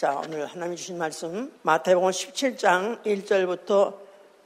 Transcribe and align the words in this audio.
자, 0.00 0.18
오늘 0.24 0.46
하나님 0.46 0.76
주신 0.76 0.96
말씀 0.96 1.52
마태복음 1.60 2.08
17장 2.08 3.02
1절부터 3.04 3.92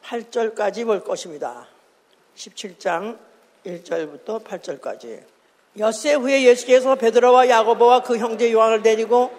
8절까지 0.03 0.85
볼 0.85 1.05
것입니다. 1.05 1.69
17장 2.35 3.17
1절부터 3.65 4.43
8절까지. 4.43 5.21
엿새 5.79 6.15
후에 6.15 6.43
예수께서 6.43 6.97
베드로와 6.97 7.49
야고보와 7.49 8.03
그 8.03 8.19
형제 8.19 8.53
요한을 8.53 8.83
데리고 8.83 9.31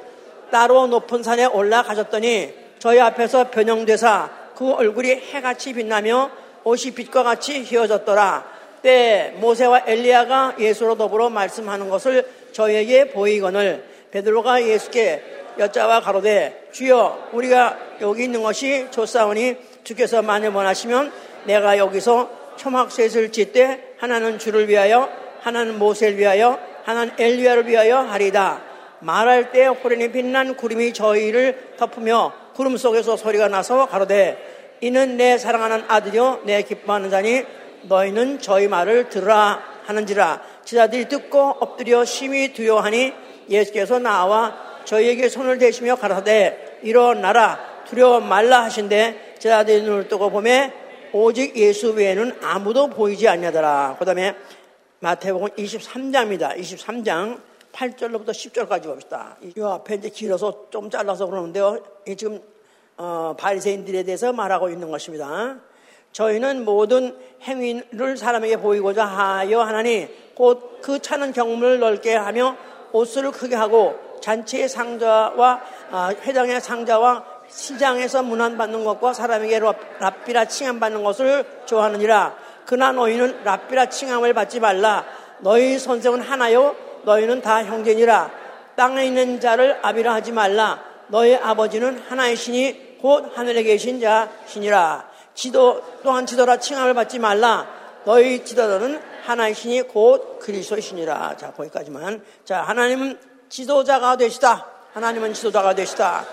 따로 0.51 0.87
높은 0.87 1.21
산에 1.21 1.43
올라가셨더니 1.47 2.53
저희 2.79 3.01
앞에서 3.01 3.51
변형되사 3.51 4.53
그 4.55 4.71
얼굴이 4.71 5.09
해같이 5.09 5.73
빛나며 5.73 6.31
옷이 6.63 6.91
빛과 6.91 7.23
같이 7.23 7.61
휘어졌더라. 7.61 8.55
때 8.83 9.33
모세와 9.39 9.83
엘리야가 9.85 10.55
예수로 10.61 10.95
더불어 10.95 11.29
말씀하는 11.29 11.89
것을 11.89 12.25
저에게 12.53 13.09
보이거늘 13.09 13.83
베드로가 14.11 14.63
예수께 14.63 15.43
여자와 15.57 16.01
가로되 16.01 16.69
주여 16.71 17.29
우리가 17.31 17.77
여기 18.01 18.23
있는 18.25 18.43
것이 18.43 18.87
좋사오니 18.91 19.55
주께서 19.83 20.21
만일 20.21 20.49
원하시면 20.49 21.11
내가 21.45 21.77
여기서 21.77 22.29
초막셋을 22.57 23.31
짓되 23.31 23.95
하나는 23.97 24.39
주를 24.39 24.67
위하여 24.67 25.09
하나는 25.41 25.77
모세를 25.77 26.17
위하여 26.17 26.59
하나는 26.83 27.13
엘리야를 27.17 27.67
위하여 27.67 27.99
하리다. 27.99 28.61
말할 28.99 29.51
때 29.51 29.67
호련히 29.67 30.11
빛난 30.11 30.55
구름이 30.55 30.93
저희를 30.93 31.75
덮으며 31.77 32.33
구름 32.55 32.77
속에서 32.77 33.17
소리가 33.17 33.47
나서 33.47 33.85
가로되 33.85 34.77
이는 34.81 35.17
내 35.17 35.37
사랑하는 35.37 35.85
아들이요 35.87 36.41
내 36.45 36.61
기뻐하는 36.63 37.09
자니 37.09 37.43
너희는 37.83 38.39
저희 38.39 38.67
말을 38.67 39.09
들으라 39.09 39.61
하는지라. 39.85 40.41
지자들이 40.63 41.07
듣고 41.07 41.57
엎드려 41.59 42.03
심히 42.05 42.53
두려워하니 42.53 43.13
예수께서 43.49 43.99
나와 43.99 44.55
저희에게 44.85 45.29
손을 45.29 45.57
대시며 45.57 45.95
가라사대 45.95 46.79
일어나라 46.83 47.83
두려워 47.85 48.19
말라 48.19 48.63
하신데 48.63 49.35
제자들이 49.39 49.81
눈을 49.83 50.07
뜨고 50.07 50.29
보매 50.29 50.71
오직 51.11 51.55
예수 51.57 51.91
외에는 51.91 52.39
아무도 52.41 52.87
보이지 52.89 53.27
않냐더라. 53.27 53.95
그 53.99 54.05
다음에 54.05 54.35
마태복음 54.99 55.49
23장입니다. 55.49 56.57
23장 56.57 57.39
8절로부터 57.71 58.29
10절까지 58.29 58.83
봅시다. 58.83 59.37
이 59.41 59.61
앞에 59.61 59.95
이제 59.95 60.09
길어서 60.09 60.67
좀 60.69 60.89
잘라서 60.89 61.25
그러는데요. 61.25 61.79
지금 62.17 62.41
어, 62.97 63.35
바리새인들에 63.37 64.03
대해서 64.03 64.31
말하고 64.31 64.69
있는 64.69 64.89
것입니다. 64.89 65.57
저희는 66.13 66.63
모든 66.63 67.15
행위를 67.43 68.15
사람에게 68.17 68.57
보이고자 68.57 69.05
하여 69.05 69.61
하나니 69.61 70.07
곧 70.35 70.75
그 70.85 70.99
차는 70.99 71.33
경물을 71.33 71.79
넓게 71.79 72.13
하며 72.13 72.55
옷을 72.91 73.31
크게 73.31 73.55
하고 73.55 73.95
잔치의 74.25 74.67
상자와 74.69 75.61
아, 75.91 76.09
회당의 76.23 76.59
상자와 76.59 77.23
시장에서 77.47 78.23
문안받는 78.23 78.83
것과 78.83 79.13
사람에게 79.13 79.59
랍비라 79.99 80.45
칭함받는 80.45 81.03
것을 81.03 81.45
좋아하느니라. 81.67 82.35
그나 82.65 82.91
너희는 82.91 83.43
랍비라 83.43 83.89
칭함을 83.89 84.33
받지 84.33 84.59
말라. 84.59 85.05
너희 85.41 85.77
선생은 85.77 86.21
하나요. 86.21 86.75
너희는 87.03 87.41
다 87.41 87.63
형제니라. 87.63 88.31
땅에 88.75 89.05
있는 89.05 89.39
자를 89.39 89.77
아비라 89.83 90.15
하지 90.15 90.31
말라. 90.31 90.83
너희 91.09 91.35
아버지는 91.35 92.01
하나이시니 92.09 92.97
곧 93.03 93.31
하늘에 93.35 93.61
계신 93.61 94.01
자시니라. 94.01 95.07
지도 95.35 95.83
또한 96.01 96.25
지도라 96.25 96.57
칭함을 96.57 96.95
받지 96.95 97.19
말라. 97.19 97.67
너희 98.05 98.43
지도자는 98.43 98.99
하나이시니 99.23 99.83
곧 99.83 100.39
그리스도이시니라. 100.39 101.37
자 101.37 101.51
거기까지만. 101.51 102.23
자 102.43 102.63
하나님은 102.63 103.34
지도자가 103.55 104.17
되시다. 104.17 104.67
하나님은 104.91 105.33
지도자가 105.33 105.73
되시다. 105.75 106.25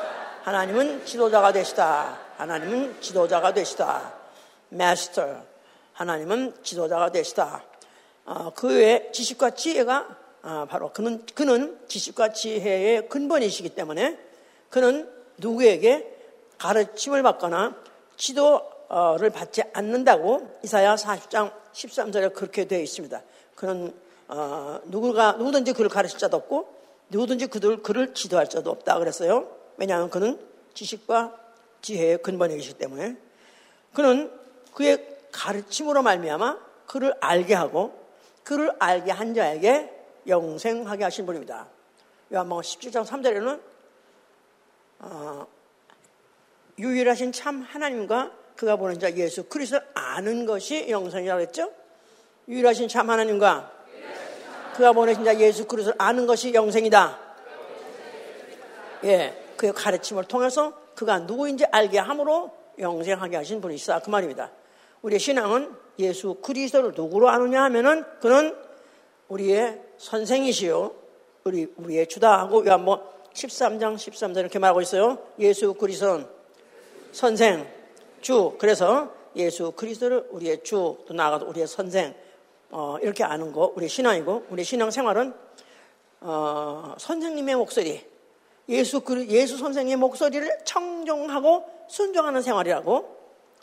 하나님은 0.42 1.06
지도자가 1.06 1.52
되시다. 1.52 2.18
하나님은 2.36 3.00
지도자가 3.00 3.54
되시다. 3.54 4.12
마스터. 4.70 5.36
하나님은 5.92 6.52
지도자가 6.64 7.12
되시다. 7.12 7.62
어, 8.24 8.50
그의 8.56 9.12
지식과 9.12 9.50
지혜가 9.50 10.16
어, 10.42 10.66
바로 10.68 10.92
그는 10.92 11.24
그는 11.36 11.78
지식과 11.86 12.32
지혜의 12.32 13.08
근본이시기 13.08 13.68
때문에 13.68 14.18
그는 14.68 15.08
누구에게 15.38 16.04
가르침을 16.58 17.22
받거나 17.22 17.76
지도를 18.16 19.30
받지 19.32 19.62
않는다고 19.72 20.58
이사야 20.64 20.96
40장 20.96 21.52
13절에 21.72 22.34
그렇게 22.34 22.66
되어 22.66 22.80
있습니다. 22.80 23.22
그는 23.54 23.94
어, 24.26 24.80
누구가 24.86 25.32
누구든지 25.38 25.72
그를 25.72 25.88
가르칠 25.88 26.18
자도 26.18 26.36
없고 26.36 26.81
누구든지 27.12 27.46
그들, 27.46 27.82
그를 27.82 28.14
지도할 28.14 28.48
자도 28.48 28.70
없다 28.70 28.98
그랬어요. 28.98 29.48
왜냐하면 29.76 30.08
그는 30.08 30.40
지식과 30.74 31.38
지혜의 31.82 32.22
근본이기 32.22 32.74
때문에 32.74 33.16
그는 33.92 34.32
그의 34.74 35.18
가르침으로 35.30 36.02
말미암아 36.02 36.58
그를 36.86 37.14
알게 37.20 37.54
하고 37.54 37.98
그를 38.44 38.72
알게 38.78 39.10
한 39.10 39.34
자에게 39.34 39.90
영생하게 40.26 41.04
하신 41.04 41.26
분입니다. 41.26 41.68
요한복음 42.32 42.62
17장 42.62 43.04
3절에는 43.04 43.60
어, 45.00 45.46
유일하신 46.78 47.32
참 47.32 47.60
하나님과 47.60 48.32
그가 48.56 48.76
보낸 48.76 48.98
자 48.98 49.12
예수 49.16 49.44
그리스도를 49.44 49.86
아는 49.94 50.46
것이 50.46 50.88
영생이라고 50.88 51.40
했죠. 51.42 51.72
유일하신 52.48 52.88
참 52.88 53.10
하나님과 53.10 53.71
그가 54.74 54.92
보내신 54.92 55.24
자 55.24 55.38
예수 55.38 55.66
그리스도를 55.66 55.96
아는 55.98 56.26
것이 56.26 56.54
영생이다. 56.54 57.18
예, 59.04 59.34
그의 59.56 59.72
가르침을 59.72 60.24
통해서 60.24 60.72
그가 60.94 61.20
누구인지 61.20 61.64
알게 61.66 61.98
함으로 61.98 62.50
영생하게 62.78 63.36
하신 63.36 63.60
분이시다. 63.60 64.00
그 64.00 64.10
말입니다. 64.10 64.50
우리의 65.02 65.18
신앙은 65.18 65.74
예수 65.98 66.34
그리스도를 66.34 66.92
누구로 66.94 67.28
아느냐 67.28 67.62
하면은 67.64 68.04
그는 68.20 68.56
우리의 69.28 69.80
선생이시요. 69.98 70.92
우리, 71.44 71.72
우리의 71.76 72.06
주다 72.08 72.38
하고 72.38 72.64
요한번 72.64 73.02
13장 73.34 73.96
13절 73.96 74.38
이렇게 74.38 74.58
말하고 74.58 74.80
있어요. 74.80 75.18
예수 75.38 75.74
그리스도는 75.74 76.26
선생, 77.12 77.66
주. 78.20 78.54
그래서 78.58 79.12
예수 79.36 79.72
그리스도를 79.72 80.28
우리의 80.30 80.62
주, 80.62 80.98
또 81.06 81.14
나아가서 81.14 81.46
우리의 81.46 81.66
선생, 81.66 82.14
어, 82.72 82.96
이렇게 83.02 83.22
아는 83.22 83.52
거 83.52 83.70
우리 83.76 83.86
신앙이고 83.86 84.46
우리 84.48 84.64
신앙 84.64 84.90
생활은 84.90 85.34
어, 86.20 86.94
선생님의 86.98 87.56
목소리 87.56 88.02
예수 88.70 89.02
예수 89.28 89.58
선생님의 89.58 89.98
목소리를 89.98 90.64
청종하고 90.64 91.68
순종하는 91.86 92.40
생활이라고 92.40 93.16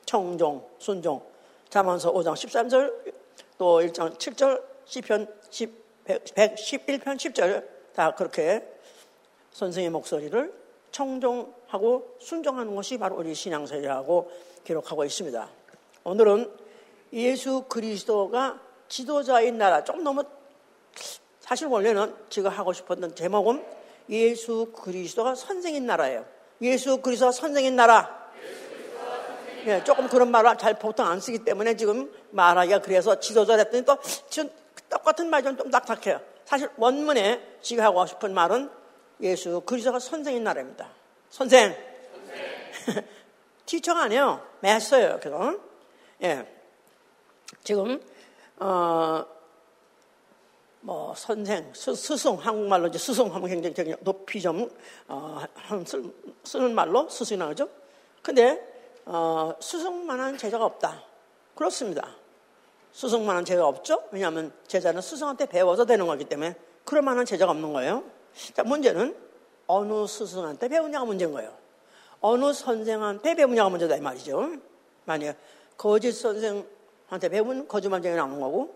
청종 0.05 0.63
순종 0.77 1.23
자만서 1.69 2.13
5장 2.13 2.33
13절 2.33 3.13
또 3.57 3.81
1장 3.81 4.15
7절 4.15 4.63
시편 4.85 5.27
10, 5.49 6.05
111편 6.05 7.03
10절 7.17 7.65
다 7.95 8.13
그렇게 8.13 8.63
선생의 9.51 9.89
목소리를 9.89 10.53
청종하고 10.91 12.15
순종하는 12.19 12.75
것이 12.75 12.99
바로 12.99 13.15
우리 13.17 13.33
신앙생활이라고 13.33 14.31
기록하고 14.63 15.03
있습니다. 15.03 15.49
오늘은 16.03 16.51
예수 17.13 17.63
그리스도가 17.67 18.68
지도자인 18.89 19.57
나라 19.57 19.83
좀 19.83 20.03
너무 20.03 20.23
사실 21.39 21.67
원래는 21.67 22.13
제가 22.29 22.49
하고 22.49 22.73
싶었던 22.73 23.15
제목은 23.15 23.63
예수 24.09 24.71
그리스도가 24.75 25.35
선생인 25.35 25.85
나라예요. 25.85 26.25
예수 26.61 26.97
그리스도가 26.97 27.31
선생인 27.31 27.75
나라. 27.75 28.19
예, 29.65 29.83
조금 29.83 30.07
그런 30.07 30.31
말을 30.31 30.57
잘 30.57 30.79
보통 30.79 31.05
안 31.05 31.19
쓰기 31.19 31.39
때문에 31.39 31.75
지금 31.75 32.11
말하기가 32.31 32.81
그래서 32.81 33.19
지도자 33.19 33.57
됐더니 33.57 33.85
또 33.85 33.97
지금 34.29 34.49
똑같은 34.89 35.29
말이 35.29 35.43
좀 35.43 35.69
딱딱해요. 35.69 36.21
사실 36.45 36.69
원문에 36.77 37.57
지가 37.61 37.83
하고 37.83 38.05
싶은 38.05 38.33
말은 38.33 38.69
예수 39.21 39.61
그리스도가 39.61 39.99
선생인 39.99 40.43
나라입니다. 40.43 40.89
선생. 41.29 41.75
선생. 42.85 43.03
티처가 43.65 44.03
아니에요. 44.03 44.43
매서예요. 44.61 45.19
그건. 45.21 45.61
예. 46.23 46.47
지금 47.63 48.01
어, 48.59 49.25
뭐 50.81 51.13
선생, 51.15 51.73
스, 51.73 51.93
승 51.95 52.35
한국말로 52.35 52.87
이제 52.87 52.97
스승하면 52.97 53.49
굉장히, 53.49 53.73
굉장히 53.73 54.03
높이 54.03 54.41
좀 54.41 54.69
어, 55.07 55.41
쓰, 55.85 56.13
쓰는 56.43 56.73
말로 56.73 57.09
스승이 57.09 57.37
나오죠. 57.37 57.69
근데 58.21 58.61
어, 59.05 59.53
스승만한 59.59 60.37
제자가 60.37 60.65
없다. 60.65 61.03
그렇습니다. 61.55 62.15
스승만한 62.91 63.45
제자가 63.45 63.67
없죠. 63.67 64.03
왜냐하면 64.11 64.51
제자는 64.67 65.01
스승한테 65.01 65.45
배워서 65.45 65.85
되는 65.85 66.05
거기 66.07 66.25
때문에 66.25 66.55
그럴 66.85 67.01
만한 67.01 67.25
제자가 67.25 67.51
없는 67.51 67.73
거예요. 67.73 68.03
자, 68.53 68.63
문제는 68.63 69.15
어느 69.67 70.07
스승한테 70.07 70.67
배우냐가 70.67 71.05
문제인 71.05 71.31
거예요. 71.31 71.53
어느 72.21 72.51
선생한테 72.51 73.35
배우냐가 73.35 73.69
문제다 73.69 73.95
이 73.95 74.01
말이죠. 74.01 74.57
만약 75.05 75.37
거짓 75.77 76.11
선생 76.11 76.65
한테 77.09 77.27
배우면 77.29 77.67
거짓말쟁이 77.67 78.15
나오는 78.15 78.39
거고 78.39 78.75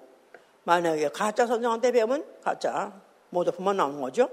만약에 0.64 1.10
가짜 1.10 1.46
선생한테 1.46 1.92
배우면 1.92 2.26
가짜 2.42 2.94
모조품만 3.30 3.78
나오는 3.78 4.02
거죠. 4.02 4.30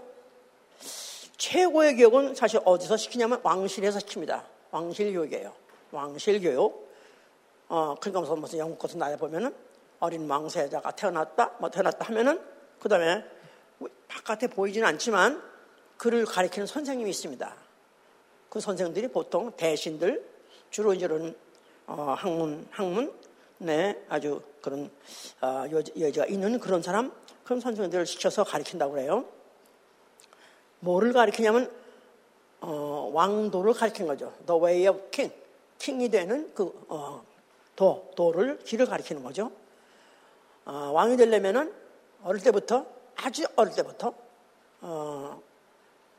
최고의 1.37 1.97
교육은 1.97 2.35
사실 2.35 2.61
어디서 2.65 2.97
시키냐면 2.97 3.41
왕실에서 3.43 3.99
시킵니다. 4.01 4.45
왕실 4.71 5.13
교육이에요. 5.13 5.53
왕실 5.91 6.41
교육. 6.41 6.91
어, 7.69 7.95
그러니까 8.01 8.21
무슨, 8.21 8.39
무슨 8.41 8.59
영국 8.59 8.79
같은 8.79 8.99
나라에 8.99 9.17
보면은 9.17 9.55
어린 10.01 10.29
왕세자가 10.29 10.93
태어났다, 10.93 11.57
뭐 11.59 11.71
태어났다 11.71 12.07
하면은 12.07 12.41
그 12.79 12.89
다음에 12.89 13.25
바깥에 14.09 14.49
보이지는 14.49 14.87
않지만 14.89 15.43
그를 15.97 16.25
가리키는 16.25 16.67
선생님이 16.67 17.11
있습니다. 17.11 17.55
그 18.49 18.61
선생들이 18.61 19.09
보통 19.09 19.53
대신들, 19.57 20.27
주로 20.71 20.95
이런 20.95 21.35
어, 21.87 22.15
학문, 22.19 22.67
학문, 22.71 23.13
네, 23.63 24.03
아주 24.09 24.41
그런 24.63 24.91
어, 25.43 25.65
여지가 25.71 26.25
있는 26.27 26.59
그런 26.59 26.81
사람, 26.83 27.13
그런 27.45 27.61
선생들을 27.61 28.07
시켜서 28.07 28.43
가리킨다고 28.43 28.93
그래요. 28.93 29.27
뭐를 30.79 31.13
가리키냐면 31.13 31.71
어, 32.63 33.11
왕도를 33.13 33.75
가리킨 33.75 34.07
거죠. 34.07 34.33
The 34.47 34.59
way 34.59 34.89
of 34.89 35.11
king. 35.11 35.35
킹이 35.79 36.09
되는 36.09 36.51
그 36.55 36.73
어, 36.89 37.23
도, 37.77 38.11
도를 38.17 38.61
길을 38.61 38.87
가리키는 38.87 39.23
거죠. 39.23 39.53
어, 40.65 40.91
왕이 40.95 41.19
되려면은 41.19 41.71
어릴 42.25 42.43
때부터 42.43 42.87
아주 43.17 43.45
어릴 43.57 43.75
때부터 43.75 44.15
어, 44.81 45.43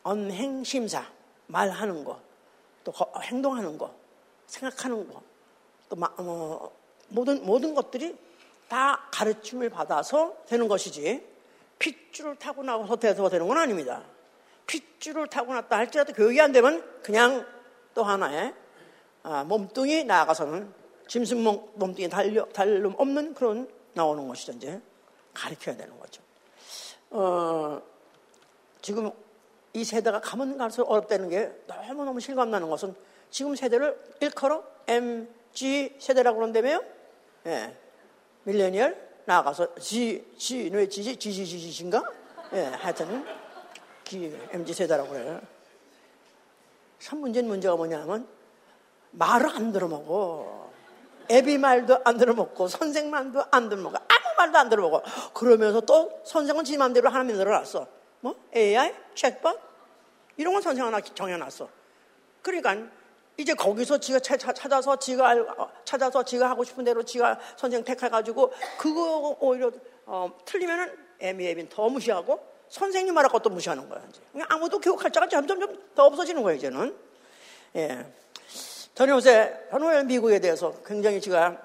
언행 0.04 0.64
심사 0.64 1.04
말하는 1.48 2.04
거, 2.04 2.20
또 2.84 2.94
행동하는 3.24 3.80
거, 3.80 3.92
생각하는 4.46 5.12
거, 5.12 5.24
또 5.90 5.96
마, 5.96 6.08
어, 6.18 6.72
모든 7.12 7.46
모든 7.46 7.74
것들이 7.74 8.18
다 8.68 9.08
가르침을 9.12 9.70
받아서 9.70 10.36
되는 10.48 10.68
것이지 10.68 11.26
핏줄을 11.80 12.36
타고 12.36 12.64
나서 12.64 12.96
돼서 12.96 13.28
되는 13.30 13.48
건 13.48 13.58
아닙니다. 13.58 14.04
핏줄을 14.68 15.28
타고 15.28 15.54
났다 15.54 15.78
할지라도 15.78 16.14
교육이 16.14 16.40
안 16.40 16.52
되면 16.52 16.84
그냥 17.02 17.46
또 17.94 18.04
하나의 18.04 18.54
아, 19.24 19.44
몸뚱이 19.44 20.06
나아가서는 20.06 20.74
짐승 21.08 21.44
몸뚱이 21.76 22.10
달려, 22.10 22.46
달름 22.46 22.96
없는 22.98 23.34
그런 23.34 23.70
나오는 23.94 24.28
것이죠. 24.28 24.54
이제 24.54 24.82
가르쳐야 25.34 25.76
되는 25.76 26.00
거죠. 26.00 26.22
어, 27.10 27.82
지금 28.82 29.12
이 29.74 29.84
세대가 29.84 30.22
가면 30.22 30.58
갈수록 30.58 30.90
어렵다는 30.90 31.30
게 31.30 31.52
너무너무 31.68 32.20
실감나는 32.20 32.70
것은 32.70 32.96
지금 33.30 33.56
세대를 33.56 33.98
일컬어 34.22 34.64
MG 34.88 35.98
세대라고 36.00 36.38
그런다며요? 36.38 37.01
예. 37.46 37.76
밀레니얼 38.44 39.10
나아가서 39.26 39.76
G, 39.76 40.26
G, 40.38 40.70
왜 40.74 40.88
G지? 40.88 41.16
GGGG인가? 41.16 42.04
예, 42.54 42.64
하여튼 42.66 43.26
MZ 44.52 44.74
세대라고 44.74 45.10
그래요. 45.10 45.42
참 47.00 47.20
문제는 47.20 47.50
문제가 47.50 47.76
뭐냐면 47.76 48.28
말을 49.12 49.50
안 49.50 49.72
들어먹어. 49.72 50.70
애비 51.30 51.58
말도 51.58 52.02
안 52.04 52.18
들어먹고 52.18 52.68
선생 52.68 53.10
말도 53.10 53.46
안 53.52 53.70
들어먹고 53.70 53.98
아무 53.98 54.36
말도 54.38 54.58
안 54.58 54.70
들어먹어. 54.70 55.04
그러면서 55.34 55.82
또 55.82 56.22
선생은 56.26 56.64
지 56.66 56.78
맘대로 56.78 57.10
하나님 57.10 57.38
늘어났어. 57.38 57.88
뭐 58.20 58.36
AI, 58.56 58.94
챗봇 59.16 59.60
이런 60.38 60.54
건 60.54 60.62
선생 60.62 60.86
하나 60.86 61.00
정해놨어. 61.00 61.70
그러니까 62.42 62.76
이제 63.42 63.54
거기서 63.54 63.98
지가 63.98 64.20
찾아서 64.20 64.96
지가 64.96 65.34
어, 65.58 65.72
찾아서 65.84 66.24
지가 66.24 66.50
하고 66.50 66.64
싶은 66.64 66.84
대로 66.84 67.04
지가 67.04 67.40
선생 67.58 67.84
택해가지고 67.84 68.54
그거 68.78 69.36
오히려 69.40 69.72
어, 70.06 70.32
틀리면은 70.46 70.96
애미 71.20 71.48
애빈 71.48 71.70
더 71.70 71.90
무시하고 71.90 72.52
선생님 72.70 73.14
말할 73.14 73.30
것도 73.32 73.50
무시하는 73.50 73.90
거야. 73.90 74.02
이제. 74.10 74.22
아무도 74.48 74.80
교육할 74.80 75.12
자가 75.12 75.28
점점 75.28 75.60
더 75.94 76.06
없어지는 76.06 76.42
거예요, 76.42 76.58
이제는. 76.58 76.98
예. 77.76 78.06
저는 78.96 79.16
요새, 79.16 79.54
저는 79.72 80.08
미국에 80.08 80.40
대해서 80.40 80.74
굉장히 80.86 81.20
제가 81.20 81.58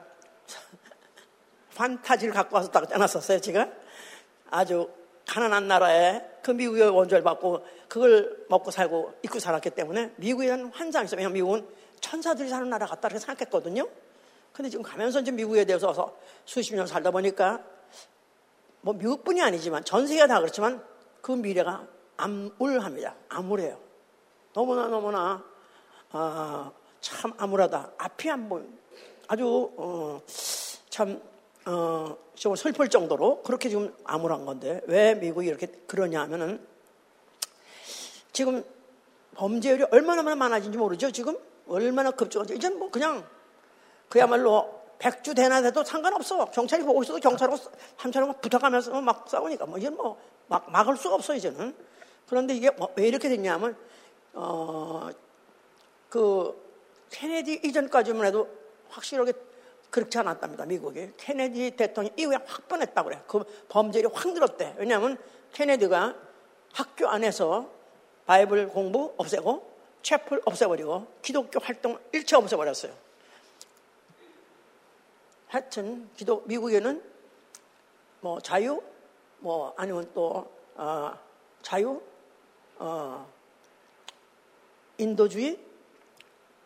판타지를 1.77 2.35
갖고 2.35 2.57
와서 2.57 2.71
딱 2.71 2.89
짜놨었어요, 2.89 3.41
제가. 3.41 3.69
아주 4.51 4.91
가난한 5.27 5.69
나라에 5.69 6.23
그 6.43 6.51
미국의 6.51 6.89
원조를 6.89 7.23
받고 7.23 7.65
그걸 7.89 8.45
먹고 8.49 8.71
살고 8.71 9.15
입고 9.23 9.39
살았기 9.39 9.71
때문에 9.71 10.13
미국에 10.17 10.47
대한 10.47 10.71
환상이 10.73 11.07
있어요. 11.07 11.19
왜냐하면 11.19 11.35
미국은 11.35 11.69
천사들이 12.01 12.49
사는 12.49 12.69
나라 12.69 12.87
같다 12.87 13.09
이렇게 13.09 13.21
생각했거든요. 13.21 13.89
근데 14.53 14.71
지금 14.71 14.83
가면서 14.83 15.21
이제 15.21 15.31
미국에 15.31 15.65
대해서 15.65 16.17
수십 16.45 16.75
년 16.75 16.87
살다 16.87 17.11
보니까 17.11 17.63
뭐 18.81 18.95
미국뿐이 18.95 19.43
아니지만 19.43 19.85
전 19.85 20.07
세계가 20.07 20.27
다 20.27 20.41
그렇지만 20.41 20.83
그 21.21 21.33
미래가 21.33 21.87
암울합니다. 22.17 23.15
암울해요. 23.29 23.79
너무나 24.55 24.87
너무나 24.87 25.45
아, 26.13 26.73
참 27.01 27.33
암울하다. 27.37 27.93
앞이 27.99 28.31
안 28.31 28.49
보여. 28.49 28.65
아주 29.29 29.73
어, 29.77 30.23
참 30.89 31.21
어, 31.67 32.17
좀 32.35 32.55
슬플 32.55 32.89
정도로 32.89 33.43
그렇게 33.43 33.69
지금 33.69 33.95
암울한 34.05 34.47
건데 34.47 34.81
왜 34.87 35.15
미국이 35.15 35.49
이렇게 35.49 35.67
그러냐 35.87 36.23
하면은 36.23 36.65
지금 38.37 38.63
범죄율이 39.35 39.87
얼마나 39.91 40.23
많아진지 40.23 40.77
모르죠. 40.77 41.11
지금 41.11 41.39
얼마나 41.67 42.11
급증하지. 42.11 42.57
이제는 42.57 42.79
뭐 42.79 42.91
그냥 42.91 43.27
그야말로 44.11 44.79
백주 44.99 45.35
대낮 45.35 45.65
에도 45.65 45.83
상관없어. 45.83 46.45
경찰이 46.51 46.85
보고 46.85 47.03
있어도 47.03 47.19
경찰하고 47.19 47.57
함차랑 47.97 48.35
부탁하면서 48.43 49.01
막 49.01 49.27
싸우니까 49.27 49.65
뭐 49.65 49.79
이제는 49.79 49.97
뭐 49.97 50.21
막, 50.49 50.71
막을 50.71 50.99
수가 50.99 51.15
없어, 51.15 51.35
이제는. 51.35 51.75
그런데 52.29 52.55
이게 52.55 52.71
뭐왜 52.71 53.09
이렇게 53.09 53.31
됐냐면, 53.31 53.75
어, 54.35 55.09
그, 56.11 56.55
케네디 57.09 57.63
이전까지만 57.65 58.27
해도 58.27 58.49
확실하게 58.91 59.33
그렇지 59.89 60.19
않았답니다, 60.19 60.67
미국이. 60.67 61.11
케네디 61.17 61.71
대통령 61.71 62.13
이후에 62.19 62.37
확 62.45 62.69
변했다고 62.69 63.09
그래요. 63.09 63.23
그 63.27 63.45
범죄율이 63.71 64.11
확 64.13 64.31
늘었대. 64.35 64.75
왜냐하면 64.77 65.17
케네디가 65.55 66.15
학교 66.75 67.09
안에서 67.09 67.76
바이블 68.27 68.69
공부 68.69 69.15
없애고, 69.17 69.77
채플 70.03 70.43
없애버리고, 70.45 71.07
기독교 71.23 71.59
활동 71.61 71.99
일체 72.13 72.37
없애버렸어요. 72.37 72.93
하여튼, 75.49 76.09
기독, 76.17 76.47
미국에는 76.47 77.03
뭐 78.21 78.41
자유, 78.41 78.83
뭐 79.39 79.73
아니면 79.77 80.11
또 80.15 80.51
어, 80.75 81.13
자유, 81.63 82.01
어, 82.79 83.27
인도주의, 84.99 85.59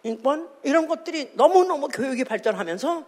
인권 0.03 0.49
이런 0.63 0.89
것들이 0.89 1.32
너무너무 1.34 1.89
교육이 1.89 2.25
발전하면서 2.25 3.05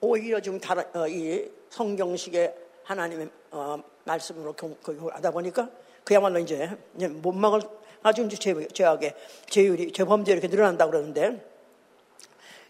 오히려 0.00 0.40
지금 0.40 0.60
다른, 0.60 0.84
어, 0.94 1.08
이 1.08 1.50
성경식의 1.70 2.54
하나님의 2.84 3.30
어, 3.50 3.82
말씀으로 4.04 4.52
교육을 4.52 5.14
하다 5.14 5.30
보니까 5.30 5.70
그야말로 6.04 6.38
이제 6.38 6.76
못 6.92 7.32
막을 7.32 7.62
아주 8.04 8.28
죄, 8.28 8.68
죄악의 8.68 9.14
죄율이 9.48 9.92
죄범죄 9.92 10.30
이렇게 10.32 10.46
늘어난다 10.46 10.84
고 10.84 10.92
그러는데 10.92 11.42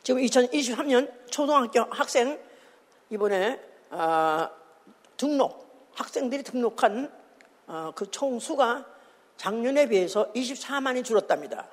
지금 0.05 0.23
2023년 0.23 1.11
초등학교 1.29 1.81
학생 1.91 2.41
이번에 3.11 3.61
어, 3.91 4.49
등록 5.17 5.91
학생들이 5.95 6.45
등록한 6.45 7.13
어, 7.67 7.93
그 7.97 8.09
총수가 8.11 8.87
작년에 9.37 9.89
비해서 9.89 10.33
24만이 10.33 11.05
줄었답니다. 11.05 11.67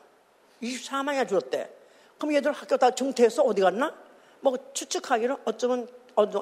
24만이 0.63 1.27
줄었대. 1.27 1.69
그럼 2.17 2.33
얘들 2.33 2.51
학교 2.51 2.77
다 2.77 2.89
중퇴해서 2.89 3.43
어디 3.43 3.61
갔나? 3.61 3.95
뭐 4.39 4.57
추측하기로 4.73 5.39
어쩌면 5.45 5.87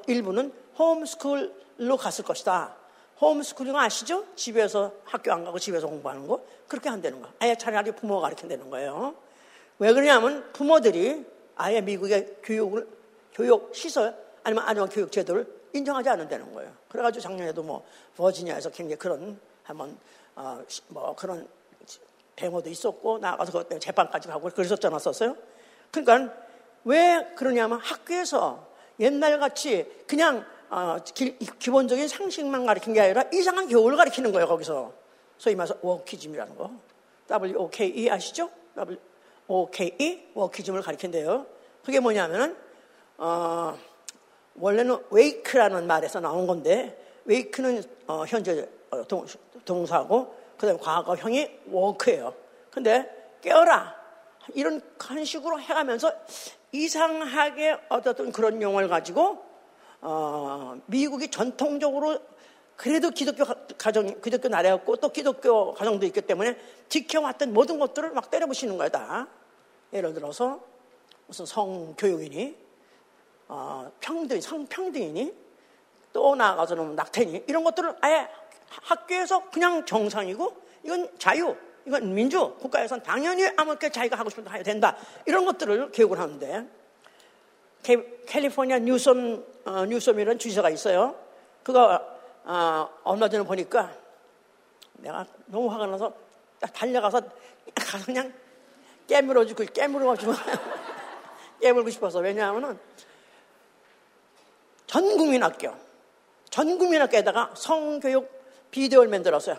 일부는 0.07 0.53
홈스쿨로 0.77 1.97
갔을 1.97 2.23
것이다. 2.23 2.78
홈스쿨링 3.21 3.75
아시죠? 3.75 4.25
집에서 4.35 4.93
학교 5.03 5.31
안 5.33 5.43
가고 5.43 5.59
집에서 5.59 5.87
공부하는 5.87 6.27
거 6.27 6.41
그렇게 6.67 6.89
한다는 6.89 7.21
거. 7.21 7.29
아예 7.39 7.55
차라리 7.55 7.91
부모가 7.91 8.21
가르친다는 8.21 8.69
거예요. 8.69 9.15
왜 9.79 9.93
그러냐면 9.93 10.49
부모들이 10.53 11.25
아예 11.55 11.81
미국의 11.81 12.37
교육을 12.43 12.87
교육 13.33 13.75
시설 13.75 14.15
아니면 14.43 14.63
아니면 14.67 14.89
교육 14.89 15.11
제도를 15.11 15.47
인정하지 15.73 16.09
않는다는 16.09 16.53
거예요. 16.53 16.71
그래가지고 16.89 17.21
작년에도 17.21 17.63
뭐 17.63 17.85
버지니아에서 18.17 18.69
굉장히 18.69 18.97
그런 18.97 19.39
한번 19.63 19.97
어, 20.35 20.61
뭐 20.87 21.15
그런 21.15 21.47
데모도 22.35 22.69
있었고 22.69 23.17
나가서 23.19 23.63
때문에 23.63 23.79
재판까지 23.79 24.29
가고 24.29 24.49
그랬었잖아 24.49 24.97
썼어요. 24.97 25.35
그러니까 25.91 26.33
왜 26.85 27.33
그러냐면 27.35 27.79
학교에서 27.79 28.65
옛날 28.99 29.39
같이 29.39 29.85
그냥 30.07 30.45
어, 30.69 30.97
기, 31.13 31.35
본적인 31.71 32.07
상식만 32.07 32.65
가르친 32.65 32.93
게 32.93 33.01
아니라 33.01 33.23
이상한 33.33 33.67
교육을 33.67 33.95
가르치는 33.95 34.31
거예요 34.31 34.47
거기서 34.47 34.93
소위 35.37 35.55
말해서 35.55 35.77
워키즘이라는 35.81 36.55
거 36.55 36.71
W-O-K-E 37.27 38.09
아시죠? 38.09 38.49
W-O-K-E 38.75 40.29
워키즘을 40.33 40.81
가르친대요. 40.81 41.45
그게 41.83 41.99
뭐냐면은 41.99 42.55
어, 43.17 43.77
원래는 44.55 44.97
웨이크라는 45.09 45.87
말에서 45.87 46.19
나온 46.19 46.47
건데 46.47 46.97
웨이크는 47.25 47.83
어, 48.07 48.25
현재 48.27 48.67
어, 48.91 49.03
동, 49.07 49.85
사고 49.85 50.35
그 50.57 50.65
다음에 50.67 50.79
과거형이 50.79 51.59
워크예요. 51.67 52.33
근데 52.71 53.09
깨어라. 53.41 53.97
이런 54.55 54.81
한 54.97 55.23
식으로 55.23 55.59
해가면서 55.59 56.11
이상하게 56.71 57.77
얻었던 57.89 58.31
그런 58.31 58.61
용어를 58.61 58.89
가지고 58.89 59.48
어, 60.01 60.79
미국이 60.85 61.29
전통적으로 61.29 62.19
그래도 62.75 63.09
기독교 63.09 63.43
가정, 63.77 64.21
기독교 64.21 64.47
나라였고 64.47 64.95
또 64.97 65.09
기독교 65.09 65.73
가정도 65.73 66.05
있기 66.05 66.21
때문에 66.21 66.57
지켜왔던 66.87 67.53
모든 67.53 67.77
것들을 67.77 68.11
막 68.11 68.29
때려부시는 68.29 68.77
거야, 68.77 68.87
다. 68.87 69.27
예를 69.91 70.13
들어서 70.13 70.61
무슨 71.27 71.45
성교육이니, 71.45 72.55
어, 73.49 73.91
평등, 73.99 74.39
성평등이니, 74.39 75.33
또 76.13 76.35
나아가서는 76.35 76.95
낙태니, 76.95 77.43
이런 77.47 77.65
것들을 77.65 77.97
아예 77.99 78.29
학교에서 78.69 79.49
그냥 79.49 79.85
정상이고, 79.85 80.55
이건 80.83 81.09
자유, 81.19 81.55
이건 81.85 82.13
민주, 82.13 82.55
국가에서는 82.59 83.03
당연히 83.03 83.45
아무렇게 83.57 83.91
자기가 83.91 84.17
하고 84.17 84.29
싶은 84.29 84.45
거 84.45 84.51
해야 84.51 84.63
된다. 84.63 84.95
이런 85.25 85.43
것들을 85.43 85.91
교육을 85.91 86.17
하는데, 86.17 86.78
캘리포니아 88.25 88.79
뉴섬, 88.79 89.45
어, 89.65 89.85
뉴섬이라는 89.85 90.39
주지사가 90.39 90.69
있어요. 90.69 91.15
그가 91.63 92.17
어, 92.43 92.89
얼마 93.03 93.29
전에 93.29 93.43
보니까 93.43 93.91
내가 94.93 95.25
너무 95.45 95.71
화가 95.71 95.85
나서 95.87 96.13
달려가서 96.73 97.21
가서 97.75 98.05
그냥 98.05 98.33
깨물어주고 99.07 99.65
깨물어주고 99.73 100.33
깨물고 101.61 101.89
싶어서. 101.89 102.19
왜냐하면은 102.19 102.79
전 104.87 105.17
국민 105.17 105.43
학교 105.43 105.73
전 106.49 106.77
국민 106.77 107.01
학교에다가 107.01 107.53
성교육 107.55 108.29
비디오를 108.71 109.09
만들었어요. 109.09 109.57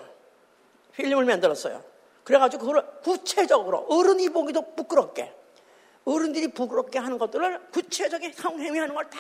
필름을 0.95 1.25
만들었어요. 1.25 1.83
그래가지고 2.25 2.67
그걸 2.67 2.87
구체적으로 3.03 3.87
어른이 3.89 4.29
보기도 4.31 4.75
부끄럽게 4.75 5.33
어른들이 6.13 6.49
부끄럽게 6.49 6.99
하는 6.99 7.19
것들을 7.19 7.69
구체적인 7.73 8.33
성행위 8.33 8.79
하는 8.79 8.95
걸 8.95 9.09
다 9.11 9.19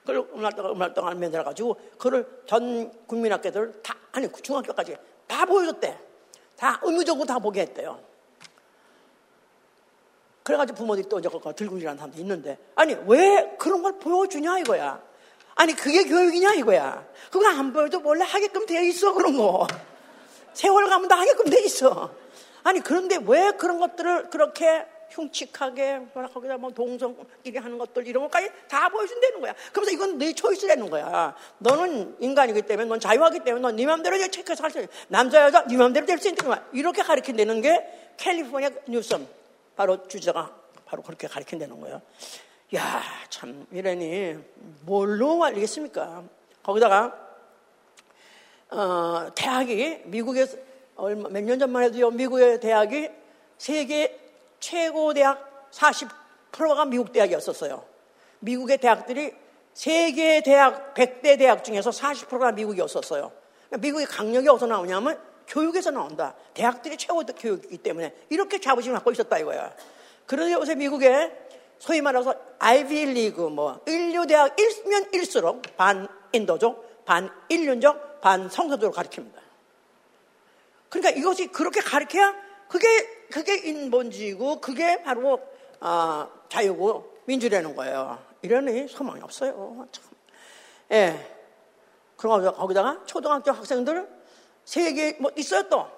그걸 0.00 0.26
음악 0.34 0.56
동안, 0.56 0.72
음악 0.72 0.94
동안 0.94 1.20
만들어가지고, 1.20 1.74
그걸 1.98 2.26
전 2.46 2.90
국민학교들 3.06 3.82
다, 3.82 3.94
아니, 4.12 4.28
중학교까지 4.42 4.96
다 5.26 5.44
보여줬대. 5.44 5.98
다 6.56 6.80
의무적으로 6.82 7.26
다 7.26 7.38
보게 7.38 7.60
했대요. 7.62 8.00
그래가지고 10.42 10.78
부모들이 10.78 11.08
또 11.08 11.18
이제 11.18 11.28
들고 11.28 11.78
일하는 11.78 11.98
사람도 11.98 12.18
있는데, 12.18 12.58
아니, 12.74 12.96
왜 13.06 13.54
그런 13.58 13.82
걸 13.82 13.98
보여주냐 13.98 14.58
이거야. 14.60 15.00
아니, 15.54 15.74
그게 15.74 16.04
교육이냐 16.04 16.54
이거야. 16.54 17.06
그거 17.30 17.46
안 17.46 17.72
보여도 17.72 18.00
원래 18.02 18.24
하게끔 18.24 18.66
돼 18.66 18.86
있어, 18.88 19.12
그런 19.12 19.36
거. 19.36 19.66
세월 20.54 20.88
가면 20.88 21.08
다 21.08 21.18
하게끔 21.18 21.44
돼 21.50 21.60
있어. 21.62 22.12
아니, 22.62 22.80
그런데 22.80 23.18
왜 23.26 23.52
그런 23.52 23.78
것들을 23.78 24.30
그렇게 24.30 24.86
흉측하게 25.10 26.00
거기다 26.32 26.56
뭐 26.56 26.70
동성끼리 26.70 27.58
하는 27.58 27.78
것들 27.78 28.06
이런 28.06 28.24
것까지 28.24 28.50
다 28.68 28.88
보여준다는 28.88 29.40
거야. 29.40 29.54
그러면서 29.72 29.90
이건 29.92 30.18
네 30.18 30.32
초이스라는 30.32 30.88
거야. 30.90 31.34
너는 31.58 32.16
인간이기 32.20 32.62
때문에 32.62 32.88
넌 32.88 33.00
자유하기 33.00 33.40
때문에 33.40 33.62
넌네 33.62 33.86
맘대로 33.86 34.16
체크해서 34.28 34.62
할 34.64 34.70
수 34.70 34.78
있어. 34.80 34.88
남자 35.08 35.42
여자 35.44 35.64
네 35.66 35.76
맘대로 35.76 36.06
될 36.06 36.18
수 36.18 36.28
있는 36.28 36.44
거야. 36.44 36.64
이렇게 36.72 37.02
가르친다는 37.02 37.60
게 37.60 38.14
캘리포니아 38.16 38.70
뉴섬 38.88 39.26
바로 39.76 40.06
주자가 40.06 40.54
바로 40.84 41.02
그렇게 41.02 41.26
가르친다는 41.26 41.80
거예요. 41.80 42.00
야, 42.76 43.02
참 43.28 43.66
이러니 43.72 44.36
뭘로 44.82 45.42
알리겠습니까? 45.44 46.22
거기다가 46.62 47.16
어, 48.70 49.28
대학이 49.34 50.02
미국에서 50.04 50.56
얼마 50.96 51.28
몇 51.30 51.42
년 51.42 51.58
전만 51.58 51.82
해도요. 51.84 52.10
미국의 52.10 52.60
대학이 52.60 53.08
세계 53.58 54.18
최고 54.60 55.12
대학 55.14 55.70
40%가 55.72 56.84
미국 56.84 57.12
대학이었었어요. 57.12 57.84
미국의 58.40 58.78
대학들이 58.78 59.34
세계 59.74 60.42
대학 60.42 60.94
100대 60.94 61.38
대학 61.38 61.64
중에서 61.64 61.90
40%가 61.90 62.52
미국이었었어요. 62.52 63.32
그러니까 63.68 63.78
미국의 63.78 64.06
강력이 64.06 64.48
어디서 64.48 64.66
나오냐면 64.66 65.18
교육에서 65.48 65.90
나온다. 65.90 66.34
대학들이 66.54 66.96
최고 66.96 67.24
교육이기 67.24 67.78
때문에 67.78 68.14
이렇게 68.28 68.60
자부심을 68.60 68.96
갖고 68.96 69.10
있었다 69.12 69.38
이거야. 69.38 69.74
그런데 70.26 70.54
요새 70.54 70.74
미국에 70.74 71.32
소위 71.78 72.00
말해서 72.00 72.34
아이비 72.58 73.06
리그 73.06 73.40
뭐 73.40 73.80
인류 73.86 74.26
대학 74.26 74.54
일면 74.58 75.06
일수록 75.12 75.62
반 75.76 76.06
인도적, 76.32 77.04
반 77.04 77.30
인륜적, 77.48 78.20
반 78.20 78.48
성서적으로 78.48 78.92
가르칩니다. 78.92 79.40
그러니까 80.88 81.18
이것이 81.18 81.46
그렇게 81.48 81.80
가르쳐야 81.80 82.34
그게 82.68 82.86
그게 83.30 83.56
인본주의고 83.56 84.60
그게 84.60 85.02
바로 85.02 85.40
어, 85.80 86.28
자유고 86.48 87.18
민주라는 87.24 87.74
거예요. 87.74 88.18
이러니 88.42 88.88
소망이 88.88 89.20
없어요. 89.22 89.86
참. 89.92 90.04
예. 90.92 91.36
그럼 92.16 92.52
거기다가 92.54 93.02
초등학교 93.06 93.50
학생들 93.50 94.06
세계 94.64 95.12
뭐 95.18 95.30
있어요 95.36 95.62
또 95.68 95.88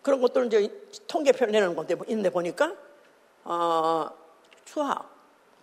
그런 0.00 0.20
것들은 0.20 0.46
이제 0.46 0.86
통계표 1.06 1.46
내는 1.46 1.74
건데 1.74 1.96
있는데 2.08 2.30
보니까 2.30 2.74
어, 3.44 4.08
수학, 4.64 5.10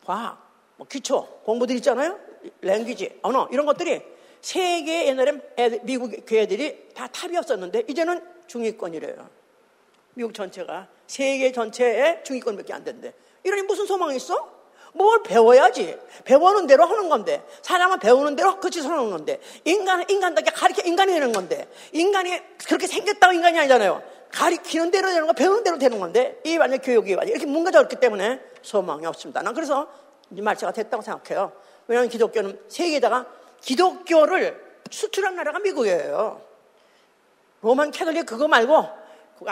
과학, 0.05 0.49
뭐 0.75 0.87
기초 0.87 1.25
공부들 1.43 1.75
있잖아요. 1.77 2.19
랭귀지, 2.61 3.19
언어 3.21 3.47
이런 3.51 3.65
것들이 3.65 4.01
세계 4.41 5.07
옛날에 5.07 5.39
미국 5.83 6.11
교회들이 6.25 6.89
다 6.93 7.07
탑이었었는데 7.07 7.83
이제는 7.87 8.25
중위권이래요. 8.47 9.38
미국 10.19 10.33
전체가 10.33 10.89
세계 11.07 11.53
전체의 11.53 12.25
중위권밖에 12.25 12.73
안 12.73 12.83
된대. 12.83 13.13
이러니 13.43 13.61
무슨 13.61 13.85
소망이 13.85 14.17
있어? 14.17 14.51
뭘 14.93 15.23
배워야지. 15.23 15.97
배우는 16.25 16.67
대로 16.67 16.85
하는 16.85 17.07
건데. 17.07 17.41
사람은 17.61 17.99
배우는 17.99 18.35
대로 18.35 18.59
그치 18.59 18.81
서는 18.81 19.11
건데. 19.11 19.39
인간은 19.63 20.09
인간답게 20.09 20.51
가르쳐 20.51 20.81
인간이 20.81 21.13
되는 21.13 21.31
건데. 21.31 21.69
인간이 21.93 22.37
그렇게 22.67 22.85
생겼다고 22.85 23.31
인간이 23.31 23.59
아니잖아요. 23.59 24.03
가르치는 24.29 24.91
대로 24.91 25.07
되는 25.07 25.25
거, 25.25 25.31
배우는 25.31 25.63
대로 25.63 25.77
되는 25.77 25.97
건데. 26.01 26.41
이 26.43 26.57
완전 26.57 26.81
교육이 26.81 27.13
완전 27.13 27.39
이렇게 27.39 27.77
없기 27.77 27.95
때문에 27.95 28.41
소망이 28.61 29.05
없습니다. 29.05 29.41
난 29.41 29.53
그래서 29.53 29.87
이 30.31 30.41
말세가 30.41 30.73
됐다고 30.73 31.01
생각해요. 31.01 31.53
왜냐하면 31.87 32.09
기독교는 32.09 32.59
세계에다가 32.67 33.25
기독교를 33.61 34.81
수출한 34.91 35.37
나라가 35.37 35.59
미국이에요. 35.59 36.41
Roman 37.61 37.91
Catholic 37.91 38.25
그거 38.25 38.49
말고 38.49 38.98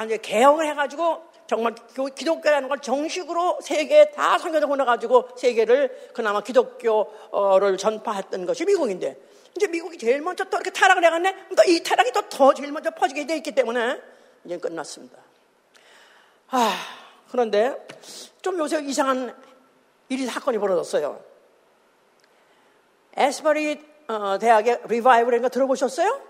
이제 0.05 0.17
개혁을 0.17 0.67
해가지고 0.67 1.23
정말 1.47 1.73
기독교라는 2.15 2.67
걸 2.67 2.79
정식으로 2.79 3.59
세계에 3.61 4.11
다 4.11 4.37
선교를 4.37 4.67
보내가지고 4.67 5.29
세계를 5.37 6.11
그나마 6.13 6.41
기독교를 6.41 7.77
전파했던 7.77 8.45
것이 8.45 8.65
미국인데 8.65 9.17
이제 9.55 9.67
미국이 9.67 9.97
제일 9.97 10.21
먼저 10.21 10.43
또 10.43 10.57
이렇게 10.57 10.69
타락을 10.71 11.03
해갔네? 11.03 11.47
또 11.55 11.63
이 11.65 11.81
타락이 11.81 12.11
또 12.11 12.21
더 12.29 12.53
제일 12.53 12.71
먼저 12.71 12.91
퍼지게 12.91 13.25
돼 13.25 13.37
있기 13.37 13.53
때문에 13.53 13.99
이제 14.43 14.57
끝났습니다. 14.57 15.17
아, 16.49 16.73
그런데 17.31 17.75
좀 18.41 18.57
요새 18.59 18.81
이상한 18.81 19.35
일이 20.09 20.25
사건이 20.25 20.57
벌어졌어요. 20.57 21.23
Asbury 23.15 23.83
어, 24.09 24.37
대학의 24.37 24.81
revival이라는 24.85 25.41
거 25.41 25.49
들어보셨어요? 25.49 26.21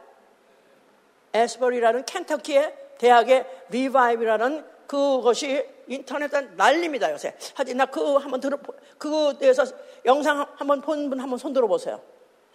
Asbury라는 1.33 2.05
켄터키의 2.05 2.86
대학의 2.97 3.45
revival이라는 3.69 4.65
그것이 4.87 5.65
인터넷에 5.87 6.41
난립니다, 6.55 7.11
요새. 7.11 7.35
하여튼, 7.55 7.77
나그 7.77 8.15
한번 8.17 8.39
들어, 8.39 8.57
그거에 8.97 9.37
대해서 9.37 9.63
영상 10.05 10.45
한번 10.55 10.81
본 10.81 11.09
분 11.09 11.19
한번 11.19 11.37
손 11.37 11.53
들어보세요. 11.53 12.01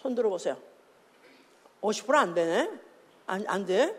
손 0.01 0.15
들어보세요. 0.15 0.57
50%안 1.83 2.35
되네? 2.35 2.71
안, 3.27 3.45
안 3.47 3.67
돼? 3.67 3.95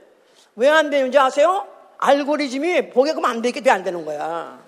왜 0.56 0.70
안 0.70 0.90
되는지 0.90 1.18
아세요? 1.18 1.68
알고리즘이 1.98 2.90
보게끔 2.92 3.24
안 3.26 3.42
되게 3.42 3.62
돼 3.62 3.70
안 3.70 3.84
되는 3.84 4.04
거야. 4.06 4.64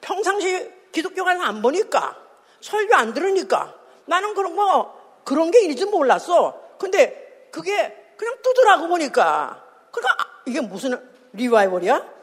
평상시 0.00 0.70
기독교가 0.92 1.32
안 1.46 1.60
보니까, 1.62 2.16
설교 2.60 2.94
안 2.94 3.12
들으니까, 3.14 3.74
나는 4.06 4.34
그런 4.34 4.56
거, 4.56 4.96
그런 5.24 5.50
게 5.50 5.60
있는지 5.62 5.84
몰랐어. 5.84 6.60
근데 6.78 7.48
그게 7.50 7.94
그냥 8.18 8.36
뜨더라고 8.42 8.88
보니까. 8.88 9.64
그러니까 9.90 10.26
이게 10.44 10.60
무슨 10.60 11.00
revival이야? 11.32 12.18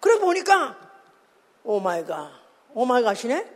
그래 0.00 0.18
보니까 0.18 0.76
오마이갓, 1.62 2.30
오마이갓이네? 2.74 3.52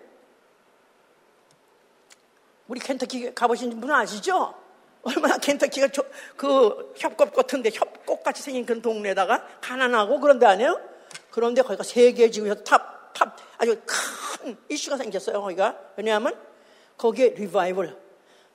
우리 2.68 2.80
켄터키 2.80 3.35
가보신 3.35 3.80
분은 3.80 3.95
아시죠? 3.95 4.54
얼마나 5.02 5.38
켄터키가 5.38 5.88
저, 5.88 6.04
그 6.37 6.92
협곡 6.97 7.33
같은데 7.33 7.71
협곡같이 7.73 8.42
생긴 8.42 8.66
그런 8.66 8.83
동네에다가 8.83 9.47
가난하고 9.61 10.21
그런 10.21 10.38
데 10.38 10.47
아니에요? 10.47 10.78
그런데 11.30 11.62
거기가 11.62 11.83
세계 11.83 12.30
지금 12.30 12.52
top, 12.64 13.14
top 13.14 13.37
아주 13.57 13.80
큰 13.87 14.57
이슈가 14.68 14.99
생겼어요, 14.99 15.40
거기가. 15.40 15.78
왜냐하면 15.97 16.38
거기에 16.99 17.28
revival, 17.30 17.97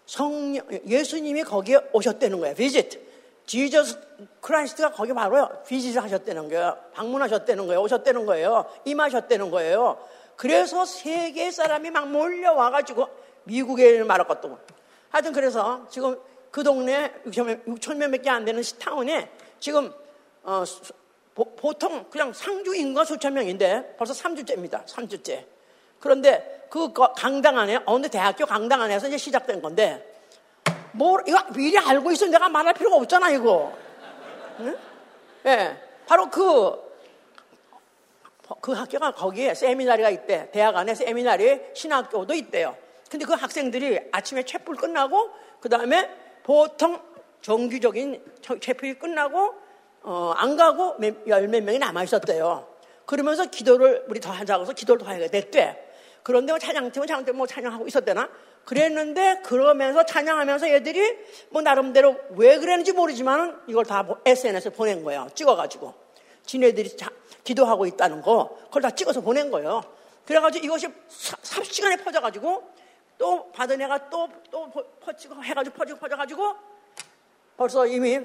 성령, 0.06 0.68
예수님이 0.86 1.44
거기에 1.44 1.80
오셨다는 1.94 2.40
거야, 2.40 2.54
visit. 2.53 3.12
Jesus 3.46 4.00
Christ가 4.42 4.92
거기 4.92 5.14
바로 5.14 5.50
visit을 5.63 6.03
하셨다는 6.04 6.50
거예요. 6.50 6.78
방문하셨다는 6.94 7.68
거예요. 7.68 7.82
오셨다는 7.82 8.26
거예요. 8.26 8.66
임하셨다는 8.86 9.52
거예요. 9.52 9.98
그래서 10.36 10.86
세계 10.86 11.52
사람이 11.52 11.92
막 11.92 12.10
몰려와가지고 12.10 13.08
미국에 13.44 14.04
말할 14.04 14.28
것도. 14.28 14.58
하여튼 15.10 15.32
그래서 15.32 15.86
지금 15.90 16.20
그 16.52 16.64
동네 16.64 17.12
6천 17.26 17.98
명밖에 17.98 18.30
안 18.30 18.46
되는 18.46 18.62
타운에 18.80 19.30
지금 19.60 19.94
어, 20.44 20.64
보, 21.34 21.74
통 21.74 22.06
그냥 22.10 22.32
상주 22.32 22.76
인구가 22.76 23.06
수천 23.06 23.34
명인데 23.34 23.96
벌써 23.98 24.14
3주째입니다. 24.14 24.86
3주째. 24.86 25.46
그런데 26.00 26.68
그 26.70 26.92
강당 26.94 27.58
안에 27.58 27.80
어느 27.86 28.08
대학교 28.08 28.46
강당 28.46 28.82
안에서 28.82 29.08
이제 29.08 29.18
시작된 29.18 29.62
건데 29.62 30.12
뭐 30.94 31.20
이거 31.28 31.44
미리 31.54 31.78
알고 31.78 32.12
있으면 32.12 32.32
내가 32.32 32.50
말할 32.50 32.74
필요가 32.74 32.96
없잖아 32.96 33.30
이거. 33.30 33.74
예? 34.62 34.76
네? 35.44 35.78
바로 36.08 36.30
그 36.30 36.84
그 38.62 38.72
학교가 38.74 39.12
거기에 39.12 39.54
세미나리가 39.54 40.10
있대. 40.10 40.50
대학 40.52 40.76
안에 40.76 40.96
세미나리 40.96 41.62
신학교도 41.74 42.34
있대요. 42.34 42.76
근데 43.10 43.26
그 43.26 43.34
학생들이 43.34 44.00
아침에 44.12 44.44
채플 44.44 44.76
끝나고 44.76 45.30
그 45.60 45.70
다음에 45.70 46.10
보통 46.44 47.00
정규적인 47.42 48.24
채플이 48.60 48.96
끝나고 49.00 49.54
어, 50.02 50.34
안 50.36 50.58
가고 50.58 50.96
열 51.28 51.48
몇 51.48 51.64
명이 51.64 51.80
남아 51.80 52.04
있었대요. 52.04 52.68
그러면서 53.06 53.46
기도를 53.46 54.06
우리 54.08 54.20
더 54.20 54.32
하자고 54.32 54.64
해서 54.64 54.74
기도를 54.74 55.04
더 55.06 55.12
하게 55.12 55.28
됐대. 55.28 55.92
그런데 56.24 56.52
뭐 56.52 56.60
찬양팀은 56.60 57.08
찬양 57.08 57.26
때뭐 57.26 57.48
찬양하고 57.48 57.88
있었대나? 57.88 58.30
그랬는데 58.65 59.41
그러면서 59.43 60.05
찬양하면서 60.05 60.67
애들이 60.67 61.17
뭐 61.50 61.62
나름대로 61.62 62.15
왜 62.32 62.58
그랬는지 62.58 62.93
모르지만 62.93 63.62
이걸 63.67 63.86
다 63.86 64.08
SNS에 64.25 64.72
보낸 64.72 65.03
거예요. 65.03 65.27
찍어가지고. 65.36 65.93
지네들이 66.46 66.98
자, 66.98 67.10
기도하고 67.43 67.86
있다는 67.86 68.22
거 68.22 68.58
그걸 68.65 68.82
다 68.82 68.91
찍어서 68.91 69.22
보낸 69.22 69.51
거예요. 69.51 69.84
그래가지고 70.25 70.65
이것이 70.65 70.88
삽시간에 71.10 71.98
퍼져가지고 71.98 72.63
또 73.17 73.51
받은 73.51 73.82
애가 73.82 74.10
또, 74.10 74.27
또 74.50 74.72
퍼지고 75.01 75.43
해가지고 75.43 75.75
퍼지고 75.75 76.00
퍼져가지고 76.00 76.55
벌써 77.58 77.86
이미 77.86 78.20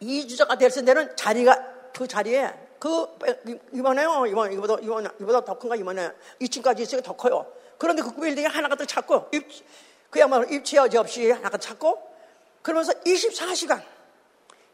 2주자가 0.00 0.58
됐을 0.58 0.84
때는 0.84 1.14
자리가 1.16 1.90
그 1.92 2.06
자리에 2.06 2.52
그 2.78 3.06
이번에요 3.72 4.26
이번 4.26 4.52
이보다 4.52 4.76
이번 4.82 5.08
이보다 5.20 5.44
더 5.44 5.58
큰가 5.58 5.76
이번에 5.76 6.10
2층까지 6.40 6.80
있으니까 6.80 7.06
더 7.06 7.16
커요. 7.16 7.46
그런데 7.84 8.00
그 8.00 8.14
빌딩에 8.14 8.46
하나가 8.46 8.74
더 8.76 8.86
찾고 8.86 9.28
입, 9.34 9.46
그야말로 10.08 10.44
입체 10.44 10.78
여지 10.78 10.96
없이 10.96 11.30
하나가 11.30 11.58
찾고 11.58 12.02
그러면서 12.62 12.94
24시간 12.94 13.82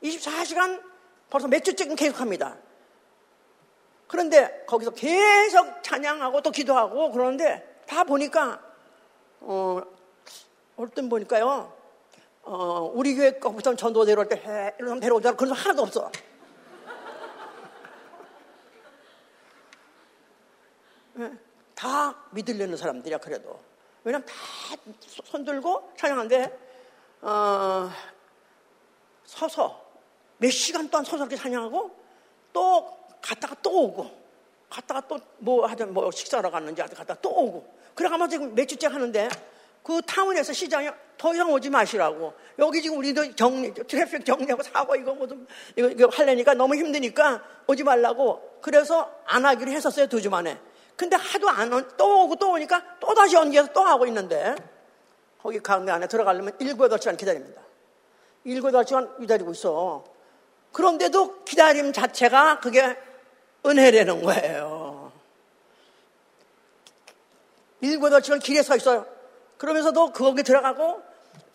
24시간 0.01 0.81
벌써 1.29 1.49
몇 1.49 1.65
주째 1.65 1.93
계속합니다. 1.93 2.57
그런데 4.07 4.65
거기서 4.65 4.93
계속 4.93 5.83
찬양하고 5.83 6.41
또 6.43 6.53
기도하고 6.53 7.11
그러는데 7.11 7.83
다 7.85 8.05
보니까 8.05 8.63
어, 9.41 9.83
어떤 10.77 11.09
보니까요 11.09 11.77
어, 12.43 12.93
우리 12.95 13.17
교회 13.17 13.33
거부터 13.41 13.75
전도 13.75 14.05
데려올 14.05 14.29
때 14.29 14.37
해, 14.37 14.73
이런 14.79 15.01
데려오잖아. 15.01 15.35
그런 15.35 15.53
사람 15.53 15.65
하나도 15.65 15.83
없어. 15.83 16.13
네, 21.15 21.33
다 21.81 22.15
믿으려는 22.31 22.77
사람들이야, 22.77 23.19
그래도. 23.19 23.59
왜냐면 24.05 24.27
다 24.27 24.35
손 25.25 25.45
들고 25.45 25.93
찬양하는데, 25.97 26.59
어, 27.23 27.91
서서 29.25 29.83
몇 30.39 30.51
시간 30.51 30.91
동안 30.91 31.05
서서 31.05 31.25
이렇게 31.25 31.37
찬양하고 31.37 31.91
또 32.53 32.99
갔다가 33.23 33.55
또 33.63 33.85
오고 33.85 34.11
갔다가 34.69 35.01
또 35.07 35.19
뭐 35.39 35.67
하든 35.67 35.95
뭐 35.95 36.11
식사하러 36.11 36.51
갔는지 36.51 36.83
갔다가 36.83 37.15
또 37.21 37.31
오고 37.31 37.75
그래가면 37.95 38.29
지금 38.29 38.55
몇 38.55 38.67
주째 38.67 38.87
하는데 38.89 39.29
그 39.83 40.01
타운에서 40.03 40.53
시장에 40.53 40.91
더 41.17 41.33
이상 41.35 41.51
오지 41.53 41.71
마시라고. 41.71 42.33
여기 42.59 42.83
지금 42.83 42.99
우리도 42.99 43.35
정리, 43.37 43.73
트래픽 43.75 44.25
정리하고 44.25 44.63
사고 44.63 44.97
이거 44.97 45.15
뭐 45.15 45.27
좀, 45.29 45.47
이거, 45.77 45.89
이거 45.89 46.09
하려니까 46.11 46.55
너무 46.55 46.75
힘드니까 46.75 47.43
오지 47.67 47.85
말라고. 47.85 48.59
그래서 48.61 49.11
안 49.27 49.45
하기로 49.47 49.71
했었어요, 49.71 50.07
두 50.07 50.21
주 50.21 50.29
만에. 50.31 50.59
근데 51.01 51.17
하도 51.17 51.49
안, 51.49 51.73
오, 51.73 51.81
또 51.97 52.25
오고 52.25 52.37
또 52.37 52.53
오니까 52.53 52.85
또 53.01 53.15
다시 53.15 53.35
연기해서 53.35 53.73
또 53.73 53.81
하고 53.81 54.07
있는데, 54.07 54.55
거기 55.43 55.59
가운데 55.59 55.91
안에 55.93 56.07
들어가려면 56.07 56.55
일곱, 56.59 56.85
여덟 56.85 56.99
시간 56.99 57.17
기다립니다. 57.17 57.63
일곱, 58.45 58.69
여덟 58.69 58.87
시간 58.87 59.19
기다리고 59.19 59.53
있어. 59.53 60.05
그런데도 60.73 61.45
기다림 61.45 61.95
자체가 61.95 62.61
그게 62.61 62.99
은혜라는 63.65 64.23
거예요. 64.23 65.11
일곱, 67.81 68.09
여덟 68.09 68.23
시간 68.23 68.39
길에 68.39 68.63
서 68.63 68.77
있어요. 68.77 69.07
그러면서도 69.57 70.13
거기 70.13 70.43
들어가고 70.43 71.03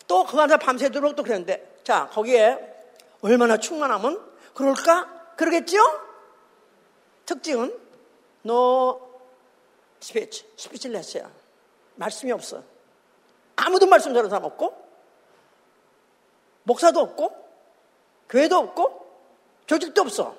또 0.08 0.24
그 0.24 0.40
안에 0.40 0.56
밤새도록 0.56 1.14
또 1.14 1.22
그랬는데 1.22 1.78
자 1.84 2.08
거기에 2.12 2.58
얼마나 3.20 3.58
충만하면 3.58 4.20
그럴까? 4.54 5.34
그러겠죠? 5.36 5.78
특징은 7.26 7.86
no 10.06 10.20
speech, 10.20 10.46
speechless야. 10.56 11.30
말씀이 11.96 12.30
없어. 12.32 12.62
아무도 13.56 13.86
말씀 13.86 14.12
들은 14.12 14.28
사람 14.28 14.44
없고 14.44 14.86
목사도 16.62 17.00
없고 17.00 17.34
교회도 18.28 18.56
없고 18.56 19.06
조직도 19.66 20.02
없어. 20.02 20.36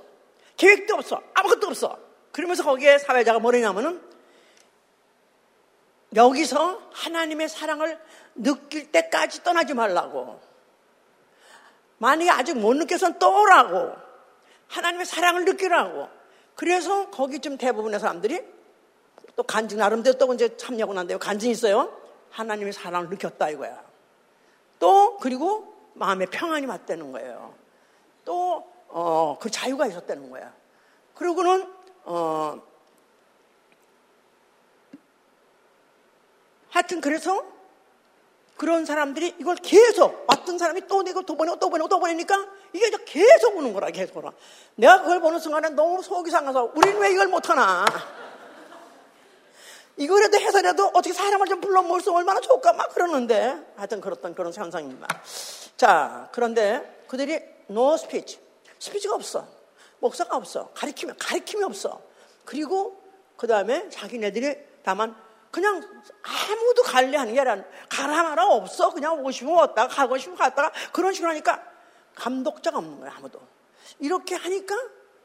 계획도 0.55 0.95
없어. 0.95 1.21
아무것도 1.33 1.67
없어. 1.67 1.99
그러면서 2.31 2.63
거기에 2.63 2.97
사회자가 2.97 3.39
뭐냐면은 3.39 4.01
여기서 6.15 6.89
하나님의 6.93 7.49
사랑을 7.49 7.99
느낄 8.35 8.91
때까지 8.91 9.43
떠나지 9.43 9.73
말라고. 9.73 10.39
만약에 11.97 12.29
아직 12.29 12.57
못 12.57 12.75
느껴서는 12.75 13.19
또 13.19 13.41
오라고. 13.41 13.93
하나님의 14.67 15.05
사랑을 15.05 15.45
느끼라고. 15.45 16.09
그래서 16.55 17.09
거기쯤 17.09 17.57
대부분의 17.57 17.99
사람들이 17.99 18.56
또 19.37 19.43
간증, 19.43 19.77
나름대로 19.77 20.17
또 20.17 20.33
이제 20.33 20.57
참여하고 20.57 20.95
난데요. 20.95 21.19
간증이 21.19 21.51
있어요. 21.51 21.95
하나님의 22.31 22.73
사랑을 22.73 23.07
느꼈다 23.07 23.51
이거야. 23.51 23.83
또, 24.79 25.17
그리고 25.17 25.75
마음의 25.93 26.27
평안이 26.31 26.65
맞다는 26.65 27.11
거예요. 27.11 27.53
또, 28.25 28.67
어, 28.87 29.37
그 29.39 29.51
자유가 29.51 29.85
있었다는 29.85 30.31
거야. 30.31 30.51
그리고는, 31.13 31.71
어, 32.05 32.59
하여튼 36.69 36.99
그래서 36.99 37.45
그런 38.55 38.85
사람들이 38.85 39.35
이걸 39.39 39.55
계속 39.57 40.25
왔던 40.27 40.57
사람이 40.57 40.87
또 40.87 41.03
내고 41.03 41.21
또 41.21 41.35
보내고 41.35 41.59
또 41.59 41.69
보내고 41.69 41.87
또 41.87 41.99
보내니까 41.99 42.47
이게 42.73 42.89
계속 43.05 43.55
오는 43.55 43.71
거라 43.71 43.91
계속 43.91 44.17
오라. 44.17 44.31
내가 44.75 45.01
그걸 45.01 45.21
보는 45.21 45.39
순간에 45.39 45.69
너무 45.69 46.01
속이 46.01 46.31
상해서 46.31 46.71
우리는 46.75 46.99
왜 46.99 47.11
이걸 47.11 47.27
못하나. 47.27 47.85
이거라도 49.97 50.37
해서라도 50.39 50.87
어떻게 50.93 51.13
사람을 51.13 51.47
좀 51.47 51.59
불러 51.59 51.81
모을 51.81 52.01
수 52.01 52.11
얼마나 52.13 52.39
좋을까 52.39 52.73
막 52.73 52.93
그러는데 52.93 53.55
하여튼 53.75 53.99
그렇던 53.99 54.35
그런 54.35 54.53
현상입니다. 54.53 55.07
자 55.75 56.29
그런데 56.31 57.03
그들이 57.07 57.39
no 57.69 57.95
speech 57.95 58.39
스피치가 58.79 59.15
없어 59.15 59.47
목사가 59.99 60.37
없어 60.37 60.69
가리킴이 60.73 61.13
가리킴이 61.17 61.63
없어 61.63 62.01
그리고 62.45 63.01
그 63.35 63.47
다음에 63.47 63.89
자기네들이 63.89 64.55
다만 64.83 65.15
그냥 65.51 65.81
아무도 66.21 66.83
관리하는 66.83 67.33
게 67.33 67.39
아니라 67.39 67.65
가라 67.89 68.23
마라 68.23 68.47
없어. 68.47 68.91
그냥 68.93 69.19
오고 69.19 69.31
싶으면 69.31 69.55
왔다가 69.55 69.87
가고 69.87 70.17
싶으면 70.17 70.37
갔다가 70.37 70.71
그런 70.91 71.13
식으로 71.13 71.31
하니까 71.31 71.63
감독자가 72.15 72.77
없는 72.77 72.99
거야, 72.99 73.13
아무도. 73.17 73.39
이렇게 73.99 74.35
하니까 74.35 74.75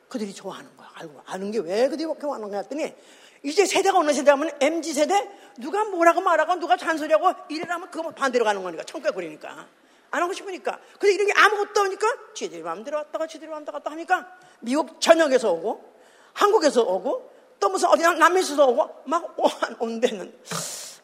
그들이 0.09 0.33
좋아하는 0.35 0.75
거야. 0.77 0.91
알고 0.95 1.21
아는 1.27 1.51
게 1.51 1.59
왜 1.59 1.89
그들이 1.89 2.07
그렇게 2.07 2.27
하는 2.27 2.49
거야 2.49 2.61
했더니 2.61 2.95
이제 3.43 3.67
세대가 3.67 3.99
어느 3.99 4.13
세대하면 4.13 4.51
MZ 4.61 4.93
세대? 4.93 5.29
누가 5.59 5.85
뭐라고 5.85 6.21
말하고 6.21 6.57
누가 6.57 6.77
잔소리하고 6.77 7.33
이래라면 7.49 7.91
그거 7.91 8.11
반대로 8.11 8.45
가는 8.45 8.63
거니까 8.63 8.85
청구해 8.85 9.13
버리니까. 9.13 9.67
안 10.11 10.23
하고 10.23 10.33
싶으니까. 10.33 10.79
근데 10.99 11.15
이런 11.15 11.27
게 11.27 11.33
아무것도 11.35 11.81
없으니까 11.81 12.07
지들이 12.35 12.63
마음대로 12.63 12.99
왔다가 12.99 13.27
지들이 13.27 13.51
마음대로 13.51 13.79
갔다 13.79 13.91
하니까 13.91 14.29
미국 14.61 15.01
전역에서 15.01 15.53
오고 15.53 15.93
한국에서 16.35 16.83
오고 16.83 17.33
또 17.59 17.69
무슨 17.69 17.89
어디 17.89 18.03
남미에서 18.03 18.67
오고 18.67 19.03
막온 19.07 20.01
데는. 20.01 20.39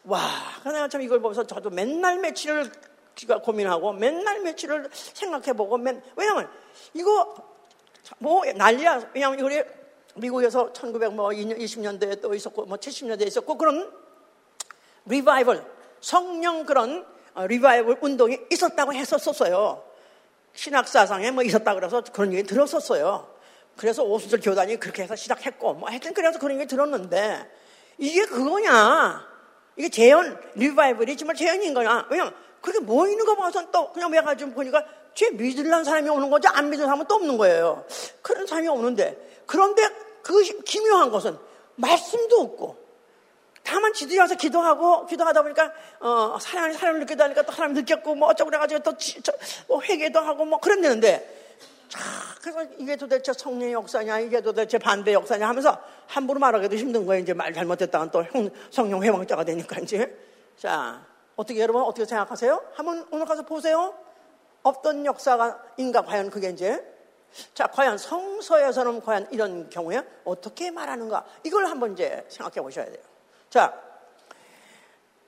와, 0.05 0.19
내가 0.65 0.87
참 0.87 1.01
이걸 1.01 1.19
보면서 1.19 1.45
저도 1.45 1.69
맨날 1.69 2.19
며칠을 2.19 2.71
고민하고 3.43 3.93
맨날 3.93 4.39
며칠을 4.41 4.89
생각해보고 4.91 5.77
맨 5.77 6.01
왜냐면 6.15 6.49
이거 6.93 7.35
뭐 8.19 8.43
난리야. 8.45 9.09
왜냐면 9.13 9.39
우리 9.39 9.61
미국에서 10.19 10.71
1920년대에 10.73 12.21
또 12.21 12.33
있었고 12.33 12.65
뭐 12.65 12.77
70년대에 12.77 13.27
있었고 13.27 13.57
그런 13.57 13.91
리바이벌 15.05 15.63
성령 16.01 16.65
그런 16.65 17.05
리바이벌 17.35 17.97
운동이 18.01 18.39
있었다고 18.51 18.93
했었었어요. 18.93 19.83
신학사상에 20.53 21.31
뭐 21.31 21.43
있었다 21.43 21.73
그래서 21.73 22.01
그런 22.11 22.33
얘기 22.33 22.43
들었었어요. 22.43 23.39
그래서 23.79 24.03
오순절 24.03 24.41
교단이 24.41 24.77
그렇게 24.77 25.03
해서 25.03 25.15
시작했고, 25.15 25.75
뭐 25.75 25.89
하여튼 25.89 26.13
그래서 26.13 26.37
그런 26.37 26.59
얘기 26.59 26.67
들었는데, 26.67 27.49
이게 27.97 28.25
그거냐? 28.25 29.25
이게 29.77 29.87
재현, 29.87 30.37
리바이벌이 30.55 31.15
정말 31.15 31.37
재현인 31.37 31.73
거냐? 31.73 32.07
왜냐면, 32.09 32.33
그렇게 32.59 32.81
모이는 32.81 33.23
거 33.23 33.37
봐서 33.37 33.71
또 33.71 33.93
그냥 33.93 34.11
왜가지고 34.11 34.51
보니까 34.51 34.83
죄 35.13 35.29
믿으려는 35.29 35.85
사람이 35.85 36.09
오는 36.09 36.29
거지 36.29 36.49
안 36.49 36.69
믿는 36.69 36.85
사람은 36.85 37.05
또 37.07 37.15
없는 37.15 37.37
거예요. 37.37 37.85
그런 38.21 38.45
사람이 38.45 38.67
없는데. 38.67 39.43
그런데 39.45 39.81
그 40.21 40.41
기묘한 40.63 41.11
것은 41.11 41.37
말씀도 41.75 42.41
없고, 42.41 42.89
다만 43.63 43.93
지들이 43.93 44.17
와서 44.17 44.35
기도하고 44.35 45.05
기도하다 45.05 45.43
보니까 45.43 45.71
어 45.99 46.37
사람 46.39 46.73
사람을 46.73 47.01
느끼다 47.01 47.25
보니까 47.25 47.43
또 47.43 47.51
사람 47.51 47.73
느꼈고 47.73 48.15
뭐 48.15 48.29
어쩌고 48.29 48.49
그래가지고 48.49 48.81
또뭐 48.83 49.81
회개도 49.83 50.19
하고 50.19 50.45
뭐 50.45 50.59
그랬는데 50.59 51.47
자 51.87 51.99
그래서 52.41 52.63
이게 52.79 52.95
도대체 52.95 53.31
성령의 53.33 53.73
역사냐 53.73 54.19
이게 54.21 54.41
도대체 54.41 54.79
반대 54.79 55.13
역사냐 55.13 55.47
하면서 55.47 55.77
함부로 56.07 56.39
말하기도 56.39 56.75
힘든 56.77 57.05
거예요 57.05 57.21
이제 57.21 57.33
말 57.33 57.53
잘못했다간 57.53 58.09
또 58.09 58.23
성령 58.71 59.03
회망자가 59.03 59.43
되니까 59.43 59.79
이제 59.81 60.17
자 60.57 61.05
어떻게 61.39 61.61
여러분 61.61 61.83
어떻게 61.83 62.03
생각하세요? 62.05 62.61
한번 62.73 63.07
오늘 63.11 63.25
가서 63.25 63.43
보세요. 63.43 63.93
어떤 64.61 65.05
역사가인가 65.05 66.01
과연 66.01 66.29
그게 66.31 66.49
이제 66.49 66.83
자 67.53 67.67
과연 67.67 67.97
성서에서는 67.97 69.01
과연 69.01 69.27
이런 69.31 69.69
경우에 69.69 70.01
어떻게 70.25 70.71
말하는가 70.71 71.25
이걸 71.43 71.65
한번 71.67 71.93
이제 71.93 72.25
생각해 72.29 72.61
보셔야 72.61 72.85
돼요. 72.85 73.03
자, 73.49 73.73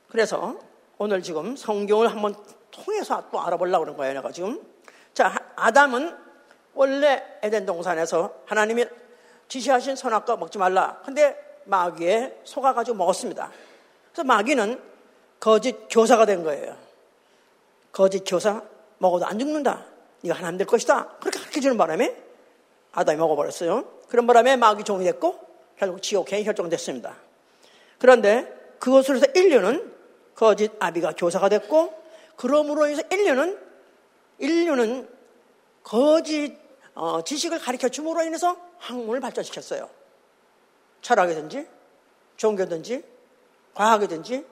그래서 0.10 0.60
오늘 0.98 1.24
지금 1.24 1.56
성경을 1.56 2.12
한번 2.12 2.36
통해서 2.70 3.24
또 3.32 3.42
알아보려고 3.42 3.86
그런 3.86 3.98
거예요, 3.98 4.14
내가 4.14 4.32
지금. 4.32 4.62
자, 5.14 5.34
아담은 5.56 6.16
원래 6.74 7.40
에덴 7.42 7.66
동산에서 7.66 8.34
하나님이 8.46 8.86
지시하신 9.48 9.96
선악과 9.96 10.38
먹지 10.38 10.58
말라. 10.58 11.02
근데 11.04 11.36
마귀에 11.66 12.42
속아가지고 12.44 12.98
먹었습니다. 12.98 13.52
그래서 14.12 14.24
마귀는 14.24 14.82
거짓 15.40 15.88
교사가 15.90 16.26
된 16.26 16.44
거예요. 16.44 16.78
거짓 17.92 18.24
교사 18.26 18.62
먹어도 19.00 19.26
안 19.26 19.40
죽는다. 19.40 19.86
네가 20.22 20.38
하나님 20.38 20.58
될 20.58 20.68
것이다. 20.68 21.18
그렇게 21.20 21.40
가르쳐주는 21.40 21.78
바람에 21.78 22.16
아담이 22.92 23.18
먹어버렸어요. 23.18 23.86
그런 24.10 24.28
바람에 24.28 24.56
마귀 24.58 24.84
종이 24.84 25.06
됐고 25.06 25.40
결국 25.78 26.02
지옥행이 26.02 26.44
결정됐습니다. 26.44 27.16
그런데 27.98 28.76
그것으로 28.80 29.18
해서 29.18 29.28
인류는 29.36 29.92
거짓 30.36 30.72
아비가 30.80 31.14
교사가 31.16 31.50
됐고 31.50 31.94
그러므로 32.36 32.88
해서 32.88 33.04
인류는 33.12 33.58
인류는 34.40 35.08
거짓 35.84 36.58
어, 36.94 37.24
지식을 37.24 37.60
가르쳐 37.60 37.90
줌으로 37.90 38.24
인해서 38.24 38.58
학문을 38.80 39.22
발전시켰어요. 39.22 39.90
철학이든지 41.02 41.68
종교든지 42.38 43.04
과학이든지 43.74 44.46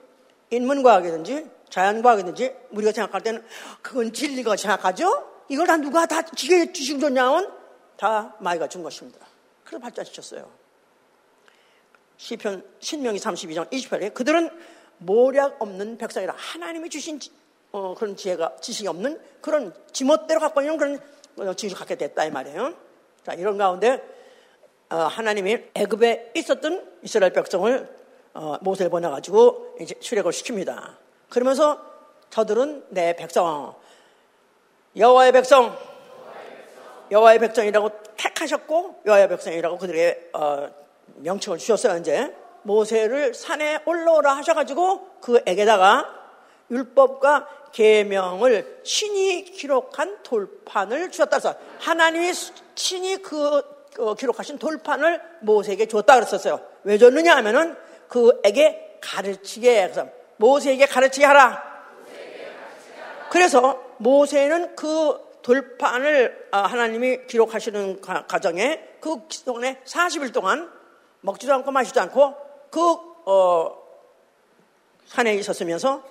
인문과학이든지 0.50 1.50
자연과학이든지 1.68 2.54
우리가 2.70 2.92
생각할 2.92 3.20
때는 3.22 3.44
그건 3.82 4.12
진리가 4.12 4.56
생각하죠. 4.56 5.29
이걸 5.50 5.66
다 5.66 5.76
누가 5.76 6.06
다 6.06 6.22
지게 6.22 6.72
주식 6.72 7.00
줬냐면 7.00 7.52
다 7.96 8.36
마이가 8.38 8.68
준 8.68 8.84
것입니다. 8.84 9.26
그래서 9.64 9.82
발전시켰어요. 9.82 10.48
시편 12.16 12.64
신명기 12.78 13.18
32장 13.18 13.68
28에 13.68 14.14
그들은 14.14 14.48
모략 14.98 15.60
없는 15.60 15.98
백성이라 15.98 16.34
하나님이 16.36 16.88
주신 16.88 17.18
어, 17.72 17.94
그런 17.94 18.14
지혜가 18.14 18.58
지식이 18.60 18.86
없는 18.86 19.20
그런 19.40 19.74
지멋대로 19.92 20.38
갖고 20.38 20.60
있는 20.60 20.76
그런 20.76 21.00
어, 21.38 21.52
지식을 21.52 21.78
갖게 21.78 21.96
됐다 21.96 22.24
이 22.26 22.30
말이에요. 22.30 22.72
자 23.24 23.34
이런 23.34 23.58
가운데 23.58 24.00
어, 24.88 24.96
하나님이 24.98 25.64
애굽에 25.74 26.32
있었던 26.36 26.98
이스라엘 27.02 27.32
백성을 27.32 28.00
어, 28.34 28.56
모세를 28.60 28.88
보내가지고 28.88 29.78
이제 29.80 29.98
출애굽을 29.98 30.32
시킵니다. 30.32 30.96
그러면서 31.28 31.84
저들은 32.30 32.86
내 32.90 33.16
백성 33.16 33.74
여호와의 34.96 35.32
백성 35.32 35.76
여호와의 37.10 37.38
백성이라고 37.38 37.90
택하셨고 38.16 39.02
여호와의 39.06 39.28
백성이라고 39.28 39.78
그들의 39.78 40.30
어, 40.32 40.68
명칭을 41.16 41.58
주셨어요, 41.58 41.98
이제. 41.98 42.34
모세를 42.62 43.34
산에 43.34 43.80
올라오라 43.86 44.36
하셔가지고 44.36 45.20
그에게다가 45.20 46.06
율법과 46.70 47.48
계명을 47.72 48.82
친히 48.84 49.44
기록한 49.44 50.22
돌판을 50.22 51.10
주셨다 51.10 51.38
그래서 51.38 51.58
하나님이 51.78 52.32
친히 52.74 53.22
그 53.22 53.62
어, 53.98 54.14
기록하신 54.14 54.58
돌판을 54.58 55.20
모세에게 55.40 55.86
줬다 55.86 56.14
그랬었어요. 56.14 56.60
왜 56.84 56.98
줬느냐 56.98 57.36
하면은 57.36 57.76
그에게 58.08 58.98
가르치게 59.00 59.82
해서 59.82 60.06
모세에게 60.36 60.86
가르치게 60.86 61.26
하라. 61.26 61.70
그래서 63.30 63.89
모세는 64.00 64.76
그 64.76 65.30
돌판을 65.42 66.48
아, 66.50 66.62
하나님이 66.62 67.26
기록하시는 67.26 68.00
과정에 68.00 68.82
그 69.00 69.26
동안에 69.44 69.80
40일 69.84 70.32
동안 70.32 70.70
먹지도 71.20 71.52
않고 71.54 71.70
마시지도 71.70 72.00
않고 72.02 72.34
그 72.70 72.80
어, 73.26 73.76
산에 75.06 75.34
있었으면서 75.34 76.02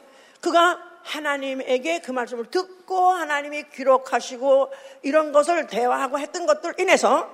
그가 0.42 0.80
하나님에게 1.04 2.00
그 2.00 2.12
말씀을 2.12 2.46
듣고 2.52 3.10
하나님이 3.10 3.70
기록하시고 3.70 4.72
이런 5.04 5.32
것을 5.32 5.68
대화하고 5.68 6.20
했던 6.20 6.46
것들 6.46 6.76
인해서 6.80 7.30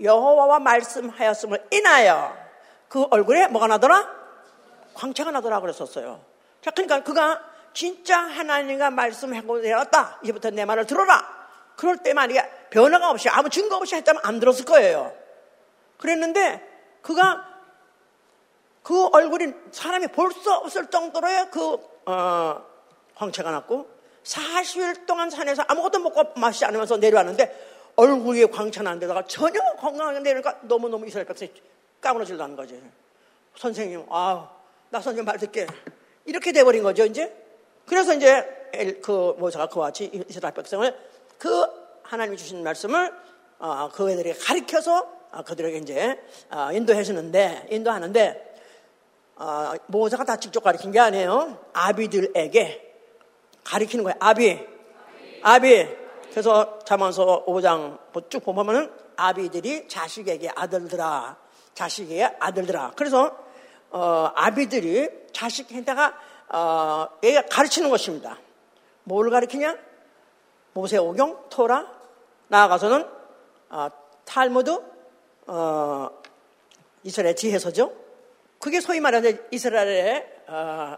여호와와 0.00 0.60
말씀하였음을 0.60 1.66
인하여 1.72 2.34
그 2.88 3.06
얼굴에 3.10 3.48
뭐가 3.48 3.66
나더라? 3.66 4.08
광채가 4.94 5.30
나더라 5.30 5.60
그랬었어요. 5.60 6.20
자, 6.62 6.70
그러니까 6.70 7.02
그가 7.02 7.42
진짜 7.78 8.18
하나님과 8.18 8.90
말씀하고 8.90 9.60
되었다. 9.60 10.18
이제부터 10.24 10.50
내 10.50 10.64
말을 10.64 10.84
들어라. 10.84 11.24
그럴 11.76 11.98
때 11.98 12.12
말이야 12.12 12.44
변화가 12.70 13.08
없이 13.08 13.28
아무 13.28 13.48
증거 13.50 13.76
없이 13.76 13.94
했다면 13.94 14.20
안 14.24 14.40
들었을 14.40 14.64
거예요. 14.64 15.14
그랬는데 15.96 16.60
그가 17.02 17.46
그 18.82 19.06
얼굴이 19.12 19.52
사람이 19.70 20.08
볼 20.08 20.32
수 20.32 20.50
없을 20.50 20.86
정도로의 20.90 21.52
그 21.52 21.78
어, 22.06 22.64
황채가 23.14 23.52
났고 23.52 23.88
40일 24.24 25.06
동안 25.06 25.30
산에서 25.30 25.62
아무것도 25.68 26.00
먹고 26.00 26.40
마시지 26.40 26.64
않으면서 26.64 26.96
내려왔는데 26.96 27.92
얼굴에 27.94 28.46
광채 28.46 28.82
난 28.82 28.98
데다가 28.98 29.22
전혀 29.22 29.60
건강하게 29.76 30.18
내려니까 30.18 30.58
너무너무 30.62 31.06
이스라엘 31.06 31.26
백성이 31.28 31.52
까무러질다는 32.00 32.56
거지. 32.56 32.82
선생님, 33.54 34.04
아, 34.10 34.50
나 34.90 35.00
선생님 35.00 35.24
말 35.24 35.38
듣게. 35.38 35.68
이렇게 36.24 36.50
돼버린 36.50 36.82
거죠, 36.82 37.04
이제. 37.04 37.47
그래서 37.88 38.14
이제 38.14 38.46
그 39.02 39.34
모세가 39.38 39.68
그와 39.68 39.86
같이 39.86 40.10
이스라엘 40.28 40.54
백성을 40.54 40.94
그 41.38 41.66
하나님이 42.02 42.36
주신 42.36 42.62
말씀을 42.62 43.12
어, 43.58 43.90
그 43.92 44.10
애들에게 44.10 44.38
가르쳐서 44.38 45.18
아, 45.30 45.42
그들에게 45.42 45.78
이제 45.78 46.20
아, 46.50 46.72
인도해 46.72 47.02
주는데 47.02 47.66
인도하는데 47.70 48.54
아, 49.36 49.74
모세가 49.86 50.24
다 50.24 50.36
직접 50.36 50.60
가르친 50.62 50.90
게 50.90 51.00
아니에요. 51.00 51.58
아비들에게 51.72 52.94
가르치는 53.64 54.04
거예요. 54.04 54.16
아비, 54.20 54.58
아비. 55.42 55.88
그래서 56.30 56.78
자만서 56.80 57.44
5장 57.46 58.30
쭉 58.30 58.44
보면은 58.44 58.90
아비들이 59.16 59.88
자식에게 59.88 60.50
아들들아, 60.54 61.36
자식에게 61.74 62.36
아들들아. 62.38 62.92
그래서 62.96 63.36
어, 63.90 64.30
아비들이 64.34 65.08
자식에다가 65.32 66.14
어, 66.50 67.08
얘가 67.22 67.42
가르치는 67.42 67.90
것입니다. 67.90 68.38
뭘 69.04 69.30
가르치냐? 69.30 69.76
모세오경, 70.72 71.46
토라, 71.50 71.86
나아가서는 72.48 73.06
어, 73.70 73.88
탈무드, 74.24 74.80
어, 75.46 76.10
이스라엘 77.02 77.36
지혜서죠. 77.36 77.92
그게 78.58 78.80
소위 78.80 79.00
말하는 79.00 79.40
이스라엘의 79.50 80.42
어, 80.48 80.96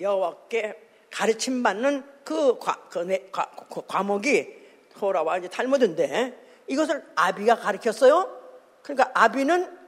여호와께 0.00 0.88
가르침 1.10 1.62
받는 1.62 2.04
그, 2.24 2.58
과, 2.58 2.76
그, 2.90 2.98
네, 3.00 3.28
과, 3.32 3.50
그 3.70 3.82
과목이 3.86 4.58
토라와 4.98 5.38
이제 5.38 5.48
탈무드인데 5.48 6.64
이것을 6.66 7.04
아비가 7.14 7.56
가르쳤어요. 7.56 8.36
그러니까 8.82 9.10
아비는 9.14 9.78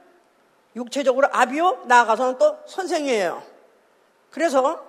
육체적으로 0.75 1.27
아비요 1.31 1.83
나아가서는 1.85 2.37
또 2.37 2.57
선생이에요. 2.65 3.43
그래서 4.31 4.83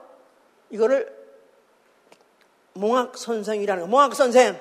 이거를 0.71 1.15
몽학 2.75 3.19
선생이라는 3.19 3.83
거. 3.83 3.89
몽학 3.89 4.15
선생, 4.15 4.59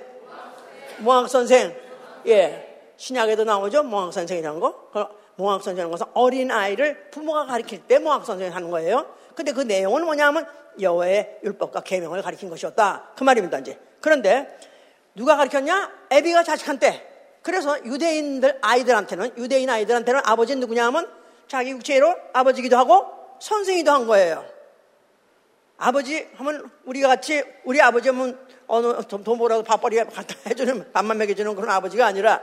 몽학 1.00 1.30
선생, 1.30 1.76
예. 2.28 2.68
신약에도 2.98 3.46
나오죠. 3.46 3.84
몽학 3.84 4.14
선생이라는 4.14 4.60
거. 4.60 4.90
몽학 5.36 5.64
선생이라는 5.64 5.92
것은 5.92 6.06
어린 6.14 6.52
아이를 6.52 7.10
부모가 7.10 7.46
가르칠 7.46 7.88
때 7.88 7.98
몽학 8.00 8.26
선생이 8.26 8.52
하는 8.52 8.70
거예요. 8.70 9.16
근데 9.34 9.54
그 9.54 9.62
내용은 9.62 10.04
뭐냐면 10.04 10.46
여호의 10.80 11.40
율법과 11.44 11.82
계명을 11.82 12.22
가르친 12.22 12.50
것이었다. 12.50 13.12
그 13.16 13.24
말입니다, 13.24 13.60
이제. 13.60 13.80
그런데 14.02 14.58
누가 15.16 15.38
가르쳤냐? 15.38 15.92
에비가 16.12 16.44
자식한테. 16.44 17.40
그래서 17.42 17.84
유대인들 17.84 18.60
아이들한테는 18.62 19.38
유대인 19.38 19.70
아이들한테는 19.70 20.22
아버지는 20.24 20.60
누구냐 20.60 20.86
하면 20.88 21.12
자기 21.48 21.72
육체로 21.72 22.16
아버지기도 22.34 22.78
하고 22.78 23.08
선생이기도 23.40 23.92
한 23.92 24.06
거예요. 24.06 24.46
아버지 25.82 26.30
하면 26.36 26.70
우리가 26.86 27.08
같이 27.08 27.44
우리 27.64 27.82
아버지 27.82 28.10
하면 28.10 28.40
어느 28.68 29.02
돈 29.08 29.24
벌어서 29.24 29.64
밥벌이 29.64 29.98
갖다 29.98 30.36
해주는 30.46 30.92
밥만 30.94 31.18
먹여주는 31.18 31.56
그런 31.56 31.72
아버지가 31.72 32.06
아니라 32.06 32.42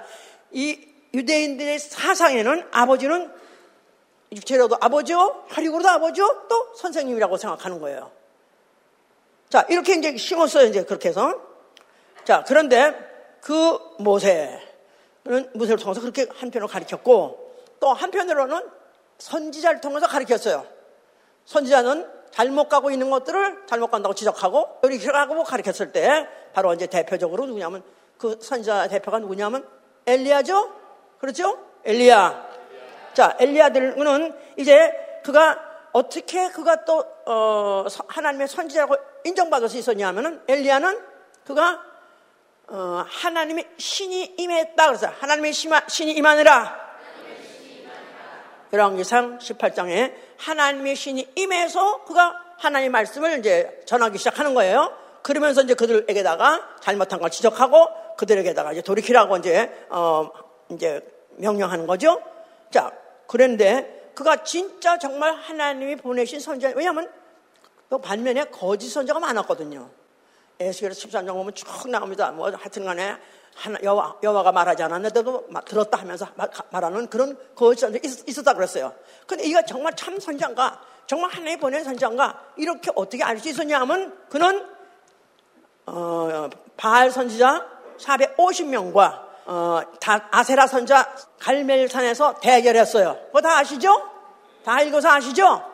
이 0.51 0.87
유대인들의 1.14 1.79
사상에는 1.79 2.66
아버지는 2.72 3.33
육체로도 4.33 4.79
아버지요, 4.81 5.44
하리고로도 5.48 5.88
아버지요, 5.88 6.46
또 6.48 6.74
선생님이라고 6.74 7.37
생각하는 7.37 7.81
거예요. 7.81 8.11
자, 9.48 9.64
이렇게 9.70 9.94
이제 9.94 10.16
심었어요, 10.16 10.66
이제 10.66 10.83
그렇게 10.83 11.09
해서. 11.09 11.40
자, 12.24 12.44
그런데 12.46 12.92
그 13.40 13.79
모세는 14.01 14.59
모세를 15.55 15.79
통해서 15.79 16.01
그렇게 16.01 16.27
한편으로 16.29 16.68
가르쳤고, 16.68 17.55
또 17.81 17.92
한편으로는 17.94 18.68
선지자를 19.18 19.81
통해서 19.81 20.07
가르쳤어요. 20.09 20.66
선지자는 21.46 22.17
잘못 22.30 22.68
가고 22.68 22.90
있는 22.90 23.10
것들을 23.10 23.64
잘못 23.66 23.90
간다고 23.90 24.14
지적하고, 24.14 24.80
이렇게 24.84 25.08
하고 25.10 25.42
가르쳤을 25.44 25.92
때, 25.92 26.28
바로 26.52 26.74
이제 26.74 26.86
대표적으로 26.86 27.46
누구냐면, 27.46 27.82
그 28.18 28.38
선지자 28.40 28.88
대표가 28.88 29.18
누구냐면, 29.18 29.66
엘리야죠? 30.06 30.72
그렇죠? 31.18 31.58
엘리야. 31.84 32.48
자, 33.14 33.36
엘리야들은 33.40 34.34
이제 34.56 35.20
그가 35.24 35.68
어떻게 35.92 36.48
그가 36.50 36.84
또 36.84 37.04
어, 37.26 37.84
하나님의 38.06 38.48
선지자라고 38.48 38.96
인정받을 39.24 39.68
수 39.68 39.76
있었냐 39.78 40.08
하면은 40.08 40.40
엘리야는 40.46 41.00
그가 41.44 41.82
어, 42.68 43.04
하나님의 43.06 43.68
신이 43.78 44.34
임했다 44.38 44.86
그래서 44.86 45.08
하나님의 45.20 45.52
신이 45.52 46.12
임하느라 46.12 46.88
열왕기상 48.72 49.38
18장에 49.38 50.12
하나님의 50.37 50.96
신이 50.96 51.28
임해서 51.35 52.04
그가 52.04 52.35
하나님의 52.59 52.90
말씀을 52.90 53.38
이제 53.38 53.81
전하기 53.87 54.18
시작하는 54.18 54.54
거예요. 54.54 54.92
그러면서 55.22 55.62
이제 55.62 55.74
그들에게다가 55.74 56.76
잘못한 56.81 57.20
걸 57.20 57.31
지적하고 57.31 57.88
그들에게다가 58.16 58.72
이제 58.72 58.83
돌이키라고 58.83 59.37
이제 59.38 59.87
어 59.90 60.31
이제 60.70 61.00
명령하는 61.37 61.87
거죠. 61.87 62.20
자, 62.70 62.92
그런데 63.26 64.11
그가 64.14 64.42
진짜 64.42 64.98
정말 64.98 65.35
하나님이 65.35 65.96
보내신 65.96 66.40
선지자, 66.40 66.72
왜냐하면 66.76 67.11
또 67.88 67.98
반면에 67.98 68.44
거짓 68.44 68.88
선자가 68.90 69.20
많았거든요. 69.20 69.88
에스겔 70.60 70.90
13장 70.90 71.28
보면 71.28 71.54
쭉 71.54 71.66
나옵니다. 71.88 72.30
뭐 72.30 72.50
하여튼 72.50 72.84
간에 72.84 73.16
하나, 73.54 73.78
여와, 73.82 74.16
여와가 74.22 74.52
말하지 74.52 74.82
않았는데도 74.84 75.48
들었다 75.64 75.98
하면서 75.98 76.26
말하는 76.70 77.08
그런 77.08 77.36
거짓 77.54 77.80
선자 77.80 77.98
있었다 78.02 78.54
그랬어요. 78.54 78.92
근데 79.26 79.44
이가 79.44 79.62
정말 79.62 79.94
참 79.96 80.18
선장가, 80.18 80.80
정말 81.06 81.30
하나님이 81.30 81.56
보낸 81.58 81.82
선장가, 81.84 82.52
이렇게 82.56 82.90
어떻게 82.94 83.24
알 83.24 83.38
수 83.38 83.48
있었냐 83.48 83.80
하면 83.80 84.16
그는, 84.28 84.64
어, 85.86 86.48
바알 86.76 87.10
선지자 87.10 87.66
450명과 87.98 89.28
어, 89.46 89.80
아세라 90.30 90.66
선자 90.66 91.10
갈멜산에서 91.40 92.34
대결했어요. 92.40 93.18
그거 93.26 93.40
다 93.40 93.58
아시죠? 93.58 93.90
다 94.64 94.82
읽어서 94.82 95.08
아시죠? 95.08 95.64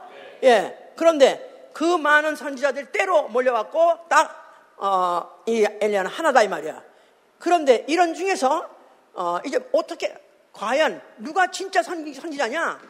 예. 0.45 0.93
그런데 0.97 1.69
그 1.73 1.83
많은 1.83 2.37
선지자들이 2.37 2.93
때로 2.93 3.29
몰려왔고 3.29 4.07
딱, 4.09 4.44
어, 4.77 5.43
이 5.47 5.67
엘리야는 5.81 6.11
하나다 6.11 6.43
이 6.43 6.49
말이야. 6.49 6.83
그런데 7.39 7.85
이런 7.89 8.15
중에서, 8.15 8.69
어, 9.15 9.39
이제 9.45 9.59
어떻게, 9.73 10.15
과연 10.53 11.01
누가 11.19 11.51
진짜 11.51 11.83
선, 11.83 12.13
선지자냐? 12.13 12.81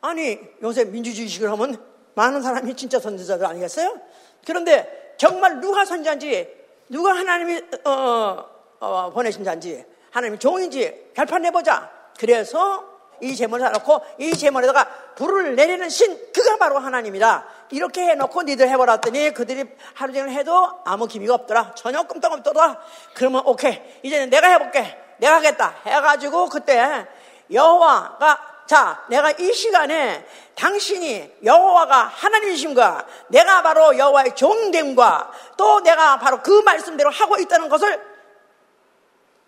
아니, 0.00 0.38
요새 0.62 0.84
민주주의식을 0.84 1.50
하면 1.50 1.76
많은 2.14 2.42
사람이 2.42 2.74
진짜 2.74 2.98
선지자들 2.98 3.46
아니겠어요? 3.46 4.00
그런데 4.46 5.14
정말 5.16 5.60
누가 5.60 5.84
선지자인지, 5.84 6.56
누가 6.88 7.12
하나님이, 7.14 7.62
어, 7.84 8.44
어, 8.80 9.10
보내신 9.10 9.44
자인지, 9.44 9.84
하나님이 10.10 10.38
종인지 10.38 11.12
결판내보자. 11.14 11.90
그래서 12.18 12.98
이 13.20 13.34
제물을 13.34 13.64
사놓고 13.64 14.00
이 14.18 14.32
제물에다가 14.32 14.84
불을 15.16 15.56
내리는 15.56 15.88
신 15.88 16.16
그가 16.32 16.56
바로 16.56 16.78
하나님이다. 16.78 17.46
이렇게 17.70 18.02
해놓고 18.02 18.42
니들 18.42 18.68
해보았더니 18.68 19.32
그들이 19.32 19.64
하루 19.94 20.12
종일 20.12 20.30
해도 20.30 20.80
아무 20.84 21.06
기미가 21.06 21.34
없더라. 21.34 21.74
전혀 21.74 22.02
끔떡없더라. 22.02 22.78
그러면 23.14 23.42
오케이 23.44 23.80
이제는 24.02 24.30
내가 24.30 24.48
해볼게. 24.48 24.98
내가 25.18 25.36
하겠다. 25.36 25.74
해가지고 25.84 26.48
그때 26.48 27.06
여호와가 27.52 28.46
자 28.66 29.02
내가 29.08 29.30
이 29.32 29.52
시간에 29.52 30.26
당신이 30.54 31.38
여호와가 31.44 32.12
하나님이신가 32.14 33.06
내가 33.28 33.62
바로 33.62 33.96
여호와의 33.96 34.36
종됨과 34.36 35.30
또 35.56 35.80
내가 35.80 36.18
바로 36.18 36.42
그 36.42 36.50
말씀대로 36.62 37.10
하고 37.10 37.38
있다는 37.38 37.68
것을 37.68 38.00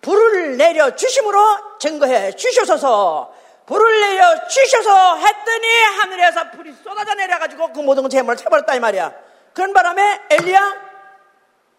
불을 0.00 0.56
내려 0.56 0.96
주심으로 0.96 1.78
증거해 1.78 2.32
주셔서 2.36 3.34
불을 3.70 4.00
내려 4.00 4.48
주셔서 4.48 5.16
했더니 5.16 5.82
하늘에서 6.00 6.50
불이 6.50 6.74
쏟아져 6.82 7.14
내려가지고 7.14 7.72
그 7.72 7.78
모든 7.78 8.08
재물을 8.08 8.36
태버렸다 8.36 8.74
이 8.74 8.80
말이야. 8.80 9.14
그런 9.54 9.72
바람에 9.72 10.22
엘리야 10.28 10.90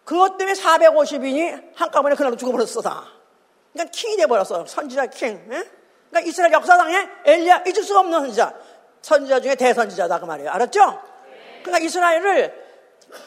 그것 0.02 0.38
때문에 0.38 0.58
450인이 0.58 1.76
한꺼번에 1.76 2.14
그날로 2.14 2.34
죽어버렸어 2.36 2.80
다. 2.80 3.04
그러니까 3.74 3.90
킹이 3.92 4.16
돼버렸어. 4.16 4.64
선지자 4.64 5.06
킹. 5.06 5.34
에? 5.34 5.64
그러니까 6.08 6.20
이스라엘 6.30 6.54
역사상에 6.54 7.08
엘리야 7.26 7.64
잊을 7.66 7.82
수 7.82 7.98
없는 7.98 8.20
선지자. 8.20 8.54
선지자 9.02 9.40
중에 9.40 9.54
대선지자다 9.54 10.18
그 10.18 10.24
말이에요. 10.24 10.50
알았죠? 10.50 11.02
그러니까 11.62 11.84
이스라엘을 11.84 12.62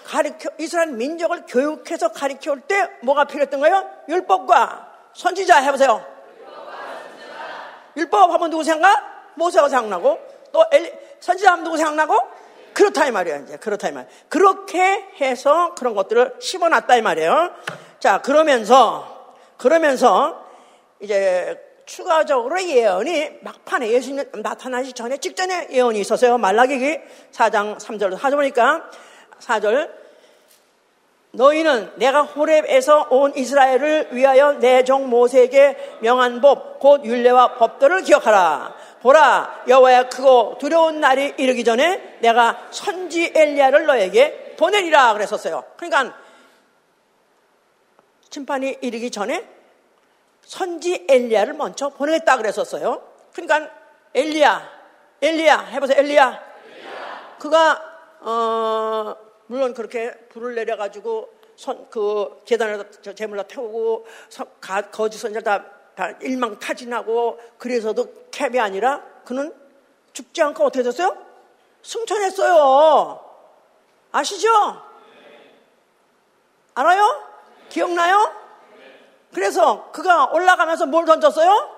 가르쳐 0.08 0.49
이스라엘 0.58 0.89
민족을 0.93 1.43
교육해서 1.47 2.08
가르쳐올 2.08 2.62
때 2.62 2.89
뭐가 3.04 3.25
필요했던 3.25 3.60
거예요? 3.60 3.88
율법과 4.10 4.91
선지자 5.13 5.60
해보세요. 5.60 6.14
율법 7.97 8.31
하면 8.31 8.49
누구 8.49 8.63
생각? 8.63 9.34
모세가 9.36 9.69
생각나고 9.69 10.19
또 10.51 10.65
선지자 11.19 11.51
하면 11.53 11.63
누구 11.65 11.77
생각나고? 11.77 12.19
그렇다 12.73 13.05
이 13.05 13.12
말이에요. 13.12 13.43
이제 13.43 13.58
그렇다 13.58 13.88
이 13.88 13.91
말. 13.93 14.08
그렇게 14.27 15.05
해서 15.21 15.73
그런 15.75 15.95
것들을 15.95 16.36
심어놨다 16.39 16.97
이 16.97 17.01
말이에요. 17.01 17.51
자 17.99 18.21
그러면서 18.21 19.36
그러면서 19.58 20.45
이제 20.99 21.58
추가적으로 21.86 22.62
예언이 22.62 23.39
막판에 23.41 23.89
예수님 23.89 24.25
나타나기 24.41 24.93
전에 24.93 25.17
직전에 25.17 25.69
예언이 25.71 25.99
있었어요. 25.99 26.38
말라기기 26.38 26.99
4장 27.31 27.77
3절 27.77 28.17
하죠 28.17 28.36
보니까 28.36 28.89
4절 29.39 30.04
너희는 31.35 31.93
내가 31.95 32.23
호렙에서 32.23 33.07
온 33.09 33.33
이스라엘을 33.35 34.09
위하여 34.11 34.53
내 34.53 34.83
종 34.83 35.09
모세에게 35.09 35.97
명한 36.01 36.41
법, 36.41 36.79
곧 36.79 37.03
율례와 37.05 37.55
법도를 37.55 38.03
기억하라. 38.03 38.73
보라, 39.01 39.63
여호와의 39.67 40.09
크고 40.09 40.57
두려운 40.59 40.99
날이 40.99 41.33
이르기 41.37 41.63
전에 41.63 42.17
내가 42.21 42.67
선지 42.71 43.31
엘리야를 43.35 43.85
너에게 43.85 44.55
보내리라 44.57 45.13
그랬었어요. 45.13 45.63
그러니까 45.77 46.15
심판이 48.29 48.77
이르기 48.81 49.11
전에 49.11 49.47
선지 50.41 51.05
엘리야를 51.07 51.53
먼저 51.53 51.89
보내겠다 51.89 52.37
그랬었어요. 52.37 53.01
그러니까 53.33 53.71
엘리야, 54.13 54.69
엘리야 55.21 55.59
해보세요. 55.71 55.99
엘리야. 55.99 56.43
엘리야. 56.67 57.35
그가 57.39 57.81
어, 58.21 59.15
물론 59.47 59.73
그렇게 59.73 60.12
불을 60.29 60.55
내려가지고 60.55 61.29
선, 61.55 61.89
그 61.89 62.41
계단에다 62.45 63.13
재물다 63.13 63.43
태우고 63.43 64.05
거짓 64.91 65.19
선자 65.19 65.41
다, 65.41 65.65
다 65.95 66.10
일망타진하고 66.21 67.39
그래서도 67.58 68.29
캡이 68.31 68.60
아니라 68.60 69.03
그는 69.23 69.53
죽지 70.13 70.41
않고 70.41 70.65
어떻게 70.65 70.84
됐어요? 70.84 71.15
승천했어요. 71.81 73.21
아시죠? 74.12 74.49
알아요? 76.73 77.23
기억나요? 77.69 78.34
그래서 79.34 79.91
그가 79.91 80.31
올라가면서 80.31 80.86
뭘 80.86 81.05
던졌어요? 81.05 81.75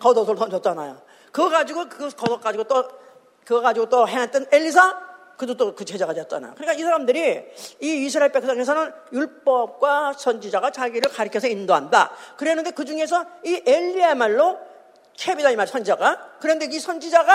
겉옷을 0.00 0.36
던졌잖아요. 0.36 1.00
그거 1.32 1.48
가지고 1.48 1.88
그 1.88 2.08
겉옷 2.10 2.40
가지고 2.40 2.64
또 2.64 2.88
그거 3.44 3.60
가지고 3.60 3.88
또 3.88 4.06
해냈던 4.06 4.46
엘리사 4.52 5.07
그도 5.38 5.56
또 5.56 5.74
그 5.74 5.84
제자가 5.84 6.12
됐잖아. 6.12 6.52
그러니까 6.54 6.72
이 6.74 6.82
사람들이 6.82 7.44
이 7.80 8.04
이스라엘 8.04 8.30
백성에서는 8.32 8.92
율법과 9.12 10.14
선지자가 10.14 10.72
자기를 10.72 11.10
가리켜서 11.10 11.46
인도한다. 11.48 12.10
그랬는데 12.36 12.72
그 12.72 12.84
중에서 12.84 13.24
이 13.44 13.62
엘리야말로 13.64 14.58
캡이다 15.16 15.50
이 15.50 15.56
말 15.56 15.66
선지자가. 15.66 16.38
그런데 16.40 16.66
이 16.66 16.78
선지자가 16.78 17.32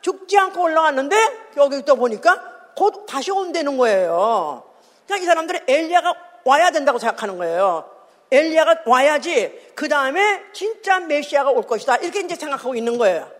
죽지 0.00 0.36
않고 0.38 0.62
올라왔는데 0.62 1.16
여기 1.58 1.82
또 1.82 1.96
보니까 1.96 2.72
곧 2.76 3.06
다시 3.06 3.30
온다는 3.30 3.76
거예요. 3.76 4.64
그러니까 5.06 5.22
이 5.22 5.26
사람들은 5.26 5.60
엘리야가 5.68 6.14
와야 6.44 6.70
된다고 6.70 6.98
생각하는 6.98 7.36
거예요. 7.38 7.90
엘리야가 8.30 8.82
와야지 8.86 9.72
그 9.74 9.88
다음에 9.88 10.42
진짜 10.52 10.98
메시아가 11.00 11.50
올 11.50 11.62
것이다. 11.62 11.96
이렇게 11.96 12.20
이제 12.20 12.34
생각하고 12.34 12.74
있는 12.74 12.98
거예요. 12.98 13.30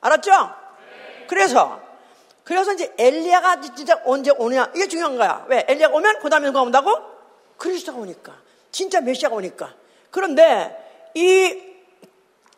알았죠? 0.00 0.32
그래서 1.28 1.80
그래서 2.44 2.72
이제 2.72 2.92
엘리야가 2.98 3.60
진짜 3.60 4.00
언제 4.04 4.30
오느냐 4.32 4.70
이게 4.74 4.88
중요한 4.88 5.16
거야. 5.16 5.44
왜? 5.48 5.64
엘리야가 5.68 5.94
오면 5.94 6.18
그 6.20 6.28
다음에 6.28 6.46
누가 6.46 6.62
온다고? 6.62 6.90
그리스도가 7.56 7.98
오니까. 7.98 8.34
진짜 8.70 9.00
메시아가 9.00 9.36
오니까. 9.36 9.74
그런데 10.10 11.10
이 11.14 11.72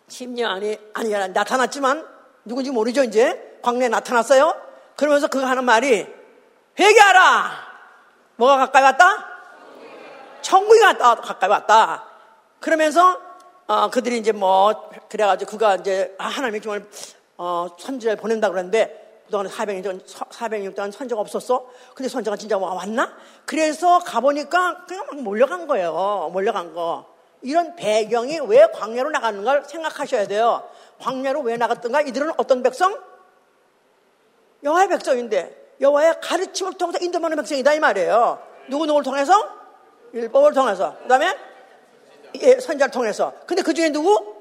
10년 0.09 0.47
안에 0.47 0.79
아니야 0.95 1.29
나타났지만 1.29 2.07
누군지 2.45 2.71
모르죠 2.71 3.05
이제 3.05 3.59
광내에 3.63 3.89
나타났어요. 3.89 4.55
그러면서 4.97 5.29
그가 5.29 5.49
하는 5.49 5.65
말이 5.65 6.07
회개하라. 6.79 7.51
뭐가 8.37 8.57
가까이 8.59 8.83
왔다? 8.83 9.35
천국이 10.43 10.81
갔다 10.81 11.15
가까이 11.17 11.51
왔다. 11.51 12.05
그러면서 12.61 13.19
어, 13.67 13.89
그들이 13.91 14.19
이제 14.19 14.33
뭐 14.33 14.91
그래가지고 15.09 15.51
그가 15.51 15.77
이제 15.77 16.15
아, 16.19 16.27
하나님이 16.27 16.61
정말 16.61 16.85
어, 17.37 17.69
선지자를 17.79 18.17
보낸다 18.17 18.51
그랬는데 18.51 19.04
그동안 19.27 19.49
400년 19.49 19.83
동안, 19.83 20.01
400년 20.01 20.75
동안 20.75 20.91
선지가 20.91 21.21
없었어? 21.21 21.67
근데 21.95 22.09
선지가 22.09 22.37
진짜 22.37 22.59
왔나? 22.59 23.17
그래서 23.47 23.99
가보니까 24.01 24.85
그냥 24.87 25.07
막 25.07 25.23
몰려간 25.23 25.67
거예요. 25.67 26.31
몰려간 26.33 26.75
거. 26.75 27.07
이런 27.43 27.77
배경이 27.77 28.41
왜 28.47 28.67
광야로 28.73 29.11
나가는 29.11 29.43
걸 29.45 29.65
생각하셔야 29.65 30.27
돼요. 30.27 30.69
광야로 31.01 31.41
왜 31.41 31.57
나갔던가? 31.57 32.01
이들은 32.01 32.33
어떤 32.37 32.63
백성? 32.63 32.99
여호와의 34.63 34.89
백성인데 34.89 35.75
여호와의 35.81 36.21
가르침을 36.23 36.75
통해서 36.75 36.99
인도하는 37.03 37.37
백성이다 37.37 37.75
이 37.75 37.81
말이에요. 37.81 38.43
누구 38.69 38.87
누구를 38.87 39.05
통해서? 39.05 39.33
율법을 40.15 40.53
통해서. 40.55 40.97
그 41.03 41.09
다음에 41.09 41.37
예, 42.41 42.59
선자를 42.59 42.91
통해서. 42.91 43.33
근데 43.47 43.63
그 43.63 43.75
중에 43.75 43.91
누구? 43.91 44.34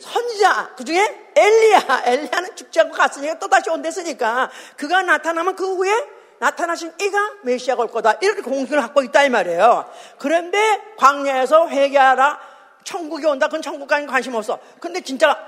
선지자. 0.00 0.74
그 0.76 0.84
중에 0.84 1.32
엘리야. 1.34 2.02
엘리야는 2.04 2.56
죽지 2.56 2.80
않고 2.80 2.94
갔으니까 2.94 3.38
또다시 3.38 3.70
온댔으니까. 3.70 4.50
그가 4.76 5.02
나타나면 5.02 5.56
그 5.56 5.76
후에 5.76 5.90
나타나신 6.38 6.92
이가 7.00 7.18
메시아가 7.42 7.82
올 7.82 7.88
거다. 7.88 8.14
이렇게 8.20 8.42
공식을 8.42 8.80
갖고 8.80 9.02
있다 9.02 9.24
이 9.24 9.30
말이에요. 9.30 9.88
그런데 10.18 10.80
광야에서 10.96 11.68
회개하라. 11.68 12.40
천국이 12.84 13.26
온다. 13.26 13.46
그건 13.46 13.62
천국까지 13.62 14.06
관심 14.06 14.34
없어. 14.34 14.58
근데 14.80 15.00
진짜 15.00 15.38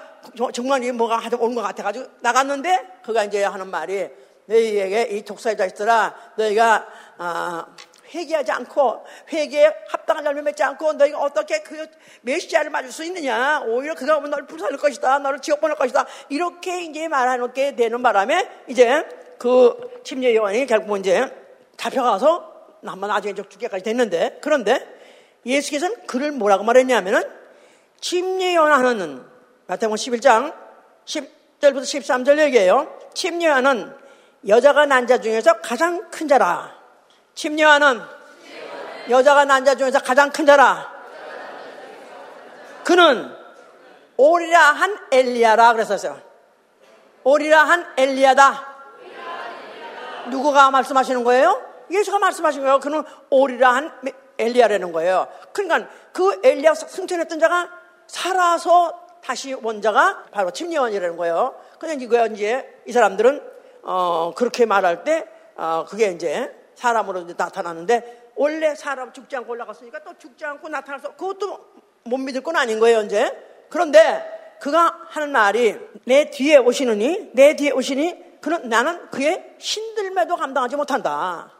정말 0.52 0.82
이 0.84 0.92
뭐가 0.92 1.18
하여튼 1.18 1.38
오는 1.40 1.54
것 1.54 1.62
같아가지고 1.62 2.06
나갔는데 2.20 3.00
그가 3.04 3.24
이제 3.24 3.42
하는 3.44 3.70
말이 3.70 4.08
너희에게 4.46 5.02
이 5.10 5.22
독사의 5.24 5.56
자식들아 5.56 6.14
너희가 6.36 6.86
아, 7.18 7.66
회개하지 8.14 8.52
않고 8.52 9.04
회개에 9.32 9.74
합당한 9.88 10.24
열매 10.24 10.42
맺지 10.42 10.62
않고 10.62 10.94
너희가 10.94 11.18
어떻게 11.18 11.60
그 11.62 11.86
메시아를 12.22 12.70
맞을 12.70 12.90
수 12.92 13.04
있느냐 13.04 13.62
오히려 13.66 13.94
그가 13.94 14.16
오면 14.18 14.30
너를 14.30 14.46
불살릴 14.46 14.78
것이다 14.78 15.18
너를 15.18 15.40
지옥 15.40 15.60
보낼 15.60 15.76
것이다 15.76 16.06
이렇게 16.28 16.84
이제 16.84 17.08
말하게 17.08 17.74
되는 17.74 18.02
바람에 18.02 18.48
이제 18.68 19.04
그 19.38 20.00
침례 20.04 20.34
요한이 20.36 20.66
결국 20.66 20.96
이제 20.98 21.28
잡혀가서 21.76 22.78
한번 22.86 23.08
나중에 23.08 23.34
죽게까지 23.34 23.82
됐는데 23.82 24.38
그런데 24.40 24.86
예수께서는 25.44 26.06
그를 26.06 26.32
뭐라고 26.32 26.64
말했냐면은 26.64 27.22
침례 28.00 28.54
요한은 28.54 29.24
마태복음 29.66 29.96
11장 29.96 30.54
10절부터 31.06 31.82
13절 31.82 32.38
얘기예요. 32.38 32.98
침례 33.14 33.46
요한은 33.46 33.94
여자가 34.46 34.86
난 34.86 35.06
자 35.06 35.20
중에서 35.20 35.60
가장 35.60 36.10
큰 36.10 36.28
자라. 36.28 36.83
침례하는 37.34 38.00
여자가 39.10 39.44
난 39.44 39.64
자 39.64 39.74
중에서 39.74 39.98
가장 40.00 40.30
큰 40.30 40.46
자라. 40.46 40.92
그는 42.84 43.34
오리라 44.16 44.60
한 44.72 44.96
엘리야라 45.10 45.72
그랬었어요. 45.72 46.20
오리라 47.24 47.64
한 47.64 47.86
엘리야다. 47.96 48.74
누구가 50.30 50.70
말씀하시는 50.70 51.24
거예요? 51.24 51.60
예수가 51.90 52.18
말씀하신 52.18 52.62
거예요. 52.62 52.80
그는 52.80 53.02
오리라 53.30 53.74
한 53.74 53.92
엘리야라는 54.38 54.92
거예요. 54.92 55.28
그러니까 55.52 55.88
그 56.12 56.40
엘리야 56.42 56.74
승천했던 56.74 57.40
자가 57.40 57.68
살아서 58.06 59.00
다시 59.22 59.54
원자가 59.54 60.24
바로 60.30 60.50
침례원이라는 60.50 61.16
거예요. 61.16 61.54
근데 61.78 62.02
이거 62.02 62.26
이제 62.26 62.80
이 62.86 62.92
사람들은 62.92 63.42
어 63.82 64.32
그렇게 64.36 64.64
말할 64.66 65.04
때 65.04 65.26
어 65.56 65.84
그게 65.88 66.08
이제 66.08 66.52
사람으로 66.74 67.24
나타나는데 67.36 68.32
원래 68.36 68.74
사람 68.74 69.12
죽지 69.12 69.36
않고 69.36 69.52
올라갔으니까 69.52 70.02
또 70.02 70.16
죽지 70.18 70.44
않고 70.44 70.68
나타나서 70.68 71.14
그것도 71.16 71.58
못 72.04 72.18
믿을 72.18 72.42
건 72.42 72.56
아닌 72.56 72.80
거예요, 72.80 73.02
이제. 73.02 73.32
그런데 73.70 74.56
그가 74.60 74.98
하는 75.08 75.32
말이 75.32 75.76
내 76.04 76.30
뒤에 76.30 76.56
오시느니 76.58 77.30
내 77.32 77.56
뒤에 77.56 77.70
오시니 77.70 78.40
그는 78.40 78.68
나는 78.68 79.10
그의 79.10 79.54
신들매도 79.58 80.36
감당하지 80.36 80.76
못한다. 80.76 81.50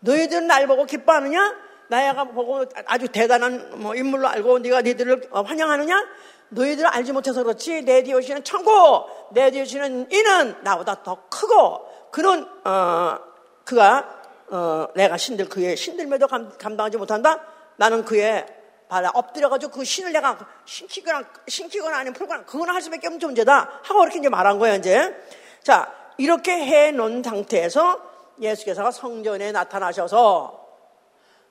너희들은 0.00 0.46
날 0.46 0.66
보고 0.66 0.84
기뻐하느냐? 0.84 1.54
나야가 1.88 2.24
보고 2.24 2.64
아주 2.86 3.08
대단한 3.08 3.80
뭐 3.80 3.94
인물로 3.96 4.28
알고 4.28 4.60
네가 4.60 4.82
너희들을 4.82 5.30
환영하느냐? 5.32 6.06
너희들은 6.50 6.88
알지 6.88 7.12
못해서 7.12 7.42
그렇지 7.42 7.82
내 7.82 8.02
뒤에 8.02 8.14
오시는 8.14 8.44
천국 8.44 9.30
내 9.32 9.50
뒤에 9.50 9.62
오시는 9.62 10.10
이는 10.10 10.56
나보다 10.62 11.02
더 11.02 11.28
크고 11.28 12.10
그는 12.10 12.46
어, 12.64 13.18
그가 13.64 14.19
어, 14.50 14.88
내가 14.94 15.16
신들 15.16 15.48
그의 15.48 15.76
신들매도 15.76 16.26
감, 16.26 16.50
당하지 16.58 16.96
못한다. 16.96 17.40
나는 17.76 18.04
그의 18.04 18.46
바라 18.88 19.10
엎드려가지고 19.14 19.72
그 19.72 19.84
신을 19.84 20.12
내가 20.12 20.36
신키거나 20.64 21.22
신키거나 21.46 21.98
아니면 21.98 22.12
풀거나 22.14 22.44
그거는 22.44 22.74
할 22.74 22.82
수밖에 22.82 23.06
없는 23.06 23.20
존재다 23.20 23.80
하고 23.84 24.02
이렇게 24.02 24.18
이제 24.18 24.28
말한 24.28 24.58
거예요 24.58 24.74
이제. 24.74 25.16
자 25.62 25.92
이렇게 26.18 26.52
해 26.52 26.90
놓은 26.90 27.22
상태에서 27.22 28.00
예수께서가 28.40 28.90
성전에 28.90 29.52
나타나셔서 29.52 30.60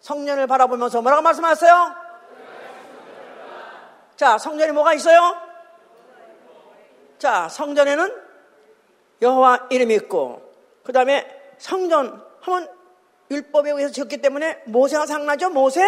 성전을 0.01 0.47
바라보면서 0.47 1.01
뭐라고 1.01 1.21
말씀하셨어요? 1.21 1.95
자 4.17 4.37
성전에 4.37 4.73
뭐가 4.73 4.93
있어요? 4.93 5.37
자 7.17 7.47
성전에는 7.47 8.13
여호와 9.21 9.67
이름이 9.69 9.93
있고 9.95 10.41
그 10.83 10.91
다음에 10.91 11.53
성전 11.57 12.21
하면 12.41 12.78
율법에 13.31 13.71
의해서 13.71 13.93
지었기 13.93 14.17
때문에 14.17 14.61
모세가 14.65 15.05
생각나죠? 15.05 15.49
모세? 15.51 15.81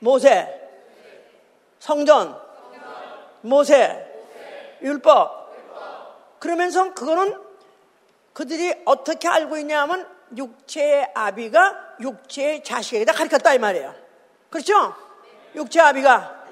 모세. 0.00 0.46
성전. 1.78 2.38
모세. 3.40 4.06
율법. 4.82 5.38
그러면서 6.38 6.94
그거는 6.94 7.36
그들이 8.32 8.74
어떻게 8.84 9.28
알고 9.28 9.56
있냐 9.58 9.82
하면 9.82 10.08
육체의 10.36 11.10
아비가 11.14 11.96
육체의 12.00 12.62
자식에다 12.62 13.12
가르쳤다 13.12 13.54
이 13.54 13.58
말이에요. 13.58 13.94
그렇죠? 14.50 14.94
육체 15.54 15.80
아비가. 15.80 16.44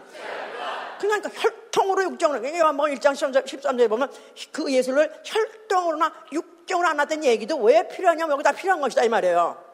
그러니까 0.98 1.28
혈통으로 1.28 2.04
육정으로. 2.04 2.58
요한복음 2.58 2.94
1장 2.94 3.12
13절에 3.12 3.88
보면 3.88 4.10
그 4.50 4.72
예수를 4.72 5.12
혈통으로나 5.22 6.12
육정으로 6.32 6.88
안 6.88 6.96
났던 6.96 7.22
얘기도 7.22 7.58
왜 7.58 7.86
필요하냐면 7.86 8.32
여기 8.32 8.42
다 8.42 8.52
필요한 8.52 8.80
것이다 8.80 9.04
이 9.04 9.08
말이에요. 9.08 9.65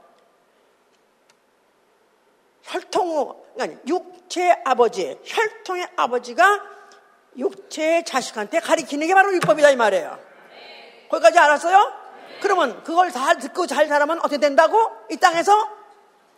혈통, 2.72 3.36
육체의 3.86 4.62
아버지, 4.64 5.18
혈통의 5.22 5.88
아버지가 5.96 6.62
육체의 7.36 8.04
자식한테 8.04 8.60
가리키는 8.60 9.06
게 9.06 9.14
바로 9.14 9.32
율법이다 9.34 9.70
이 9.70 9.76
말이에요. 9.76 10.18
거기까지 11.10 11.38
알았어요? 11.38 11.92
그러면 12.40 12.82
그걸 12.82 13.12
다 13.12 13.34
듣고 13.34 13.66
잘 13.66 13.86
살아면 13.88 14.18
어떻게 14.20 14.38
된다고? 14.38 14.90
이 15.10 15.16
땅에서 15.16 15.52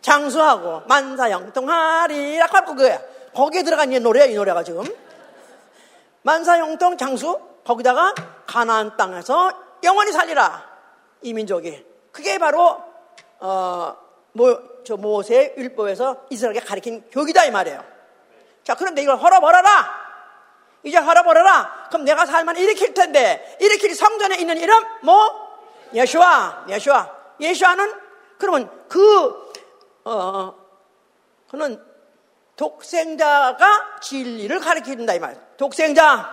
장수하고 0.01 0.81
만사형통하리라고 0.87 2.57
할 2.57 2.65
거야. 2.65 3.01
거기에 3.33 3.63
들어간 3.63 3.91
이 3.91 3.99
노래야, 3.99 4.25
이 4.25 4.35
노래가 4.35 4.63
지금. 4.63 4.83
만사형통 6.21 6.97
장수, 6.97 7.39
거기다가 7.65 8.13
가나안 8.45 8.97
땅에서 8.97 9.51
영원히 9.83 10.11
살리라. 10.11 10.63
이 11.21 11.33
민족이. 11.33 11.85
그게 12.11 12.37
바로, 12.37 12.81
어, 13.39 14.04
뭐, 14.35 14.61
저 14.83 14.97
모세 14.97 15.55
율법에서 15.57 16.25
이스라엘에게 16.29 16.59
가르친 16.59 17.03
교기다 17.09 17.45
이 17.45 17.51
말이에요. 17.51 17.83
자, 18.63 18.75
그런데 18.75 19.01
이걸 19.01 19.15
헐어버려라. 19.15 20.05
이제 20.83 20.97
헐어버려라. 20.97 21.87
그럼 21.89 22.03
내가 22.03 22.25
살만 22.25 22.57
일으킬 22.57 22.93
텐데 22.93 23.57
일으킬 23.61 23.95
성전에 23.95 24.37
있는 24.37 24.57
이름 24.57 24.75
뭐? 25.03 25.45
예수아, 25.93 26.65
예수아. 26.69 27.09
예수아는 27.39 27.93
그러면 28.37 28.69
그 28.89 29.51
어, 30.03 30.53
그는 31.49 31.81
독생자가 32.57 33.99
진리를 34.01 34.59
가르친다 34.59 35.13
이 35.13 35.19
말. 35.19 35.35
독생자, 35.57 36.29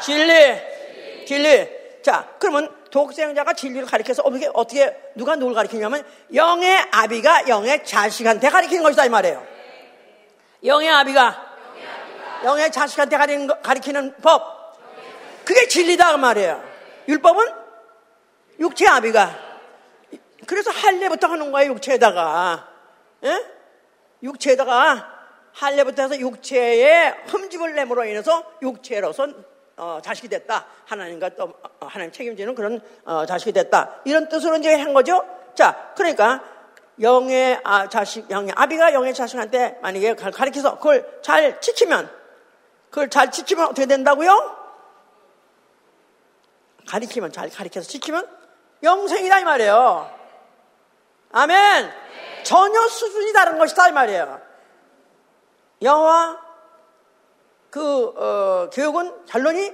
진리, 0.00 1.26
진리. 1.26 2.02
자, 2.02 2.28
그러면 2.38 2.79
독생자가 2.90 3.52
진리를 3.54 3.86
가리켜서 3.86 4.22
어떻게, 4.22 4.50
어떻게, 4.52 4.96
누가 5.14 5.36
누굴 5.36 5.54
가리키냐면, 5.54 6.04
영의 6.34 6.76
아비가 6.90 7.48
영의 7.48 7.84
자식한테 7.84 8.48
가리키는 8.50 8.82
것이다, 8.82 9.06
이 9.06 9.08
말이에요. 9.08 9.46
영의 10.64 10.90
아비가, 10.90 11.56
영의 12.44 12.70
자식한테 12.70 13.16
가리키는, 13.62 14.16
법. 14.22 14.60
그게 15.44 15.66
진리다, 15.68 16.12
그 16.12 16.16
말이에요. 16.16 16.62
율법은 17.08 17.46
육체 18.60 18.86
아비가. 18.86 19.36
그래서 20.46 20.70
할례부터 20.70 21.28
하는 21.28 21.50
거예요, 21.52 21.72
육체에다가. 21.72 22.68
예? 23.24 23.44
육체에다가 24.22 25.20
할례부터 25.52 26.02
해서 26.02 26.18
육체에 26.18 27.14
흠집을 27.26 27.74
내므로 27.74 28.04
인해서 28.04 28.44
육체로서 28.62 29.28
어, 29.80 29.98
자식이 30.02 30.28
됐다. 30.28 30.66
하나님과 30.84 31.30
또 31.30 31.44
어, 31.80 31.86
하나님 31.86 32.12
책임지는 32.12 32.54
그런 32.54 32.82
어, 33.04 33.24
자식이 33.24 33.52
됐다. 33.52 34.00
이런 34.04 34.28
뜻으로 34.28 34.56
이제 34.56 34.74
한 34.74 34.92
거죠. 34.92 35.24
자, 35.54 35.92
그러니까 35.96 36.44
영의 37.00 37.58
아, 37.64 37.88
자식, 37.88 38.30
영의 38.30 38.52
아비가 38.54 38.92
영의 38.92 39.14
자식한테 39.14 39.78
만약에 39.80 40.16
가르쳐서 40.16 40.76
그걸 40.76 41.20
잘 41.22 41.62
지키면 41.62 42.10
그걸 42.90 43.08
잘 43.08 43.30
지키면 43.30 43.68
어떻게 43.68 43.86
된다고요? 43.86 44.58
가르치면 46.86 47.32
잘 47.32 47.48
가르쳐서 47.48 47.88
지키면 47.88 48.28
영생이다 48.82 49.40
이 49.40 49.44
말이에요. 49.44 50.10
아멘. 51.32 51.90
전혀 52.42 52.86
수준이 52.86 53.32
다른 53.32 53.58
것이다 53.58 53.88
이 53.88 53.92
말이에요. 53.92 54.40
영화 55.82 56.49
그 57.70 58.04
어, 58.16 58.70
교육은 58.72 59.26
결론이 59.26 59.72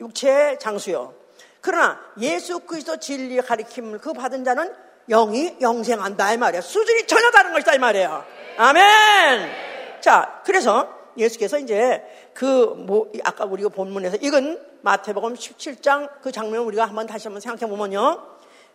육체의 0.00 0.58
장수요. 0.58 1.14
그러나 1.60 2.00
예수 2.18 2.60
그리스도 2.60 2.98
진리 2.98 3.40
가리킴을 3.40 3.98
그 3.98 4.12
받은 4.12 4.44
자는 4.44 4.74
영이 5.08 5.56
영생한다 5.60 6.32
이 6.32 6.36
말이에요. 6.36 6.62
수준이 6.62 7.06
전혀 7.06 7.30
다른 7.30 7.52
것이다 7.52 7.74
이 7.74 7.78
말이에요. 7.78 8.24
아멘. 8.56 10.00
자, 10.00 10.42
그래서 10.44 10.88
예수께서 11.16 11.58
이제 11.58 12.02
그 12.34 12.74
뭐 12.76 13.10
아까 13.24 13.44
우리가 13.44 13.70
본문에서 13.70 14.16
읽은 14.16 14.60
마태복음 14.82 15.34
17장 15.34 16.10
그 16.20 16.30
장면을 16.30 16.60
우리가 16.66 16.84
한번 16.84 17.06
다시 17.06 17.28
한번 17.28 17.40
생각해 17.40 17.70
보면요. 17.70 18.22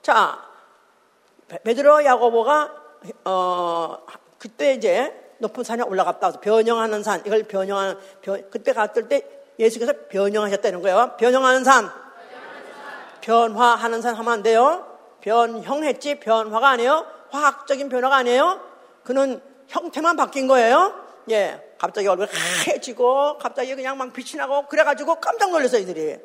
자, 0.02 0.44
베드로 1.64 2.06
야고보가 2.06 2.74
어 3.26 3.98
그때 4.38 4.74
이제 4.74 5.14
높은 5.40 5.64
산에 5.64 5.84
올라갔다. 5.84 6.32
변형하는 6.40 7.04
산. 7.04 7.22
이걸 7.26 7.44
변형하는, 7.44 7.98
변, 8.22 8.50
그때 8.52 8.74
갔을 8.74 9.08
때 9.08 9.26
예수께서 9.58 9.94
변형하셨다는 10.10 10.82
거예요. 10.82 11.16
변형하는 11.18 11.64
산. 11.64 11.90
변화하는 13.22 14.02
산 14.02 14.16
하면 14.16 14.34
안 14.34 14.44
돼요. 14.44 14.86
변형했지, 15.22 16.20
변화가 16.20 16.70
아니에요. 16.70 17.06
화학적인 17.32 17.90
변화가 17.90 18.16
아니에요. 18.18 18.62
그는 19.04 19.42
형태만 19.68 20.16
바뀐 20.16 20.48
거예요. 20.48 20.94
예. 21.32 21.76
갑자기 21.78 22.08
얼굴이 22.08 22.28
하얘지고, 22.66 23.38
갑자기 23.38 23.76
그냥 23.76 23.98
막 23.98 24.12
빛이 24.14 24.38
나고, 24.38 24.68
그래가지고 24.68 25.16
깜짝 25.16 25.52
놀랐어, 25.52 25.78
이들이. 25.78 26.18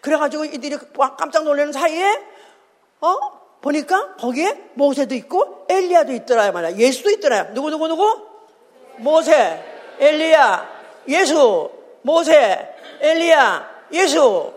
그래가지고 0.00 0.46
이들이 0.46 0.76
깜짝 1.16 1.44
놀라는 1.44 1.72
사이에, 1.72 2.18
어? 3.00 3.16
보니까 3.60 4.16
거기에 4.16 4.70
모세도 4.74 5.14
있고, 5.14 5.66
엘리야도 5.68 6.12
있더라, 6.12 6.50
말이야. 6.52 6.76
예수도 6.76 7.10
있더라. 7.10 7.54
누구, 7.54 7.70
누구, 7.70 7.88
누구? 7.88 8.27
모세, 8.98 9.64
엘리야, 9.98 10.68
예수, 11.08 11.70
모세, 12.02 12.74
엘리야, 13.00 13.68
예수. 13.92 14.52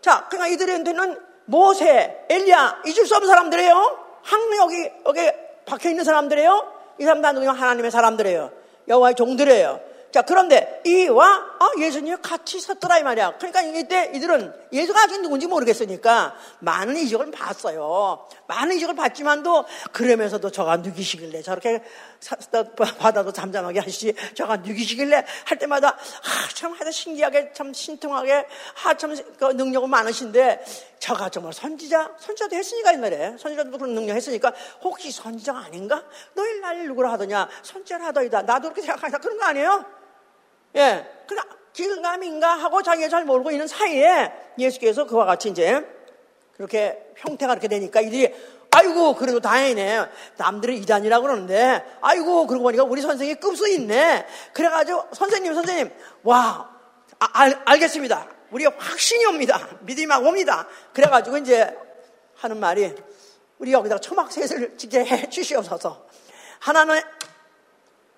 자, 0.00 0.26
그러니까 0.28 0.54
이들한테는 0.54 1.20
모세, 1.46 2.26
엘리야 2.28 2.82
잊을 2.86 3.06
수 3.06 3.14
없는 3.16 3.28
사람들이에요. 3.28 3.98
항상 4.22 4.58
여기 4.58 4.90
여기 5.06 5.30
박혀 5.64 5.90
있는 5.90 6.04
사람들이에요. 6.04 6.72
이 6.98 7.04
사람들은 7.04 7.48
하나님의 7.48 7.90
사람들이에요. 7.90 8.50
여호와의 8.88 9.14
종들이에요. 9.14 9.80
자, 10.12 10.22
그런데 10.22 10.80
이와 10.86 11.26
아, 11.26 11.70
예수님이 11.78 12.16
같이 12.22 12.58
섰더라 12.58 12.98
이 12.98 13.02
말이야. 13.02 13.36
그러니까 13.36 13.60
이때 13.60 14.10
이들은 14.14 14.50
예수가 14.72 14.98
아직 15.02 15.20
누군지 15.20 15.46
모르겠으니까 15.46 16.34
많은 16.60 16.96
이적을 16.96 17.30
봤어요. 17.30 18.26
많은 18.46 18.76
이적을 18.76 18.94
봤지만도 18.94 19.66
그러면서도 19.92 20.50
저가 20.50 20.78
누기시길래 20.78 21.42
저렇게 21.42 21.82
바다도 22.98 23.32
잠잠하게 23.32 23.80
하시지 23.80 24.14
저가 24.34 24.56
누기시길래 24.58 25.24
할 25.44 25.58
때마다 25.58 25.88
아, 25.88 26.48
참 26.54 26.72
하여튼 26.72 26.92
신기하게 26.92 27.52
참 27.52 27.72
신통하게 27.72 28.46
아, 28.84 28.94
참 28.96 29.16
그 29.38 29.52
능력은 29.52 29.88
많으신데 29.88 30.64
저가 30.98 31.28
정말 31.28 31.52
선지자 31.52 32.16
선지자도 32.18 32.56
했으니까 32.56 32.92
옛날에 32.94 33.36
선지자도 33.38 33.70
그런 33.70 33.94
능력 33.94 34.14
했으니까 34.14 34.52
혹시 34.82 35.10
선지자가 35.10 35.58
아닌가? 35.60 36.04
너희 36.34 36.58
날 36.60 36.86
누구라 36.86 37.12
하더냐? 37.12 37.48
선지자를 37.62 38.06
하더이다. 38.06 38.42
나도 38.42 38.70
그렇게 38.70 38.82
생각하니까 38.82 39.18
그런 39.18 39.38
거 39.38 39.44
아니에요? 39.44 39.84
예. 40.76 41.06
그러니까 41.26 41.56
기근감인가 41.72 42.54
하고 42.54 42.82
자기가 42.82 43.08
잘 43.08 43.24
모르고 43.24 43.50
있는 43.50 43.66
사이에 43.66 44.32
예수께서 44.58 45.06
그와 45.06 45.26
같이 45.26 45.50
이제 45.50 45.86
그렇게 46.56 46.98
형태가 47.16 47.54
그렇게 47.54 47.68
되니까 47.68 48.00
이들이 48.00 48.34
아이고 48.76 49.14
그래도 49.14 49.40
다행이네 49.40 50.06
남들은 50.36 50.74
이단이라고 50.74 51.22
그러는데 51.22 51.84
아이고 52.02 52.46
그러고 52.46 52.64
보니까 52.64 52.84
우리 52.84 53.00
선생이 53.00 53.36
급수 53.36 53.68
있네 53.68 54.26
그래가지고 54.52 55.08
선생님 55.12 55.54
선생님 55.54 55.90
와 56.24 56.70
아, 57.18 57.28
알, 57.32 57.62
알겠습니다 57.64 58.28
우리 58.50 58.66
확신이 58.66 59.24
옵니다 59.24 59.66
믿음이 59.80 60.06
막 60.06 60.24
옵니다 60.24 60.66
그래가지고 60.92 61.38
이제 61.38 61.74
하는 62.36 62.58
말이 62.58 62.94
우리 63.58 63.72
여기다가 63.72 63.98
초막셋을 64.00 64.76
짓게 64.76 65.04
해 65.04 65.30
주시옵소서 65.30 66.06
하나는 66.58 67.00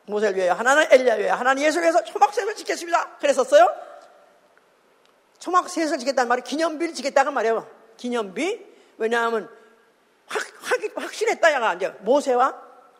모세를 0.07 0.37
위하여 0.37 0.55
하나는 0.55 0.87
엘리야 0.91 1.15
위하여 1.15 1.35
하나는 1.35 1.63
예수를 1.63 1.85
위해서 1.85 2.03
초막셋을 2.03 2.55
짓겠습니다. 2.57 3.19
그랬었어요. 3.19 3.69
초막셋을 5.39 5.99
짓겠다는 5.99 6.29
말이 6.29 6.43
기념비를 6.43 6.95
짓겠다는 6.95 7.35
말이에요. 7.35 7.69
기념비. 7.97 8.67
왜냐하면 8.97 9.49
확, 10.29 10.43
확, 10.63 11.05
확실했다. 11.05 11.53
야가 11.53 11.75
이제 11.75 11.89
모세와 12.01 12.55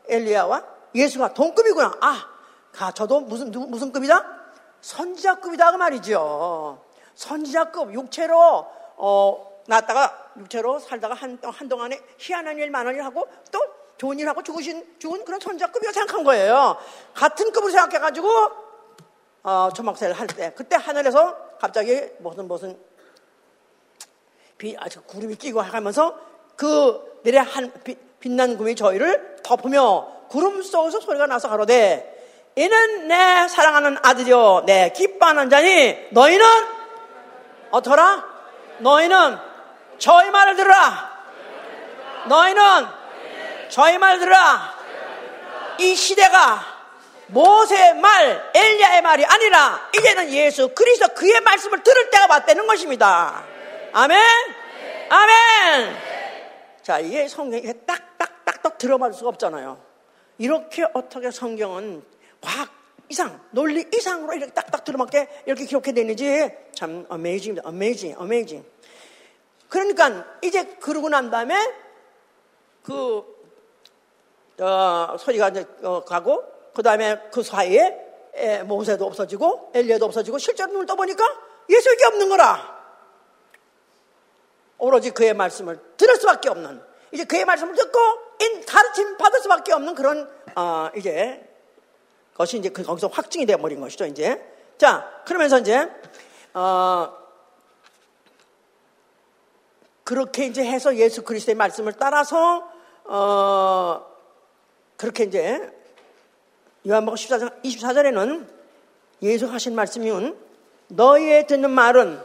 엘리야와 0.09 0.65
예수가 0.95 1.35
동급이구나. 1.35 1.95
아, 2.01 2.29
가, 2.73 2.93
저도 2.93 3.21
무슨, 3.21 3.51
누, 3.51 3.61
무슨 3.61 3.93
급이다? 3.93 4.25
선지자급이다. 4.81 5.73
그 5.73 5.77
말이죠. 5.77 6.83
선지자급, 7.15 7.93
육체로, 7.93 8.67
어, 8.97 9.63
났다가 9.67 10.31
육체로 10.39 10.79
살다가 10.79 11.15
한, 11.15 11.39
한동안에 11.43 12.01
희한한 12.19 12.57
일, 12.59 12.71
많은 12.71 12.95
일 12.95 13.05
하고 13.05 13.29
또 13.51 13.61
좋은 13.99 14.19
일 14.19 14.29
하고 14.29 14.43
죽으신, 14.43 14.97
죽은 14.99 15.25
그런 15.25 15.41
선자급이라고 15.41 15.93
생각한 15.93 16.25
거예요. 16.25 16.77
같은 17.15 17.51
급으로 17.53 17.71
생각해가지고, 17.73 18.29
어, 19.43 19.69
초막새를 19.75 20.15
할 20.15 20.27
때, 20.29 20.53
그때 20.55 20.77
하늘에서 20.77 21.37
갑자기 21.59 22.01
무슨, 22.21 22.47
무슨, 22.47 22.79
비, 24.57 24.77
아, 24.79 24.89
저 24.89 25.03
구름이 25.03 25.37
끼고 25.37 25.61
하면서 25.61 26.19
그 26.57 27.18
내려 27.23 27.43
한, 27.43 27.73
빛, 27.85 27.99
빛난 28.21 28.57
구름이 28.57 28.77
저희를 28.77 29.39
덮으며 29.43 30.07
구름 30.29 30.63
속에서 30.63 31.01
소리가 31.01 31.27
나서 31.27 31.49
가로되, 31.49 32.17
이는 32.57 33.09
내 33.09 33.49
사랑하는 33.49 33.99
아들이요, 34.03 34.65
내 34.67 34.93
기뻐하는 34.95 35.49
자니, 35.51 35.97
너희는, 36.11 36.47
어떠라? 37.71 38.25
너희는 38.79 39.39
저희 39.99 40.31
말을 40.31 40.57
들으라. 40.57 41.19
너희는 42.27 42.63
저희 43.69 43.99
말 43.99 44.19
들으라. 44.19 44.75
이 45.79 45.95
시대가 45.95 46.65
모세의 47.27 47.95
말, 47.97 48.51
엘리야의 48.55 49.03
말이 49.03 49.25
아니라 49.25 49.89
이제는 49.95 50.31
예수 50.33 50.69
그리스도 50.75 51.09
그의 51.15 51.41
말씀을 51.41 51.83
들을 51.83 52.11
때가 52.11 52.27
왔다는 52.31 52.67
것입니다. 52.67 53.45
아멘. 53.93 54.19
아멘. 55.11 56.08
자, 56.89 57.01
이게 57.01 57.29
성경이 57.29 57.65
딱딱딱딱 57.85 58.79
들어맞을 58.79 59.13
수가 59.13 59.29
없잖아요. 59.29 59.79
이렇게 60.39 60.87
어떻게 60.95 61.31
성경은 61.31 62.03
과학 62.41 62.71
이상, 63.11 63.39
논리 63.51 63.87
이상으로 63.95 64.33
이렇게 64.33 64.55
딱딱 64.55 64.85
들어맞게 64.85 65.43
이렇게 65.45 65.67
기록해 65.67 65.93
되는지 65.93 66.51
참 66.75 67.05
어메이징입니다. 67.11 67.69
어메이징, 67.69 68.15
어메이징. 68.17 68.65
그러니까 69.69 70.25
이제 70.41 70.65
그러고 70.81 71.11
난 71.11 71.31
다음에 71.31 71.57
그 72.83 73.23
어, 74.59 75.15
소리가 75.19 75.51
이제 75.51 75.67
어, 75.83 76.03
가고 76.05 76.43
그 76.73 76.83
다음에 76.83 77.21
그 77.31 77.43
사이에 77.43 77.99
에, 78.33 78.63
모세도 78.63 79.05
없어지고 79.05 79.73
엘리야도 79.75 80.07
없어지고 80.07 80.39
실제로 80.39 80.73
눈을 80.73 80.87
떠보니까 80.87 81.23
예수님이 81.69 82.05
없는 82.05 82.29
거라. 82.31 82.78
오로지 84.79 85.11
그의 85.11 85.35
말씀을 85.35 85.79
들을 85.97 86.17
수밖에 86.17 86.49
없는 86.49 86.81
이제 87.13 87.25
그의 87.25 87.45
말씀을 87.45 87.75
듣고 87.75 87.99
인 88.41 88.65
가르침 88.65 89.17
받을 89.17 89.41
수밖에 89.41 89.73
없는 89.73 89.95
그런 89.95 90.31
어, 90.55 90.89
이제 90.97 91.45
것이 92.35 92.59
이제 92.59 92.69
그 92.69 92.83
거기서 92.83 93.09
확증이 93.09 93.47
되어 93.47 93.57
버린 93.57 93.81
것이죠 93.81 94.07
이제. 94.07 94.41
자 94.79 95.23
그러면서 95.27 95.59
이제 95.59 95.91
어, 96.55 97.13
그렇게 100.09 100.47
이제 100.47 100.65
해서 100.65 100.97
예수 100.97 101.23
그리스도의 101.23 101.55
말씀을 101.55 101.93
따라서 101.93 102.67
어 103.05 104.07
그렇게 104.97 105.25
이제 105.25 105.61
요한복음 106.89 107.15
14장 107.15 107.63
24절에는 107.63 108.49
예수 109.21 109.47
하신 109.47 109.75
말씀이은 109.75 110.35
너희의 110.89 111.47
듣는 111.47 111.71
말은 111.71 112.23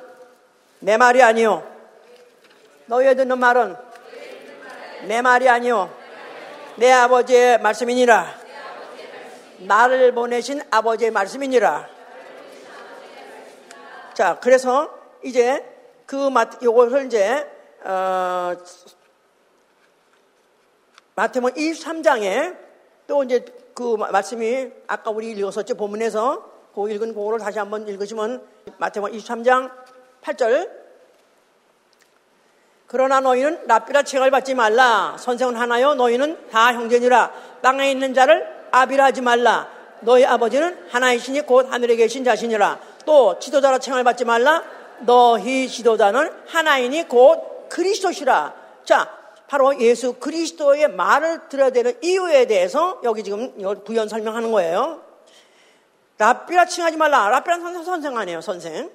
내 0.80 0.96
말이 0.96 1.22
아니요 1.22 1.73
너희의 2.94 3.16
듣는 3.16 3.40
말은 3.40 3.76
내 5.08 5.22
말이 5.22 5.50
아니요. 5.50 5.92
내 6.78 6.92
아버지의 6.92 7.60
말씀이니라. 7.60 8.44
나를 9.60 10.14
보내신 10.14 10.62
아버지의 10.70 11.12
말씀이니라. 11.12 11.88
자 14.14 14.40
그래서 14.40 14.94
이제 15.24 15.66
그 16.06 16.30
요것을 16.62 17.08
이제 17.08 17.50
어, 17.84 18.54
마태복음 21.16 21.56
23장에 21.56 22.58
또 23.08 23.24
이제 23.24 23.44
그 23.74 23.96
말씀이 23.96 24.72
아까 24.88 25.10
우리 25.10 25.32
읽었었죠? 25.32 25.76
본문에서 25.76 26.52
그 26.76 26.90
읽은 26.92 27.14
그거를 27.14 27.40
다시 27.40 27.58
한번 27.58 27.88
읽으시면 27.88 28.46
마태복음 28.78 29.18
23장 29.18 29.72
8절 30.22 30.83
그러나 32.94 33.22
너희는 33.22 33.64
랍비라 33.66 34.04
책을 34.04 34.30
받지 34.30 34.54
말라. 34.54 35.16
선생은 35.18 35.56
하나요. 35.56 35.96
너희는 35.96 36.50
다 36.52 36.76
형제니라. 36.76 37.32
땅에 37.64 37.90
있는 37.90 38.14
자를 38.14 38.48
아비라 38.70 39.06
하지 39.06 39.22
말라. 39.22 39.68
너희 40.02 40.24
아버지는 40.24 40.78
하나이시니 40.92 41.42
곧 41.48 41.74
하늘에 41.74 41.96
계신 41.96 42.24
자신이라. 42.24 42.80
또 43.04 43.40
지도자라 43.40 43.80
칭을 43.80 44.04
받지 44.04 44.26
말라. 44.26 44.64
너희 45.00 45.68
지도자는 45.68 46.32
하나이니 46.46 47.08
곧 47.08 47.68
그리스도시라. 47.70 48.54
자 48.86 49.10
바로 49.48 49.80
예수 49.80 50.14
그리스도의 50.14 50.90
말을 50.90 51.50
들어야 51.50 51.72
되는 51.72 51.98
이유에 52.00 52.46
대해서 52.46 53.02
여기 53.04 53.24
지금 53.24 53.56
부연 53.86 54.08
설명하는 54.08 54.52
거예요. 54.52 55.02
랍비라 56.20 56.66
칭하지 56.66 56.98
말라. 56.98 57.28
랍비라는 57.30 57.64
선생, 57.64 57.84
선생 57.84 58.18
아니에요, 58.20 58.42
선생. 58.42 58.92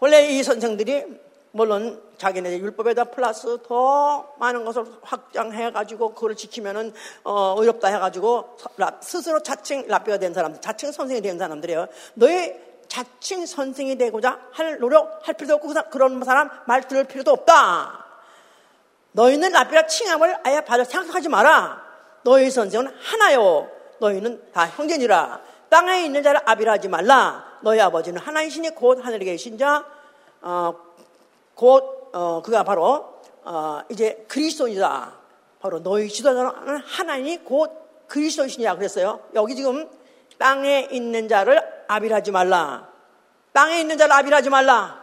원래 0.00 0.28
이 0.28 0.42
선생들이 0.42 1.04
물론 1.52 2.02
자기네 2.16 2.58
율법에다 2.58 3.04
플러스 3.04 3.58
더 3.66 4.34
많은 4.38 4.64
것을 4.64 4.84
확장해가지고 5.02 6.14
그걸 6.14 6.34
지키면은 6.34 6.92
어, 7.24 7.54
어렵다 7.56 7.88
해가지고 7.88 8.56
스스로 9.00 9.42
자칭 9.42 9.86
랍비가 9.86 10.18
된 10.18 10.32
사람들, 10.34 10.60
자칭 10.60 10.92
선생이 10.92 11.20
된 11.20 11.38
사람들이에요. 11.38 11.86
너희 12.14 12.54
자칭 12.88 13.46
선생이 13.46 13.96
되고자 13.96 14.38
할 14.52 14.78
노력 14.78 15.20
할 15.26 15.34
필요도 15.34 15.54
없고 15.54 15.68
그 15.68 15.90
그런 15.90 16.22
사람 16.24 16.50
말 16.66 16.88
들을 16.88 17.04
필요도 17.04 17.30
없다. 17.30 18.06
너희는 19.12 19.52
라비라 19.52 19.86
칭함을 19.86 20.38
아예 20.44 20.62
받아 20.62 20.84
생각하지 20.84 21.28
마라. 21.28 21.82
너희 22.22 22.50
선생은 22.50 22.92
하나요. 22.98 23.68
너희는 23.98 24.52
다 24.52 24.66
형제니라. 24.66 25.40
땅에 25.68 26.02
있는 26.04 26.22
자를 26.22 26.40
아비라 26.44 26.72
하지 26.72 26.88
말라. 26.88 27.44
너희 27.62 27.80
아버지는 27.80 28.20
하나이시니 28.20 28.70
곧 28.74 29.04
하늘에 29.04 29.24
계신 29.24 29.56
자, 29.58 29.86
어, 30.40 30.74
곧, 31.54 32.10
어, 32.12 32.42
그가 32.42 32.62
바로, 32.62 33.20
어, 33.44 33.80
이제 33.88 34.24
그리스도이다. 34.28 35.12
바로 35.60 35.82
너희 35.82 36.08
지도자는 36.08 36.78
하나님이 36.84 37.38
곧 37.38 37.70
그리스도이시냐 38.08 38.76
그랬어요. 38.76 39.20
여기 39.34 39.54
지금 39.54 39.88
땅에 40.38 40.88
있는 40.90 41.28
자를 41.28 41.62
아비라하지 41.86 42.32
말라. 42.32 42.88
땅에 43.52 43.80
있는 43.80 43.96
자를 43.96 44.12
아비라하지 44.12 44.50
말라. 44.50 45.02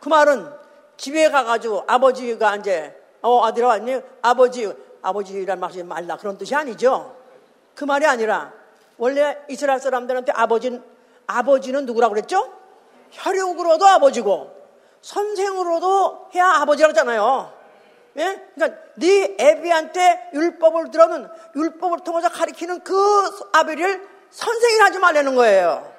그 0.00 0.08
말은 0.08 0.50
집에 0.96 1.30
가가지고 1.30 1.84
아버지가 1.86 2.56
이제 2.56 3.00
어 3.22 3.44
아들아 3.44 3.68
왔니? 3.68 4.00
아버지 4.22 4.72
아버지란 5.02 5.60
말하지 5.60 5.82
말라 5.84 6.16
그런 6.16 6.36
뜻이 6.38 6.54
아니죠. 6.54 7.16
그 7.74 7.84
말이 7.84 8.06
아니라 8.06 8.52
원래 8.98 9.38
이스라엘 9.48 9.80
사람들한테 9.80 10.32
아버지는 10.32 10.82
아버지는 11.26 11.86
누구라고 11.86 12.14
그랬죠? 12.14 12.55
혈육으로도 13.10 13.86
아버지고 13.86 14.54
선생으로도 15.02 16.30
해야 16.34 16.46
아버지라고 16.46 16.90
하잖아요. 16.90 17.52
예? 18.18 18.48
그러니까 18.54 18.80
네 18.94 19.36
애비한테 19.38 20.30
율법을 20.34 20.90
들어는 20.90 21.28
율법을 21.54 22.00
통해서 22.00 22.28
가리키는 22.28 22.82
그 22.82 22.94
아비를 23.52 24.08
선생이 24.30 24.80
하지 24.80 24.98
말라는 24.98 25.34
거예요. 25.34 25.92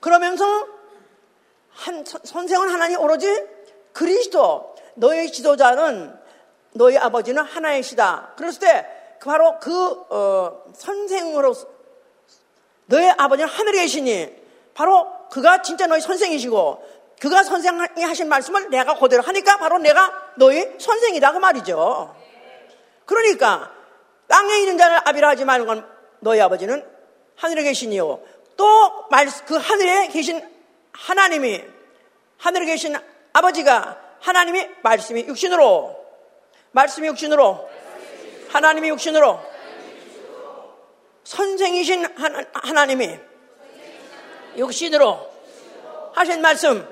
그러면서 0.00 0.66
한, 1.70 2.04
선생은 2.04 2.68
하나님 2.68 3.00
오로지 3.00 3.46
그리스도, 3.92 4.74
너의 4.94 5.30
지도자는 5.30 6.18
너희 6.72 6.96
아버지는 6.98 7.42
하나이시다. 7.44 8.34
그랬을 8.36 8.60
때 8.60 9.18
바로 9.22 9.58
그 9.60 9.90
어, 10.10 10.64
선생으로 10.74 11.54
너의 12.86 13.14
아버지는 13.16 13.48
하늘에 13.48 13.82
계시니 13.82 14.41
바로 14.74 15.28
그가 15.30 15.62
진짜 15.62 15.86
너희 15.86 16.00
선생이시고 16.00 17.02
그가 17.20 17.42
선생이 17.42 18.02
하신 18.02 18.28
말씀을 18.28 18.70
내가 18.70 18.98
그대로 18.98 19.22
하니까 19.22 19.58
바로 19.58 19.78
내가 19.78 20.32
너희 20.36 20.66
선생이다 20.78 21.32
그 21.32 21.38
말이죠. 21.38 22.16
그러니까 23.06 23.72
땅에 24.28 24.58
있는 24.58 24.78
자를 24.78 25.00
아비라 25.04 25.28
하지 25.28 25.44
말는 25.44 25.66
건 25.66 25.86
너희 26.20 26.40
아버지는 26.40 26.84
하늘에 27.36 27.62
계시니요. 27.62 28.20
또 28.56 29.02
그 29.46 29.56
하늘에 29.56 30.08
계신 30.08 30.42
하나님이 30.92 31.62
하늘에 32.38 32.66
계신 32.66 32.96
아버지가 33.32 33.98
하나님이 34.20 34.68
말씀이 34.82 35.24
육신으로 35.26 35.96
말씀이 36.72 37.06
육신으로 37.08 37.68
하나님이 38.48 38.88
육신으로 38.88 39.40
선생이신 41.24 42.06
하나님이 42.52 43.18
육신으로 44.56 45.30
하신 46.14 46.40
말씀 46.40 46.86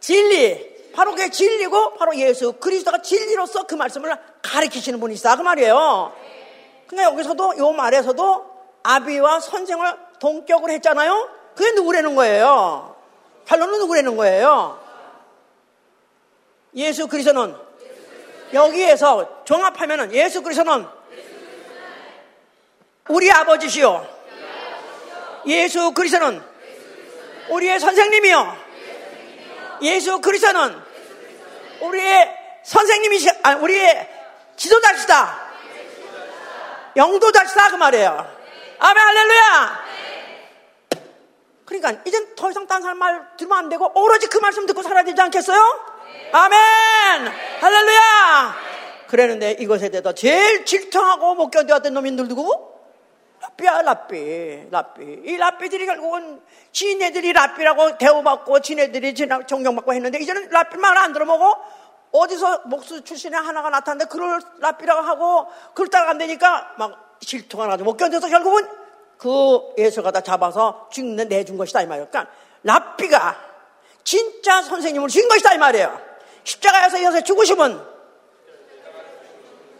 진리 0.00 0.70
바로 0.92 1.12
그게 1.12 1.30
진리고 1.30 1.94
바로 1.94 2.16
예수 2.16 2.52
그리스도가 2.54 3.02
진리로서 3.02 3.64
그 3.64 3.74
말씀을 3.74 4.16
가르치시는 4.42 4.98
분이시다 5.00 5.36
그 5.36 5.42
말이에요. 5.42 6.12
그러니까 6.86 7.12
여기서도 7.12 7.58
요 7.58 7.72
말에서도 7.72 8.50
아비와 8.82 9.40
선생을 9.40 9.96
동격을 10.18 10.70
했잖아요. 10.70 11.30
그게 11.54 11.72
누구라는 11.72 12.14
거예요? 12.14 12.96
결론은 13.44 13.78
누구라는 13.78 14.16
거예요? 14.16 14.80
예수 16.74 17.06
그리스도는 17.08 17.54
여기에서 18.52 19.44
종합하면은 19.44 20.12
예수 20.12 20.42
그리스도는 20.42 20.86
우리 23.08 23.30
아버지시요. 23.30 24.19
예수 25.46 25.92
그리스도는 25.92 26.42
우리의 27.48 27.80
선생님이요. 27.80 28.56
예수 29.82 30.20
그리스도는 30.20 30.76
우리의 31.80 32.36
선생님이시, 32.62 33.30
아, 33.42 33.54
우리의 33.56 34.08
지도자시다. 34.56 35.50
영도자시다 36.96 37.70
그 37.70 37.76
말이에요. 37.76 38.36
아멘 38.78 39.02
할렐루야. 39.02 39.90
그러니까 41.70 42.02
이젠 42.04 42.34
더 42.34 42.50
이상 42.50 42.66
딴 42.66 42.82
사람 42.82 42.98
말 42.98 43.36
들으면 43.36 43.58
안 43.58 43.68
되고 43.68 43.90
오로지 43.94 44.26
그 44.26 44.38
말씀 44.38 44.66
듣고 44.66 44.82
살아야 44.82 45.04
되지 45.04 45.20
않겠어요? 45.20 45.60
아멘! 46.32 47.32
할렐루야! 47.60 48.56
그랬는데 49.06 49.52
이것에 49.52 49.88
대해서 49.88 50.12
제일 50.12 50.64
질투하고 50.64 51.34
못 51.34 51.50
견뎌왔던 51.50 51.94
놈이 51.94 52.10
누구고? 52.12 52.69
라삐야, 53.40 53.82
라삐, 53.82 54.68
라삐. 54.70 55.22
이 55.24 55.36
라삐들이 55.36 55.86
결국은 55.86 56.42
지네들이 56.72 57.32
라삐라고 57.32 57.96
대우받고 57.96 58.60
지네들이 58.60 59.14
존경받고 59.14 59.94
했는데 59.94 60.18
이제는 60.18 60.50
라삐 60.50 60.76
말안 60.76 61.12
들어보고 61.14 61.54
어디서 62.12 62.62
목수 62.66 63.02
출신의 63.02 63.40
하나가 63.40 63.70
나타났는데 63.70 64.10
그걸 64.10 64.40
라삐라고 64.58 65.00
하고 65.00 65.46
그걸 65.68 65.88
따라간다니까 65.88 66.74
막 66.76 67.18
질투가 67.20 67.66
나서 67.66 67.84
못 67.84 67.96
견뎌서 67.96 68.28
결국은 68.28 68.66
그 69.16 69.60
예수가 69.78 70.10
다 70.10 70.20
잡아서 70.20 70.88
죽는 70.92 71.28
내준 71.28 71.56
것이다 71.56 71.82
이 71.82 71.86
말이에요. 71.86 72.08
그러니까 72.10 72.32
랍비가 72.62 73.36
진짜 74.04 74.60
선생님을 74.62 75.08
죽인 75.08 75.28
것이다 75.28 75.54
이 75.54 75.58
말이에요. 75.58 75.98
십자가에서 76.44 77.02
여기서 77.02 77.24
죽으시면 77.24 77.88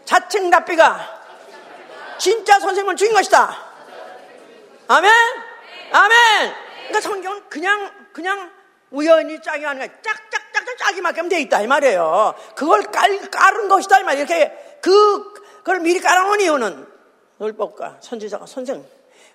자칭 0.05 0.49
랍비가 0.49 1.20
진짜 2.21 2.59
선생님을 2.59 2.95
죽인 2.95 3.15
것이다. 3.15 3.57
아멘? 4.87 5.11
아멘! 5.91 6.53
그러니까 6.89 7.01
성경은 7.01 7.49
그냥, 7.49 7.91
그냥 8.13 8.51
우연히 8.91 9.41
짝이 9.41 9.63
하는 9.63 9.81
거야. 9.81 10.01
짝짝짝짝 10.03 10.77
하면 11.17 11.29
돼 11.29 11.41
있다 11.41 11.63
이 11.63 11.67
말이에요. 11.67 12.35
그걸 12.55 12.83
깔, 12.83 13.19
깔은 13.31 13.67
것이다 13.69 14.01
이 14.01 14.03
말이에요. 14.03 14.25
이렇게 14.25 14.77
그, 14.83 15.33
그걸 15.57 15.79
미리 15.79 15.99
깔아놓은 15.99 16.41
이유는 16.41 16.87
율법과 17.41 17.97
선지자가 18.01 18.45
선생 18.45 18.85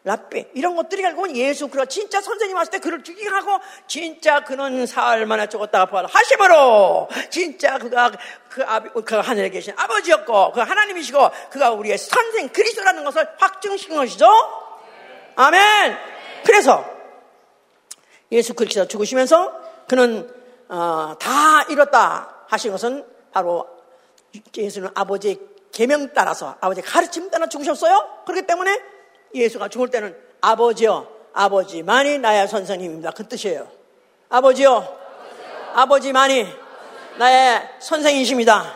라삐 0.07 0.47
이런 0.55 0.77
것들이 0.77 1.03
결국은 1.03 1.37
예수 1.37 1.67
그리스도 1.67 1.85
진짜 1.87 2.21
선생님 2.21 2.57
왔을 2.57 2.71
때 2.71 2.79
그를 2.79 3.03
죽이게 3.03 3.29
하고 3.29 3.59
진짜 3.89 4.45
그는 4.45 4.87
사흘 4.87 5.27
만에 5.27 5.49
죽었다가 5.49 5.87
부활 5.87 6.07
하심으로 6.07 7.09
진짜 7.29 7.77
그가 7.79 8.13
그, 8.49 8.63
아비, 8.65 8.89
그 9.05 9.17
하늘에 9.17 9.51
계신 9.51 9.75
아버지였고 9.77 10.53
그 10.53 10.61
하나님이시고 10.61 11.31
그가 11.51 11.73
우리의 11.73 11.99
선생 11.99 12.49
그리스도라는 12.51 13.03
것을 13.03 13.29
확증시킨 13.37 13.97
것이죠. 13.97 14.29
아멘. 15.35 15.99
그래서 16.45 16.85
예수 18.31 18.55
그리스도 18.55 18.87
죽으시면서 18.87 19.61
그는 19.89 20.33
어, 20.69 21.17
다 21.19 21.65
이뤘다 21.65 22.45
하신 22.47 22.71
것은 22.71 23.05
바로 23.33 23.67
예수는 24.57 24.91
아버지의 24.95 25.41
계명 25.73 26.15
따라서 26.15 26.57
아버지의 26.61 26.85
가르침 26.85 27.29
따라 27.29 27.49
죽으셨어요. 27.49 28.23
그렇기 28.25 28.47
때문에 28.47 28.96
예수가 29.35 29.69
죽을 29.69 29.91
때는 29.91 30.17
아버지요, 30.41 31.09
아버지만이 31.33 32.19
나의 32.19 32.49
선생님입니다. 32.49 33.11
그 33.11 33.27
뜻이에요. 33.29 33.69
아버지요, 34.29 34.99
아버지만이 35.75 36.47
나의 37.19 37.69
선생이십니다. 37.81 38.75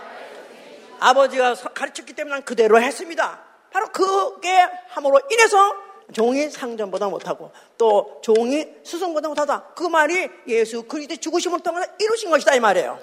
아버지가 1.01 1.55
가르쳤기 1.55 2.13
때문에 2.13 2.37
난 2.37 2.45
그대로 2.45 2.81
했습니다. 2.81 3.41
바로 3.73 3.87
그게 3.89 4.53
함으로 4.89 5.21
인해서 5.31 5.75
종이 6.13 6.51
상전보다 6.51 7.09
못하고 7.09 7.53
또 7.79 8.21
종이 8.23 8.67
수송보다 8.83 9.29
못하다. 9.29 9.73
그 9.75 9.85
말이 9.85 10.29
예수 10.49 10.83
그리스도 10.83 11.17
죽으심을 11.17 11.61
통해서 11.61 11.89
이루신 11.99 12.31
것이다 12.31 12.55
이 12.55 12.61
말이에요. 12.61 12.99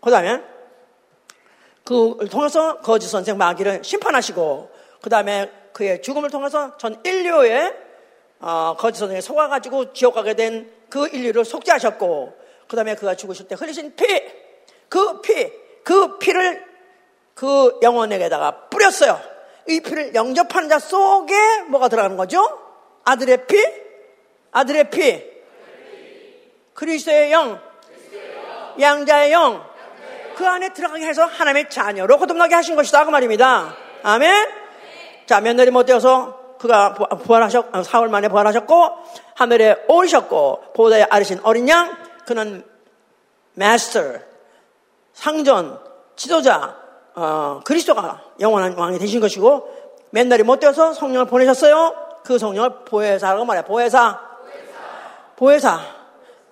그 0.00 0.10
다음에 0.10 0.42
그를 1.84 2.28
통해서 2.28 2.80
거짓 2.80 3.08
선생 3.08 3.38
마귀를 3.38 3.82
심판하시고 3.82 4.77
그 5.00 5.10
다음에 5.10 5.50
그의 5.72 6.02
죽음을 6.02 6.30
통해서 6.30 6.76
전 6.78 7.00
인류의 7.04 7.74
어, 8.40 8.76
거짓 8.78 8.98
선생에 8.98 9.20
속아가지고 9.20 9.92
지옥 9.92 10.14
가게 10.14 10.34
된 10.34 10.78
그 10.88 11.08
인류를 11.08 11.44
속죄하셨고 11.44 12.36
그 12.66 12.76
다음에 12.76 12.94
그가 12.94 13.14
죽으실 13.14 13.48
때 13.48 13.54
흘리신 13.58 13.94
피, 13.96 14.04
그 14.88 15.20
피, 15.20 15.50
그 15.84 16.18
피를 16.18 16.64
그 17.34 17.78
영혼에게다가 17.82 18.68
뿌렸어요. 18.68 19.20
이 19.68 19.80
피를 19.80 20.14
영접하는 20.14 20.68
자 20.68 20.78
속에 20.78 21.62
뭐가 21.68 21.88
들어가는 21.88 22.16
거죠? 22.16 22.42
아들의 23.04 23.46
피? 23.46 23.56
아들의 24.50 24.90
피. 24.90 25.24
그리스도의 26.74 27.32
영. 27.32 27.60
양자의 28.80 29.32
영. 29.32 29.66
그 30.36 30.46
안에 30.46 30.72
들어가게 30.72 31.04
해서 31.06 31.24
하나님의 31.24 31.68
자녀로 31.68 32.18
거듭나게 32.18 32.54
하신 32.54 32.76
것이다. 32.76 33.04
그 33.04 33.10
말입니다. 33.10 33.76
아멘. 34.02 34.57
자, 35.28 35.42
며느리 35.42 35.70
못 35.70 35.84
되어서 35.84 36.56
그가 36.58 36.94
부활하셨, 36.94 37.66
어, 37.74 37.82
사흘 37.82 38.08
만에 38.08 38.28
부활하셨고, 38.28 38.90
하늘에 39.34 39.76
오르셨고, 39.86 40.72
보다에 40.74 41.02
아르신 41.02 41.40
어린 41.42 41.68
양, 41.68 41.94
그는 42.24 42.64
마스터, 43.52 44.00
상전, 45.12 45.78
지도자, 46.16 46.76
어, 47.14 47.60
그리스도가 47.62 48.22
영원한 48.40 48.72
왕이 48.72 48.98
되신 48.98 49.20
것이고, 49.20 49.68
맨날이 50.10 50.44
못 50.44 50.60
되어서 50.60 50.94
성령을 50.94 51.26
보내셨어요. 51.26 51.94
그 52.24 52.38
성령을 52.38 52.86
보혜사라고 52.86 53.44
말해요. 53.44 53.64
보혜사. 53.64 54.18
보혜사. 55.36 55.78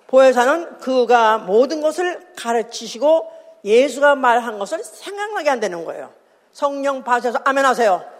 보혜사는 0.05 0.77
그가 0.77 1.39
모든 1.39 1.81
것을 1.81 2.21
가르치시고 2.37 3.31
예수가 3.65 4.13
말한 4.15 4.59
것을 4.59 4.83
생각나게 4.83 5.49
한다는 5.49 5.83
거예요. 5.83 6.11
성령 6.51 7.03
받으셔서 7.03 7.39
아멘 7.43 7.65
하세요. 7.65 8.16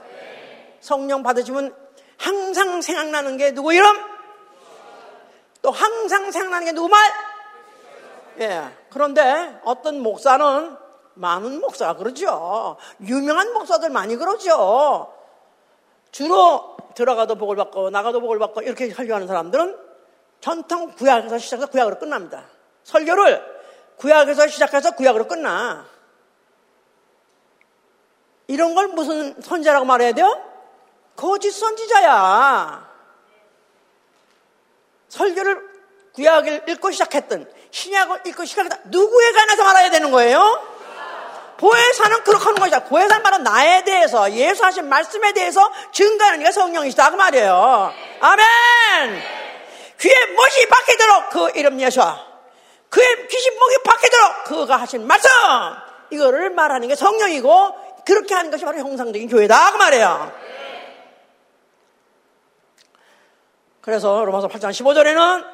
성령 0.80 1.24
받으시면 1.24 1.76
항상 2.18 2.82
생각나는 2.82 3.38
게 3.38 3.54
누구 3.54 3.74
이름? 3.74 3.96
또 5.62 5.72
항상 5.72 6.32
생각나는 6.32 6.66
게 6.66 6.72
누구 6.74 6.90
말? 6.90 7.00
예. 8.40 8.64
그런데 8.90 9.60
어떤 9.64 10.00
목사는 10.00 10.78
많은 11.16 11.60
목사가 11.62 11.96
그러죠. 11.96 12.78
유명한 13.02 13.54
목사들 13.54 13.90
많이 13.90 14.16
그러죠. 14.16 15.14
주로 16.12 16.78
들어가도 16.96 17.36
복을 17.36 17.56
받고 17.56 17.90
나가도 17.90 18.22
복을 18.22 18.40
받고 18.40 18.62
이렇게 18.62 18.90
설교하는 18.90 19.28
사람들은 19.28 19.78
전통 20.40 20.94
구약에서 20.96 21.38
시작해서 21.38 21.68
구약으로 21.68 22.00
끝납니다. 22.00 22.46
설교를 22.84 23.44
구약에서 23.98 24.48
시작해서 24.48 24.92
구약으로 24.92 25.28
끝나. 25.28 25.86
이런 28.48 28.76
걸 28.76 28.88
무슨 28.88 29.40
선지자라고 29.42 29.86
말해야 29.86 30.14
돼요? 30.14 30.42
거짓 31.18 31.52
선지자야. 31.52 32.88
설교를 35.10 35.62
구약을 36.14 36.64
읽고 36.70 36.92
시작했던 36.92 37.52
신약을 37.72 38.22
읽고 38.28 38.46
시작했다. 38.46 38.78
누구에 38.86 39.32
관해서 39.32 39.64
말해야 39.64 39.90
되는 39.90 40.12
거예요? 40.12 40.78
보혜사는 41.58 42.24
그렇게 42.24 42.46
하는 42.46 42.60
것이다. 42.60 42.84
보혜사는 42.84 43.24
바로 43.24 43.40
나에 43.40 43.84
대해서 43.84 44.32
예수 44.32 44.64
하신 44.64 44.88
말씀에 44.88 45.34
대해서 45.34 45.72
증거하는 45.92 46.44
게 46.44 46.52
성령이시다. 46.52 47.10
그 47.10 47.16
말이에요. 47.16 47.94
아멘! 48.22 49.24
귀에 50.00 50.26
못이 50.28 50.68
박히도록 50.70 51.30
그 51.32 51.60
이름 51.60 51.82
예수와 51.82 52.26
그의 52.90 53.28
귀신 53.28 53.58
목이 53.58 53.78
박히도록 53.84 54.44
그가 54.46 54.78
하신 54.78 55.08
말씀 55.08 55.30
이거를 56.12 56.52
말하는 56.52 56.88
게 56.88 56.96
성령이고 56.96 58.04
그렇게 58.06 58.36
하는 58.36 58.52
것이 58.52 58.64
바로 58.64 58.78
형상적인 58.78 59.28
교회다. 59.28 59.72
그 59.72 59.78
말이에요. 59.78 60.47
그래서 63.88 64.26
로마서 64.26 64.50
8장 64.50 64.72
15절에는 64.72 65.46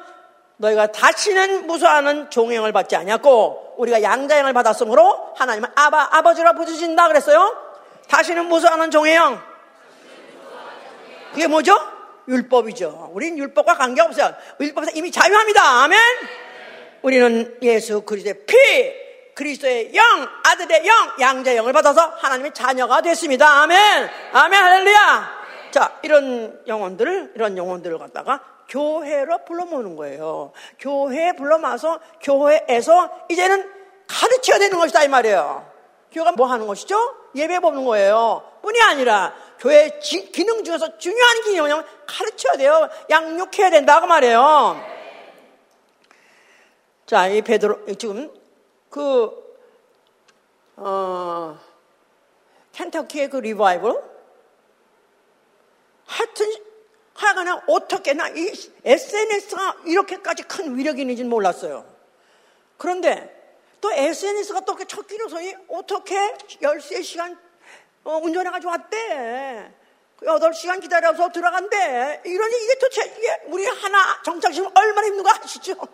너희가 0.56 0.88
다시는 0.88 1.68
무수하는 1.68 2.30
종행을 2.30 2.72
받지 2.72 2.96
아니었고 2.96 3.76
우리가 3.78 4.02
양자형을 4.02 4.52
받았으므로 4.52 5.34
하나님은 5.36 5.68
아바 5.76 6.08
아버지라 6.10 6.54
부르신다 6.54 7.06
그랬어요. 7.06 7.56
다시는 8.08 8.46
무수하는 8.46 8.90
종행. 8.90 9.38
그게 11.30 11.46
뭐죠? 11.46 11.78
율법이죠. 12.26 13.12
우리는 13.12 13.38
율법과 13.38 13.76
관계없어요. 13.76 14.34
율법에서 14.58 14.90
이미 14.96 15.12
자유합니다. 15.12 15.62
아멘. 15.84 16.00
우리는 17.02 17.56
예수 17.62 18.00
그리스도의 18.00 18.46
피, 18.46 18.56
그리스도의 19.36 19.94
영, 19.94 20.28
아들의 20.42 20.84
영, 20.84 21.12
양자의 21.20 21.56
영을 21.56 21.72
받아서 21.72 22.14
하나님의 22.18 22.52
자녀가 22.52 23.00
됐습니다. 23.00 23.62
아멘. 23.62 24.10
아멘. 24.32 24.60
할렐루야. 24.60 25.43
자, 25.74 25.98
이런 26.04 26.62
영혼들을, 26.68 27.32
이런 27.34 27.58
영혼들을 27.58 27.98
갖다가 27.98 28.40
교회로 28.68 29.38
불러 29.44 29.64
모으는 29.64 29.96
거예요. 29.96 30.52
교회에 30.78 31.32
불러 31.32 31.58
모아서 31.58 31.98
교회에서 32.22 33.26
이제는 33.28 33.68
가르쳐야 34.06 34.60
되는 34.60 34.78
것이다, 34.78 35.02
이 35.02 35.08
말이에요. 35.08 35.68
교회가 36.12 36.30
뭐 36.36 36.46
하는 36.46 36.68
것이죠? 36.68 36.96
예배 37.34 37.58
보는 37.58 37.84
거예요. 37.84 38.48
뿐이 38.62 38.80
아니라 38.82 39.34
교회 39.58 39.98
기능 39.98 40.62
중에서 40.62 40.96
중요한 40.96 41.42
기능이 41.42 41.58
뭐냐면 41.58 41.84
가르쳐야 42.06 42.56
돼요. 42.56 42.88
양육해야 43.10 43.70
된다 43.70 44.00
고 44.00 44.06
말이에요. 44.06 44.80
자, 47.04 47.26
이 47.26 47.42
베드로, 47.42 47.96
지금 47.96 48.30
그, 48.90 49.58
어, 50.76 51.58
켄터키의 52.70 53.28
그 53.28 53.38
리바이벌, 53.38 54.13
하여튼 56.06 56.46
하여간에 57.14 57.52
어떻게나 57.66 58.28
이 58.30 58.52
SNS가 58.84 59.76
이렇게까지 59.84 60.42
큰 60.44 60.76
위력이 60.76 61.00
있는지는 61.02 61.30
몰랐어요. 61.30 61.84
그런데 62.76 63.32
또 63.80 63.92
SNS가 63.92 64.60
또첫 64.60 65.06
기로서이 65.06 65.54
어떻게 65.68 66.16
13시간 66.62 67.38
어, 68.04 68.18
운전해가지고 68.18 68.70
왔대. 68.70 69.72
8시간 70.20 70.80
기다려서 70.80 71.30
들어간대. 71.30 72.22
이러니 72.24 72.64
이게 72.64 72.74
도대체 72.78 73.14
이게 73.18 73.42
우리 73.46 73.66
하나 73.66 74.22
정착시면 74.22 74.72
얼마나 74.74 75.06
힘든가 75.06 75.38
아시죠? 75.42 75.74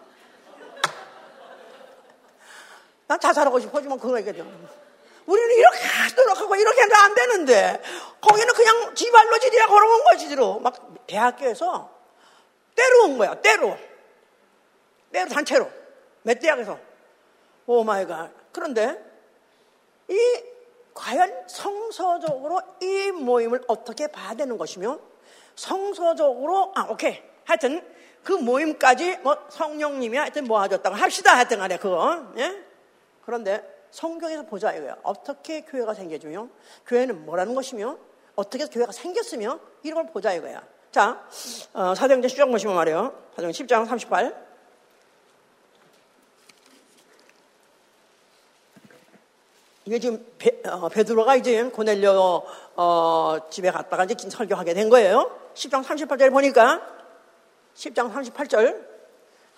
난 3.06 3.18
자살하고 3.18 3.58
싶어지만 3.60 3.98
그거 3.98 4.18
얘기죠. 4.18 4.46
우리는 5.30 5.56
이렇게 5.56 5.78
노력하고 6.16 6.56
이렇게 6.56 6.82
해도 6.82 6.96
안 6.96 7.14
되는데. 7.14 7.80
거기는 8.20 8.52
그냥 8.52 8.94
지발로 8.94 9.38
지리라 9.38 9.66
걸어온 9.68 10.02
거지로. 10.04 10.58
막 10.58 11.06
대학교에서 11.06 11.88
떼로 12.74 13.04
온 13.04 13.18
거야 13.18 13.34
떼로. 13.36 13.78
떼로 15.12 15.28
단체로. 15.28 15.70
몇 16.22 16.40
대학에서. 16.40 16.78
Oh 17.66 17.84
my 17.84 18.06
God. 18.06 18.30
그런데 18.52 18.98
이 20.08 20.18
과연 20.94 21.44
성서적으로 21.46 22.60
이 22.80 23.12
모임을 23.12 23.62
어떻게 23.68 24.08
봐야 24.08 24.34
되는 24.34 24.58
것이며 24.58 24.98
성서적으로 25.54 26.72
아 26.74 26.88
오케이. 26.90 27.22
하여튼 27.44 27.86
그 28.24 28.32
모임까지 28.32 29.18
뭐 29.18 29.36
성령님이 29.48 30.18
하여튼 30.18 30.44
모아줬다고 30.44 30.96
합시다. 30.96 31.36
하여튼 31.36 31.58
간에 31.58 31.76
그거. 31.76 32.32
예? 32.38 32.64
그런데 33.24 33.79
성경에서 33.90 34.44
보자 34.44 34.72
이거야. 34.72 34.96
어떻게 35.02 35.62
교회가 35.62 35.94
생겨지며 35.94 36.48
교회는 36.86 37.24
뭐라는 37.24 37.54
것이며 37.54 37.98
어떻게 38.34 38.66
교회가 38.66 38.92
생겼으며 38.92 39.58
이런 39.82 40.02
걸 40.02 40.12
보자 40.12 40.32
이거야. 40.32 40.62
자, 40.90 41.24
어, 41.72 41.94
사도행전 41.94 42.30
10장 42.30 42.50
보시면 42.50 42.74
말이에요. 42.74 43.14
사도행전 43.36 43.66
10장 43.66 43.86
38. 43.86 44.50
이게 49.86 49.98
지금 49.98 50.24
베, 50.38 50.60
어, 50.66 50.88
베드로가 50.88 51.36
이제 51.36 51.64
고넬료 51.64 52.44
어, 52.76 53.38
집에 53.50 53.70
갔다가 53.70 54.04
이제 54.04 54.14
설교하게 54.16 54.74
된 54.74 54.88
거예요. 54.88 55.36
10장 55.54 55.82
38절 55.82 56.30
보니까 56.30 56.80
10장 57.74 58.12
38절 58.12 58.89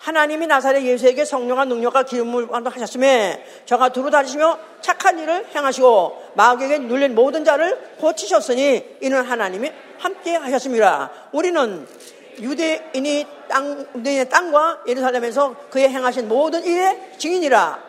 하나님이 0.03 0.47
나사렛 0.47 0.83
예수에게 0.83 1.23
성령과 1.23 1.63
능력과 1.63 2.03
기름을 2.03 2.49
하셨음에 2.51 3.45
저가 3.65 3.89
두루 3.89 4.11
다니시며 4.11 4.59
착한 4.81 5.17
일을 5.17 5.47
행하시고 5.55 6.31
마귀에게 6.35 6.79
눌린 6.79 7.15
모든 7.15 7.45
자를 7.45 7.79
고치셨으니 8.01 8.97
이는 8.99 9.23
하나님이 9.23 9.71
함께 9.99 10.35
하셨습니다. 10.35 11.09
우리는 11.31 11.87
유대인이 12.37 13.27
땅, 13.47 13.85
유대인의 13.95 14.27
땅과 14.27 14.83
예루살렘에서 14.87 15.55
그의 15.69 15.87
행하신 15.87 16.27
모든 16.27 16.65
일의 16.65 17.13
증인이라 17.17 17.79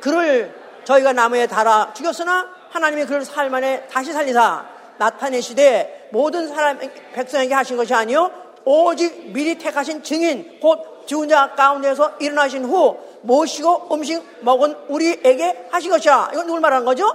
그를 0.00 0.54
저희가 0.84 1.12
나무에 1.12 1.48
달아 1.48 1.92
죽였으나 1.92 2.48
하나님이 2.70 3.04
그를 3.04 3.24
살 3.24 3.50
만에 3.50 3.84
다시 3.90 4.12
살리사 4.12 4.64
나타내시되 4.98 6.10
모든 6.12 6.46
사람 6.46 6.78
백성에게 7.14 7.52
하신 7.52 7.76
것이 7.76 7.92
아니요 7.94 8.47
오직 8.70 9.32
미리 9.32 9.56
택하신 9.56 10.02
증인 10.02 10.60
곧 10.60 11.06
죽은 11.06 11.30
자 11.30 11.54
가운데서 11.54 12.16
일어나신 12.20 12.66
후 12.66 12.98
모시고 13.22 13.88
음식 13.94 14.22
먹은 14.40 14.74
우리에게 14.88 15.68
하신 15.70 15.90
것이야. 15.90 16.28
이건 16.34 16.46
누굴 16.46 16.60
말하는 16.60 16.84
거죠? 16.84 17.10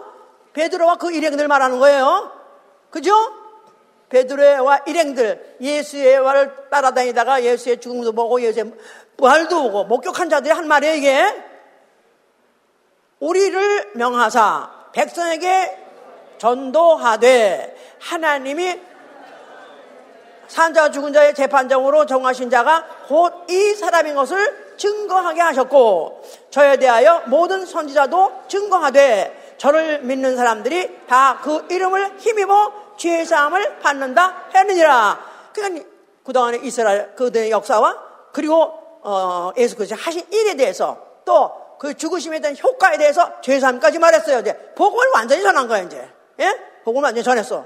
베드로와 0.54 0.96
그 0.96 1.12
일행들 1.12 1.48
말하는 1.48 1.78
거예요. 1.78 2.32
그죠? 2.90 3.14
베드로와 4.10 4.80
일행들 4.88 5.58
예수의 5.62 6.22
말을 6.22 6.70
따라다니다가 6.72 7.44
예수의 7.44 7.80
죽음도 7.80 8.14
보고 8.14 8.42
예수의 8.42 8.74
부활도 9.18 9.62
보고 9.62 9.84
목격한 9.84 10.32
자들이 10.32 10.52
한 10.52 10.68
말이에요 10.68 10.96
이게 10.96 11.44
우리를 13.20 13.92
명하사 13.94 14.72
백성에게 14.94 15.80
전도하되 16.40 17.76
하나님이 18.00 18.93
산자 20.54 20.92
죽은 20.92 21.14
자의 21.14 21.34
재판장으로 21.34 22.06
정하신 22.06 22.52
자가 22.52 22.86
곧 23.08 23.50
이 23.50 23.74
사람인 23.74 24.14
것을 24.14 24.76
증거하게 24.78 25.42
하셨고 25.42 26.24
저에 26.52 26.78
대하여 26.78 27.24
모든 27.26 27.66
선지자도 27.66 28.44
증거하되 28.48 29.56
저를 29.58 30.02
믿는 30.02 30.36
사람들이 30.36 31.06
다 31.08 31.40
그 31.44 31.66
이름을 31.72 32.20
힘입어 32.20 32.96
죄 32.98 33.26
사함을 33.26 33.80
받는다 33.80 34.50
했느니라. 34.54 35.20
그러니까 35.54 35.86
그동안의 36.24 36.62
이스라엘 36.64 37.16
그들의 37.16 37.50
역사와 37.50 37.98
그리고 38.32 38.72
어, 39.02 39.52
예수 39.58 39.76
그리스도 39.76 40.00
하신 40.00 40.24
일에 40.32 40.56
대해서 40.56 40.98
또 41.26 41.64
그 41.80 41.98
죽으심에 41.98 42.40
대한 42.40 42.56
효과에 42.64 42.98
대해서 42.98 43.42
죄 43.42 43.60
사함까지 43.60 44.00
말했어요. 44.00 44.40
이제 44.40 44.58
복음을 44.76 45.06
완전히 45.16 45.42
전한 45.42 45.68
거예요. 45.68 45.86
이제 45.86 46.08
예? 46.40 46.60
복음을 46.86 47.08
완전히 47.08 47.26
전했어. 47.26 47.66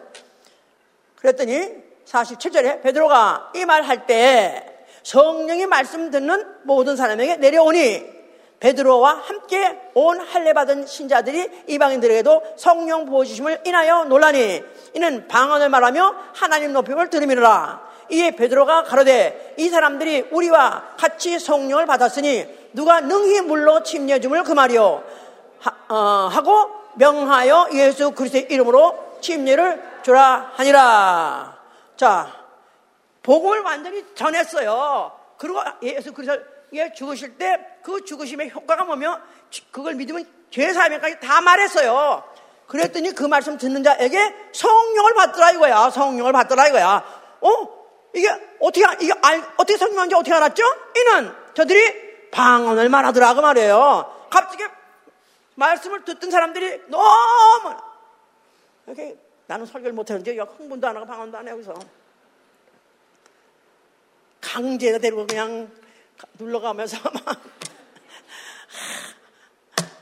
그랬더니 1.18 1.87
47절에 2.08 2.82
베드로가 2.82 3.52
이 3.56 3.66
말 3.66 3.84
할 3.84 4.06
때 4.06 4.64
성령이 5.04 5.66
말씀 5.68 6.12
듣는 6.12 6.46
모든 6.64 6.96
사람에게 6.96 7.38
내려오니 7.38 8.18
베드로와 8.60 9.22
함께 9.24 9.80
온 9.94 10.20
할례 10.20 10.52
받은 10.54 10.88
신자들이 10.88 11.64
이방인들에게도 11.68 12.56
성령 12.58 13.06
부어 13.06 13.24
주심을 13.24 13.62
인하여 13.66 14.06
놀라니 14.06 14.64
이는 14.96 15.28
방언을 15.28 15.70
말하며 15.70 16.16
하나님 16.34 16.74
높임을 16.74 17.10
들음이라. 17.10 17.88
이에 18.10 18.32
베드로가 18.32 18.84
가로되 18.84 19.54
이 19.58 19.70
사람들이 19.70 20.28
우리와 20.32 20.96
같이 20.98 21.38
성령을 21.40 21.86
받았으니 21.86 22.46
누가 22.74 23.00
능히 23.02 23.42
물로 23.42 23.84
침례 23.84 24.20
줌을 24.20 24.44
금하리요? 24.44 25.04
하, 25.60 25.72
어, 25.94 26.28
하고 26.32 26.72
명하여 26.96 27.70
예수 27.74 28.12
그리스도의 28.12 28.48
이름으로 28.50 29.18
침례를 29.22 29.82
주라 30.04 30.52
하니라 30.56 31.57
자, 31.98 32.46
복음을 33.24 33.62
완전히 33.62 34.06
전했어요. 34.16 35.12
그리고 35.38 35.62
예수 35.82 36.14
그리스도에 36.14 36.94
죽으실 36.96 37.38
때 37.38 37.78
그 37.88 38.04
죽으심의 38.04 38.52
효과가 38.52 38.84
뭐며 38.84 39.18
그걸 39.72 39.96
믿으면 39.96 40.26
죄사함까지 40.52 41.22
다 41.22 41.40
말했어요. 41.40 42.22
그랬더니 42.68 43.14
그 43.14 43.24
말씀 43.24 43.58
듣는 43.58 43.82
자에게 43.82 44.36
성령을 44.52 45.14
받더라 45.14 45.52
이거야. 45.52 45.90
성령을 45.90 46.34
받더라 46.34 46.68
이거야. 46.68 47.02
어? 47.40 47.78
이게 48.14 48.28
어떻게 48.60 48.86
이게 49.00 49.14
알, 49.22 49.42
어떻게 49.56 49.78
성령인지 49.78 50.16
어떻게 50.16 50.34
알았죠? 50.34 50.64
이는 50.98 51.34
저들이 51.54 52.30
방언을 52.32 52.90
말하더라 52.90 53.36
그 53.36 53.40
말이에요. 53.40 54.28
갑자기 54.30 54.66
말씀을 55.56 56.04
듣던 56.04 56.30
사람들이 56.30 56.82
너무 56.90 57.74
이렇게 58.86 59.18
나는 59.48 59.66
설교를 59.66 59.94
못하는데 59.94 60.38
흥분도 60.38 60.88
안 60.88 60.96
하고 60.96 61.06
방언도 61.06 61.38
안 61.38 61.48
해, 61.48 61.52
여기서. 61.52 61.74
데리고 65.00 65.26
그냥 65.26 65.72
눌러가면서 66.38 66.98
막 67.12 67.42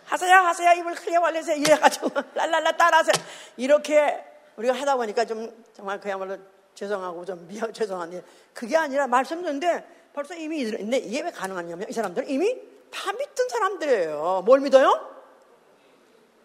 하세요, 0.06 0.36
하세요, 0.38 0.72
입을 0.80 0.96
크게 0.96 1.20
벌리세요. 1.20 1.58
이래가지고 1.58 2.10
랄랄라 2.34 2.78
따라하세요. 2.78 3.26
이렇게 3.58 4.24
우리가 4.56 4.74
하다 4.74 4.96
보니까 4.96 5.26
좀 5.26 5.66
정말 5.74 6.00
그야말로 6.00 6.38
죄송하고 6.74 7.26
좀 7.26 7.48
미안, 7.48 7.72
죄송한 7.72 8.14
일. 8.14 8.24
그게 8.54 8.78
아니라 8.78 9.08
말씀 9.08 9.41
듣는데 9.41 10.10
벌써 10.14 10.34
이미 10.36 10.60
있는데 10.62 10.98
이게 10.98 11.22
왜 11.22 11.32
가능하냐면 11.32 11.89
이 11.89 11.93
사람들은 11.93 12.30
이미 12.30 12.56
다 12.91 13.12
믿던 13.12 13.50
사람들이에요. 13.50 14.43
뭘 14.46 14.62
믿어요? 14.62 15.14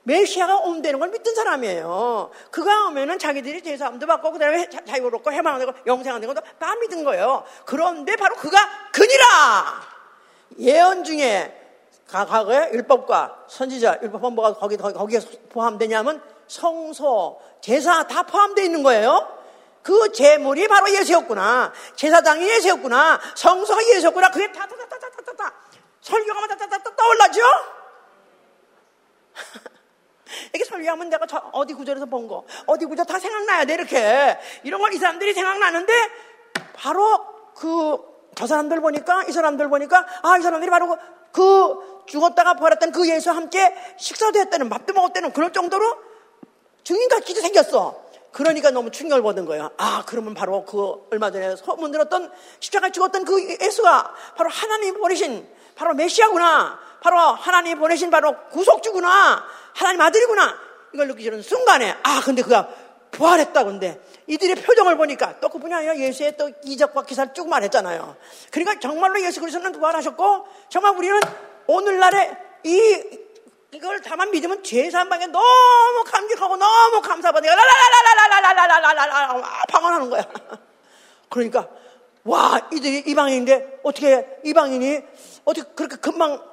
메시아가 0.03 0.57
온다는 0.57 0.99
걸 0.99 1.11
믿던 1.11 1.35
사람이에요. 1.35 2.31
그가 2.51 2.87
오면은 2.89 3.19
자기들이 3.19 3.63
제사함도 3.63 4.07
받고 4.07 4.33
그다음에 4.33 4.69
자유롭고 4.69 5.33
해방되고 5.33 5.71
을 5.71 5.77
영생하는 5.87 6.27
것도 6.27 6.41
다 6.59 6.75
믿은 6.77 7.05
거예요. 7.05 7.45
그런데 7.65 8.17
바로 8.17 8.35
그가 8.37 8.59
그니라 8.93 9.83
예언 10.59 11.05
중에 11.05 11.57
과거에 12.09 12.71
율법과 12.73 13.45
선지자 13.49 14.01
율법 14.03 14.33
뭐가 14.33 14.55
거기 14.55 14.77
거기에 14.77 15.21
포함되냐면 15.51 16.23
성소 16.49 17.41
제사 17.61 18.07
다 18.07 18.23
포함되어 18.23 18.65
있는 18.65 18.83
거예요. 18.83 19.39
그 19.83 20.13
제물이 20.13 20.69
바로 20.69 20.91
예수였구나. 20.91 21.73
제사장이 21.97 22.49
예수였구나. 22.49 23.21
성소가 23.35 23.83
예수였구나. 23.95 24.31
그게 24.31 24.51
다다다다다다다 24.53 25.55
설교가 26.01 26.47
다다다다 26.49 26.97
떠올라죠? 26.97 27.41
이렇게 30.53 30.65
설교하면 30.69 31.09
내가 31.11 31.27
어디 31.53 31.75
구절에서 31.75 32.07
본 32.07 32.29
거, 32.29 32.45
어디 32.67 32.85
구절 32.87 33.07
다 33.07 33.19
생각나야 33.19 33.65
돼, 33.65 33.75
이렇게. 33.75 34.39
이런 34.63 34.81
걸 34.81 34.93
이 34.93 34.99
사람들이 34.99 35.35
생각나는데, 35.35 35.93
바로 36.75 37.21
그, 37.55 37.99
저 38.35 38.47
사람들 38.47 38.81
보니까, 38.81 39.25
이 39.25 39.33
사람들 39.33 39.69
보니까, 39.69 40.07
아, 40.23 40.39
이 40.39 40.43
사람들이 40.43 40.71
바로 40.71 40.89
그, 40.89 40.97
그 41.33 42.03
죽었다가 42.07 42.55
부활했던 42.55 42.91
그 42.93 43.09
예수와 43.09 43.37
함께 43.37 43.73
식사도 43.97 44.39
했다는, 44.41 44.69
밥도 44.69 44.93
먹었다는 44.95 45.33
그럴 45.33 45.53
정도로 45.53 45.97
증인같기도 46.85 47.41
생겼어. 47.41 48.11
그러니까 48.33 48.71
너무 48.71 48.91
충격을 48.91 49.23
받은 49.23 49.45
거예요. 49.47 49.71
아, 49.77 50.05
그러면 50.07 50.35
바로 50.35 50.65
그 50.65 51.07
얼마 51.11 51.31
전에 51.31 51.57
소문 51.57 51.91
들었던 51.91 52.33
십자가에 52.61 52.91
죽었던 52.93 53.25
그 53.25 53.59
예수가 53.61 54.15
바로 54.37 54.51
하나님 54.51 54.99
보내신 55.01 55.49
바로 55.75 55.95
메시아구나. 55.95 56.79
바로 57.03 57.19
하나님 57.19 57.79
보내신 57.79 58.11
바로 58.11 58.37
구속주구나. 58.49 59.45
하나님 59.75 60.01
아들이구나. 60.01 60.59
이걸 60.93 61.09
느끼시는 61.09 61.43
순간에, 61.43 61.97
아, 62.03 62.21
근데 62.25 62.43
그가 62.43 62.69
부활했다. 63.11 63.65
근데 63.65 64.01
이들의 64.27 64.57
표정을 64.57 64.97
보니까 64.97 65.41
또 65.41 65.49
그분이 65.49 65.73
아니라 65.73 65.97
예수의 65.97 66.37
또 66.37 66.51
이적과 66.65 67.05
기사를 67.05 67.33
쭉 67.35 67.49
말했잖아요. 67.49 68.17
그러니까 68.51 68.81
정말로 68.81 69.21
예수 69.23 69.41
그리스도는 69.41 69.73
부활하셨고, 69.73 70.47
정말 70.69 70.97
우리는 70.97 71.21
오늘날에 71.67 72.37
이, 72.65 73.05
이걸 73.73 74.01
다만 74.03 74.31
믿으면 74.31 74.65
죄사함방에 74.65 75.27
너무 75.27 76.05
감격하고 76.05 76.57
너무 76.57 77.01
감사받으니까 77.01 77.55
라라라라라라라라라라라 77.55 79.65
방언하는 79.69 80.11
거야. 80.11 80.25
그러니까 81.29 81.69
와 82.25 82.61
이들이 82.73 83.05
이방인인데 83.07 83.81
어떻게 83.85 84.27
이방인이 84.45 85.01
어떻게 85.45 85.73
그렇게 85.75 85.97
금방 85.97 86.50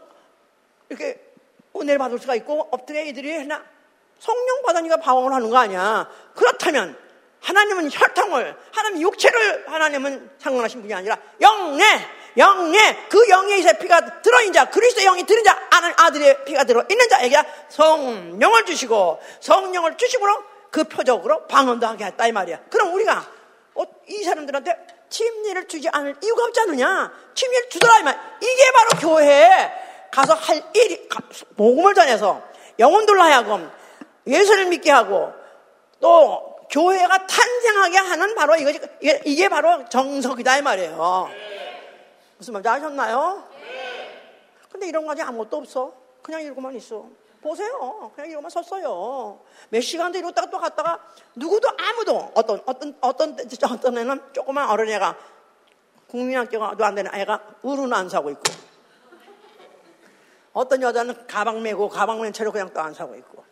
이렇게 0.89 1.19
은혜를 1.75 1.97
받을 1.97 2.19
수가 2.19 2.35
있고 2.35 2.67
엎드려 2.71 3.01
이들이 3.01 3.37
하나 3.37 3.63
성령 4.19 4.61
받으니까 4.63 4.97
방황을 4.97 5.33
하는 5.33 5.49
거 5.49 5.57
아니야. 5.57 6.09
그렇다면 6.35 6.97
하나님은 7.41 7.89
혈통을 7.91 8.57
하나님 8.71 9.01
육체를 9.01 9.65
하나님은 9.67 10.31
상관하신 10.39 10.81
분이 10.81 10.93
아니라 10.93 11.17
영내 11.39 11.83
영내 12.37 13.07
그 13.09 13.29
영의 13.29 13.59
이세 13.59 13.77
피가 13.77 14.21
들어있는 14.21 14.53
자 14.53 14.69
그리스도 14.69 15.01
영이 15.01 15.23
들은 15.23 15.43
자 15.43 15.57
아들의 15.97 16.45
피가 16.45 16.63
들어있는 16.63 17.09
자에게 17.09 17.37
성령을 17.69 18.65
주시고 18.65 19.19
성령을 19.39 19.97
주시므로 19.97 20.43
그 20.71 20.83
표적으로 20.83 21.47
방언도 21.47 21.87
하게 21.87 22.05
했다 22.05 22.27
이 22.27 22.31
말이야. 22.31 22.61
그럼 22.69 22.93
우리가 22.93 23.25
어, 23.75 23.83
이 24.07 24.23
사람들한테 24.23 24.97
침례를 25.09 25.67
주지 25.67 25.87
않을 25.89 26.15
이유가 26.21 26.43
없지 26.45 26.59
않느냐? 26.61 27.11
침례를 27.33 27.69
주더라 27.69 27.99
이 27.99 28.03
말. 28.03 28.37
이게 28.41 28.71
바로 28.71 28.89
교회에 28.99 29.86
가서 30.11 30.33
할 30.33 30.63
일이 30.73 31.07
복음을 31.55 31.93
전해서 31.93 32.41
영혼들로 32.79 33.21
하여금 33.21 33.71
예수를 34.25 34.65
믿게 34.65 34.91
하고 34.91 35.31
또 35.99 36.57
교회가 36.69 37.27
탄생하게 37.27 37.97
하는 37.97 38.35
바로 38.35 38.55
이것이 38.55 38.79
이게, 39.01 39.21
이게 39.25 39.49
바로 39.49 39.87
정석이다 39.89 40.57
이 40.57 40.61
말이에요. 40.61 41.29
무슨 42.37 42.53
말인지 42.53 42.69
아셨나요? 42.69 43.43
근데 44.69 44.87
이런 44.87 45.05
거 45.05 45.13
아직 45.13 45.23
아무것도 45.23 45.57
없어. 45.57 45.93
그냥 46.21 46.41
이러고만 46.41 46.75
있어. 46.75 47.05
보세요. 47.41 48.11
그냥 48.15 48.29
이러고만 48.29 48.49
섰어요. 48.49 49.39
몇 49.69 49.81
시간도 49.81 50.19
이러다가 50.19 50.49
또 50.49 50.59
갔다가 50.59 50.99
누구도 51.35 51.69
아무도 51.69 52.31
어떤 52.35 52.61
어떤 52.65 52.97
어떤 53.01 53.37
어떤 53.71 53.97
애는 53.97 54.21
조그만 54.33 54.69
어린애가 54.69 55.15
국민학교가도 56.07 56.83
안 56.83 56.95
되는 56.95 57.13
애가 57.13 57.41
우르는 57.61 57.93
안 57.93 58.09
사고 58.09 58.29
있고 58.29 58.43
어떤 60.57 60.81
여자는 60.81 61.27
가방 61.27 61.61
메고 61.61 61.87
가방 61.87 62.19
맨 62.19 62.33
채로 62.33 62.51
그냥 62.51 62.73
또 62.73 62.81
안 62.81 62.93
사고 62.93 63.15
있고 63.15 63.43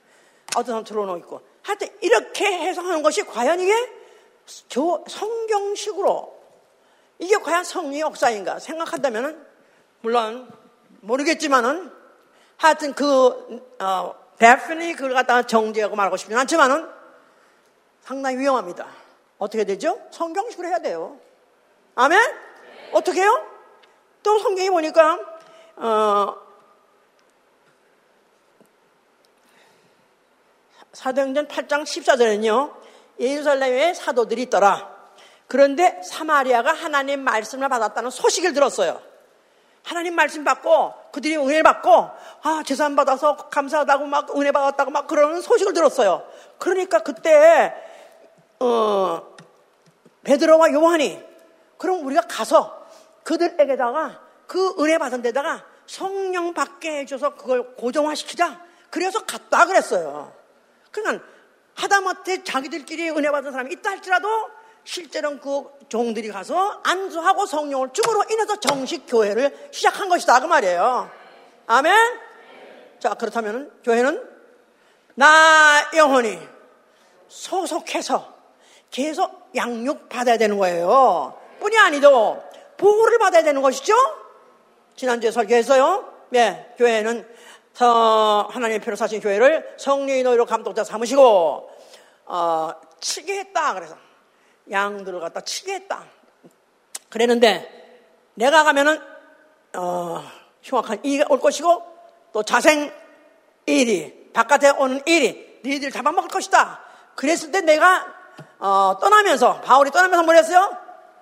어떤 0.56 0.66
사람 0.66 0.84
들어놓고 0.84 1.18
있고 1.20 1.42
하여튼 1.62 1.88
이렇게 2.02 2.46
해석하는 2.46 3.04
것이 3.04 3.24
과연 3.24 3.60
이게 3.60 3.74
성경식으로 5.08 6.36
이게 7.20 7.38
과연 7.38 7.64
성리의 7.64 8.02
역사인가 8.02 8.58
생각한다면 8.60 9.46
물론 10.02 10.52
모르겠지만은 11.02 11.92
하여튼 12.58 12.94
그 12.94 13.68
어, 13.80 14.16
데프니 14.40 14.94
그걸 14.94 15.14
갖다가 15.14 15.44
정지하고 15.44 15.96
말하고 15.96 16.18
싶지는 16.18 16.40
않지만은 16.42 16.90
상당히 18.02 18.38
위험합니다. 18.38 18.88
어떻게 19.38 19.64
되죠? 19.64 20.02
성경식으로 20.12 20.68
해야 20.70 20.80
돼요. 20.80 21.20
아멘? 21.96 22.20
어떻게 22.94 23.22
해요? 23.22 23.46
또 24.24 24.40
성경에 24.40 24.70
보니까 24.70 25.20
어, 25.76 26.45
사도행전 30.96 31.50
8장 31.50 31.84
14절에는요. 31.84 32.74
예루살렘에 33.20 33.94
사도들이 33.94 34.44
있더라. 34.44 34.96
그런데 35.48 36.02
사마리아가 36.02 36.74
하나님 36.74 37.20
말씀을 37.20 37.68
받았다는 37.68 38.10
소식을 38.10 38.54
들었어요. 38.54 39.02
하나님 39.84 40.16
말씀 40.16 40.44
받고 40.46 40.94
그들이 41.12 41.36
은혜 41.36 41.62
받고 41.62 42.10
아 42.44 42.64
재산 42.66 42.96
받아서 42.96 43.36
감사하다고 43.36 44.06
막 44.06 44.36
은혜 44.38 44.52
받았다고 44.52 44.90
막 44.90 45.06
그러는 45.06 45.42
소식을 45.42 45.74
들었어요. 45.74 46.26
그러니까 46.58 47.00
그때 47.00 47.74
어 48.60 49.22
베드로와 50.24 50.72
요한이 50.72 51.22
그럼 51.78 52.06
우리가 52.06 52.22
가서 52.22 52.88
그들에게다가 53.24 54.22
그 54.48 54.76
은혜 54.80 54.98
받은 54.98 55.22
데다가 55.22 55.66
성령 55.86 56.54
받게 56.54 57.00
해줘서 57.00 57.36
그걸 57.36 57.76
고정화시키자. 57.76 58.62
그래서 58.90 59.26
갔다 59.26 59.66
그랬어요. 59.66 60.35
그러니까 60.96 61.26
하다못해 61.76 62.44
자기들끼리 62.44 63.10
은혜 63.10 63.30
받은 63.30 63.52
사람이 63.52 63.74
있다 63.74 63.92
할지라도 63.92 64.30
실제로는 64.86 65.40
그 65.42 65.64
종들이 65.90 66.30
가서 66.30 66.80
안수하고 66.84 67.46
성령을 67.46 67.90
줌으로 67.92 68.24
인해서 68.32 68.56
정식 68.60 69.06
교회를 69.08 69.70
시작한 69.72 70.08
것이다 70.08 70.40
그 70.40 70.46
말이에요. 70.46 71.10
아멘. 71.68 71.94
자 73.00 73.14
그렇다면 73.16 73.72
교회는 73.84 74.24
나 75.16 75.90
영혼이 75.96 76.40
소속해서 77.28 78.34
계속 78.90 79.52
양육 79.56 80.08
받아야 80.08 80.38
되는 80.38 80.58
거예요. 80.58 81.38
뿐이 81.60 81.78
아니도 81.78 82.42
보호를 82.78 83.18
받아야 83.18 83.44
되는 83.44 83.62
것이죠. 83.62 83.94
지난주에 84.96 85.32
설교했어요. 85.32 86.14
네, 86.30 86.74
교회는 86.78 87.28
하나님의 87.84 88.80
표로 88.80 88.96
사신 88.96 89.20
교회를 89.20 89.76
성령의 89.78 90.24
노예로 90.24 90.46
감독자 90.46 90.84
삼으시고 90.84 91.70
어, 92.26 92.72
치게 93.00 93.40
했다. 93.40 93.74
그래서 93.74 93.96
양들을 94.72 95.20
갖다 95.20 95.42
치게 95.42 95.74
했다. 95.74 96.06
그랬는데 97.10 98.00
내가 98.36 98.64
가면은 98.64 99.00
어, 99.76 100.24
흉악한 100.64 101.00
이가 101.04 101.26
올 101.30 101.40
것이고 101.40 101.84
또 102.34 102.44
자생 102.44 102.92
일이 103.66 104.32
바깥에 104.34 104.70
오는 104.72 105.02
일이 105.06 105.60
너희들 105.64 105.92
잡아먹을 105.92 106.30
것이다. 106.30 106.82
그랬을 107.16 107.52
때 107.52 107.62
내가 107.62 108.06
어, 108.60 108.98
떠나면서 109.00 109.62
바울이 109.62 109.92
떠나면서 109.92 110.24
뭘 110.24 110.38
했어요? 110.38 110.78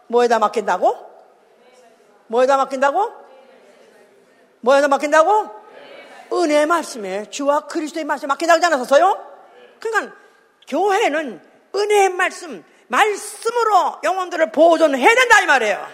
뭐에다 0.07 0.39
맡긴다고? 0.39 1.13
뭐에다 2.27 2.57
맡긴다고? 2.57 3.11
뭐에다 4.61 4.87
맡긴다고? 4.87 5.62
은혜의 6.41 6.65
말씀에 6.65 7.29
주와 7.29 7.67
그리스도의 7.67 8.05
말씀에 8.05 8.27
맡긴다고 8.27 8.57
하지 8.57 8.65
않았었어요? 8.65 9.33
그러니까 9.79 10.15
교회는 10.67 11.41
은혜의 11.75 12.09
말씀, 12.09 12.63
말씀으로 12.87 13.99
영혼들을 14.03 14.51
보존해야 14.51 15.15
된다 15.15 15.41
이 15.41 15.45
말이에요. 15.45 15.87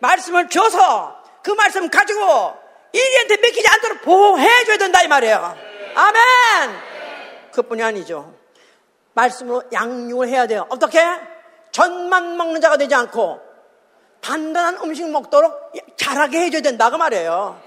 말씀을 0.00 0.48
줘서 0.48 1.22
그 1.42 1.50
말씀 1.52 1.88
가지고 1.88 2.54
이리한테 2.92 3.36
맡기지 3.36 3.68
않도록 3.68 4.02
보호해줘야 4.02 4.76
된다 4.76 5.02
이 5.02 5.08
말이에요. 5.08 5.56
아멘! 5.94 6.80
그뿐이 7.52 7.82
아니죠. 7.82 8.34
말씀으로 9.14 9.62
양육을 9.72 10.28
해야 10.28 10.46
돼요. 10.46 10.66
어떻게? 10.70 11.00
전만 11.72 12.36
먹는 12.36 12.60
자가 12.60 12.76
되지 12.76 12.94
않고 12.94 13.40
단단한 14.20 14.78
음식 14.82 15.08
먹도록 15.08 15.72
잘하게 15.96 16.40
해줘야 16.40 16.62
된다 16.62 16.90
그 16.90 16.96
말이에요. 16.96 17.60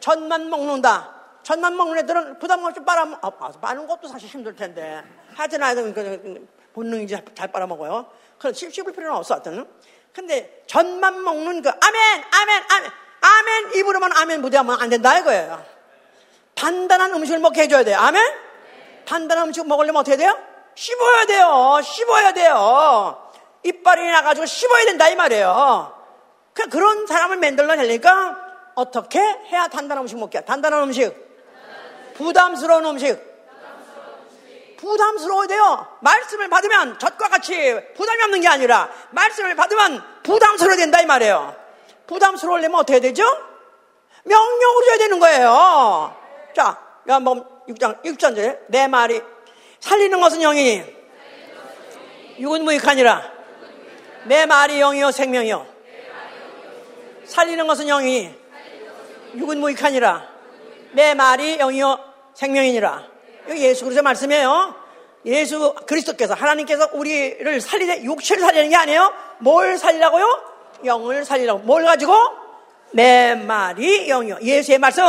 전만 0.00 0.48
먹는다. 0.50 1.17
전만 1.48 1.78
먹는 1.78 1.96
애들은 2.00 2.38
부담 2.38 2.62
없이 2.62 2.78
빨아, 2.84 3.20
아, 3.22 3.30
빠는 3.30 3.86
것도 3.86 4.06
사실 4.06 4.28
힘들 4.28 4.54
텐데. 4.54 5.02
아이들은 5.34 5.94
그, 5.94 6.46
본능이지 6.74 7.16
잘 7.34 7.50
빨아먹어요. 7.50 8.04
그럼 8.38 8.52
씹을 8.52 8.92
필요는 8.92 9.16
없어, 9.16 9.36
하여튼. 9.36 9.66
근데 10.12 10.62
전만 10.66 11.24
먹는 11.24 11.62
그, 11.62 11.70
아멘, 11.70 12.24
아멘, 12.34 12.62
아멘, 12.70 12.90
아멘, 13.22 13.74
입으로만 13.76 14.12
아멘 14.14 14.42
무대하면 14.42 14.78
안 14.78 14.90
된다, 14.90 15.18
이거예요. 15.18 15.64
단단한 16.54 17.14
음식을 17.14 17.38
먹게 17.38 17.62
해줘야 17.62 17.82
돼요. 17.82 17.96
아멘? 17.98 18.22
단단한 19.06 19.48
음식 19.48 19.66
먹으려면 19.66 20.00
어떻게 20.00 20.18
돼요? 20.18 20.38
씹어야 20.74 21.24
돼요. 21.24 21.80
씹어야 21.82 22.32
돼요. 22.32 23.32
이빨이 23.62 24.06
나가지고 24.10 24.44
씹어야 24.44 24.84
된다, 24.84 25.08
이 25.08 25.16
말이에요. 25.16 25.96
그 26.52 26.68
그런 26.68 27.06
사람을 27.06 27.38
만들어내려니까 27.38 28.36
어떻게 28.74 29.18
해야 29.18 29.68
단단한 29.68 30.04
음식 30.04 30.18
먹게? 30.18 30.42
단단한 30.42 30.82
음식. 30.82 31.27
부담스러운 32.18 32.84
음식. 32.84 33.16
부담스러워야 34.76 35.46
돼요. 35.46 35.86
말씀을 36.00 36.48
받으면 36.48 36.98
젖과 36.98 37.28
같이 37.28 37.54
부담이 37.96 38.22
없는 38.24 38.40
게 38.40 38.48
아니라 38.48 38.90
말씀을 39.10 39.54
받으면 39.56 40.02
부담스러워야 40.24 40.76
된다 40.76 41.00
이 41.00 41.06
말이에요. 41.06 41.56
부담스러우려면 42.06 42.80
어떻게 42.80 43.00
되죠? 43.00 43.24
명령으로 44.24 44.84
줘야 44.84 44.98
되는 44.98 45.20
거예요. 45.20 46.16
자, 46.54 46.80
요한복음 47.08 47.44
6장 47.68 48.02
6절에 48.04 48.60
내 48.68 48.88
말이 48.88 49.20
살리는 49.80 50.20
것은 50.20 50.40
영이니 50.40 50.84
육은 52.38 52.64
무익하니라. 52.64 53.32
내 54.24 54.46
말이 54.46 54.78
영이요 54.78 55.10
생명이요. 55.12 55.66
살리는 57.24 57.66
것은 57.66 57.88
영이니 57.88 58.34
육은 59.36 59.58
무익하니라. 59.58 60.28
내 60.92 61.14
말이 61.14 61.58
영이요 61.58 62.07
생명이니라. 62.38 63.04
예수 63.56 63.84
그리스도 63.84 64.02
말씀이에요. 64.04 64.74
예수 65.24 65.74
그리스도께서 65.86 66.34
하나님께서 66.34 66.90
우리를 66.92 67.60
살리되 67.60 68.04
육체를 68.04 68.44
살리는 68.44 68.70
게 68.70 68.76
아니에요. 68.76 69.12
뭘 69.40 69.76
살리라고요? 69.76 70.84
영을 70.84 71.24
살리라고. 71.24 71.60
뭘 71.60 71.84
가지고? 71.84 72.14
내 72.92 73.34
말이 73.34 74.06
영이요. 74.06 74.38
예수의 74.40 74.78
말씀. 74.78 75.02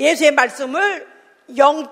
예수의 0.00 0.32
말씀을 0.32 1.06
영 1.56 1.88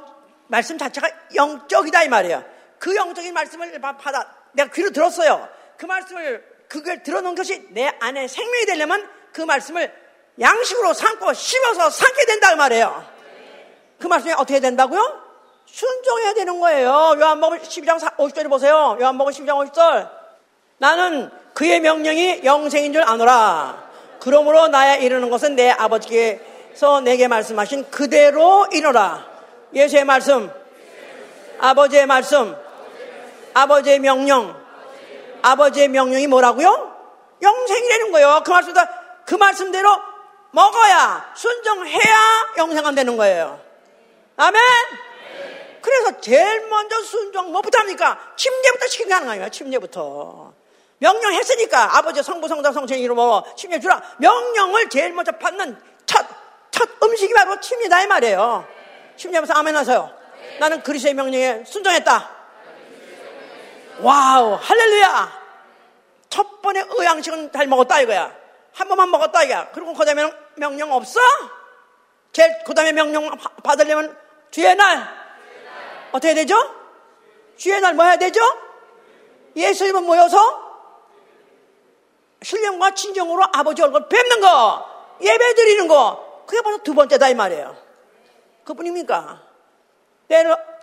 말씀 0.48 0.78
자체가 0.78 1.08
영적이다 1.36 2.02
이 2.02 2.08
말이에요. 2.08 2.44
그 2.80 2.94
영적인 2.96 3.32
말씀을 3.32 3.80
받아 3.80 4.34
내가 4.52 4.70
귀로 4.72 4.90
들었어요. 4.90 5.48
그 5.76 5.86
말씀을 5.86 6.44
그걸 6.68 7.04
들어놓은 7.04 7.36
것이 7.36 7.68
내 7.70 7.92
안에 8.00 8.26
생명이 8.26 8.66
되려면 8.66 9.08
그 9.32 9.42
말씀을 9.42 9.92
양식으로 10.40 10.92
삼고 10.92 11.32
씹어서 11.32 11.90
삼게 11.90 12.26
된다 12.26 12.52
이 12.52 12.56
말이에요. 12.56 13.15
그 13.98 14.06
말씀이 14.06 14.32
어떻게 14.34 14.60
된다고요? 14.60 15.22
순종해야 15.66 16.34
되는 16.34 16.60
거예요. 16.60 17.16
요한복음 17.18 17.58
12장 17.58 17.98
50절에 18.16 18.48
보세요. 18.48 18.96
요한복음 19.00 19.32
12장 19.32 19.72
50절. 19.72 20.10
나는 20.78 21.30
그의 21.54 21.80
명령이 21.80 22.42
영생인 22.44 22.92
줄 22.92 23.02
아노라. 23.02 23.84
그러므로 24.20 24.68
나의 24.68 25.02
이르는 25.02 25.30
것은 25.30 25.56
내 25.56 25.70
아버지께서 25.70 27.00
내게 27.02 27.28
말씀하신 27.28 27.90
그대로 27.90 28.66
이노라. 28.72 29.26
예수의 29.74 30.04
말씀. 30.04 30.50
아버지의 31.58 32.06
말씀, 32.06 32.54
아버지의 33.54 34.00
명령, 34.00 34.54
아버지의 35.42 35.88
명령이 35.88 36.26
뭐라고요? 36.26 36.94
영생이라는 37.40 38.12
거예요. 38.12 38.42
그 38.44 38.50
말씀 38.50 38.74
그 39.24 39.34
말씀대로 39.34 39.88
먹어야 40.52 41.32
순종해야 41.34 42.54
영생한 42.58 42.94
되는 42.94 43.16
거예요. 43.16 43.60
아멘. 44.36 44.62
그래서 45.80 46.20
제일 46.20 46.66
먼저 46.68 47.00
순종 47.02 47.52
뭐부터 47.52 47.78
합니까? 47.78 48.18
침례부터 48.36 49.14
하는 49.14 49.28
거예요. 49.28 49.48
침례부터. 49.50 50.52
명령했으니까 50.98 51.98
아버지 51.98 52.22
성부 52.22 52.48
성자 52.48 52.72
성령 52.72 52.98
이름으로 52.98 53.44
침례 53.56 53.78
주라. 53.78 54.02
명령을 54.18 54.88
제일 54.88 55.12
먼저 55.12 55.32
받는 55.32 55.80
첫, 56.06 56.26
첫 56.70 56.88
음식이 57.02 57.32
바로 57.34 57.60
침례다 57.60 58.02
이 58.02 58.06
말이에요. 58.06 58.66
침례하면서 59.16 59.54
아멘 59.54 59.76
하세요. 59.76 60.10
나는 60.58 60.82
그리스도의 60.82 61.14
명령에 61.14 61.64
순종했다. 61.64 62.36
Wow, 64.00 64.58
할렐루야. 64.60 65.46
첫 66.28 66.60
번째 66.62 66.84
양식은 66.88 67.52
잘 67.52 67.66
먹었다 67.66 68.00
이거야. 68.00 68.34
한 68.72 68.88
번만 68.88 69.10
먹었다 69.10 69.44
이거야. 69.44 69.70
그리고 69.72 69.94
그 69.94 70.04
다음에 70.04 70.30
명령 70.56 70.92
없어? 70.92 71.20
제일 72.32 72.50
그 72.66 72.74
다음에 72.74 72.92
명령 72.92 73.30
받으려면 73.62 74.25
주의 74.56 74.74
날. 74.74 75.06
어떻게 76.12 76.32
되죠? 76.32 76.56
주의 77.58 77.78
날 77.78 77.92
뭐 77.92 78.06
해야 78.06 78.16
되죠? 78.16 78.40
예수 79.54 79.84
이름 79.84 80.06
모여서 80.06 80.38
신령과 82.40 82.94
친정으로 82.94 83.44
아버지 83.52 83.82
얼굴 83.82 84.08
뵙는 84.08 84.40
거, 84.40 84.88
예배 85.20 85.54
드리는 85.56 85.86
거, 85.88 86.44
그게 86.46 86.62
바로 86.62 86.78
두 86.78 86.94
번째다 86.94 87.28
이 87.28 87.34
말이에요. 87.34 87.76
그뿐입니까? 88.64 89.42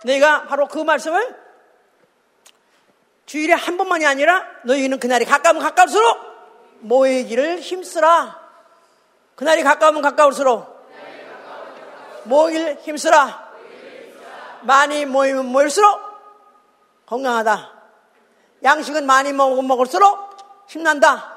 내가 0.04 0.44
바로 0.44 0.68
그 0.68 0.78
말씀을 0.78 1.36
주일에 3.26 3.54
한 3.54 3.76
번만이 3.76 4.06
아니라 4.06 4.46
너희는 4.66 5.00
그날이 5.00 5.24
가까우면 5.24 5.60
가까울수록 5.60 6.18
모이기를 6.78 7.58
힘쓰라. 7.58 8.40
그날이 9.34 9.64
가까우면 9.64 10.00
가까울수록 10.00 10.86
모일 12.22 12.78
힘쓰라. 12.82 13.43
많이 14.66 15.04
모이면 15.06 15.46
모일수록 15.46 16.00
건강하다. 17.06 17.72
양식은 18.62 19.06
많이 19.06 19.32
먹으면 19.32 19.66
먹을수록 19.66 20.36
힘난다. 20.68 21.32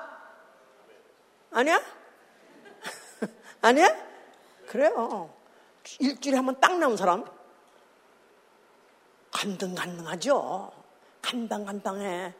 아니야? 1.51 1.81
아니야? 3.61 3.89
그래요. 4.67 5.33
일주일에 5.99 6.37
한 6.37 6.45
번 6.45 6.59
딱 6.59 6.77
나온 6.77 6.97
사람 6.97 7.25
간등간등하죠. 9.31 10.71
간당간당해. 11.21 12.33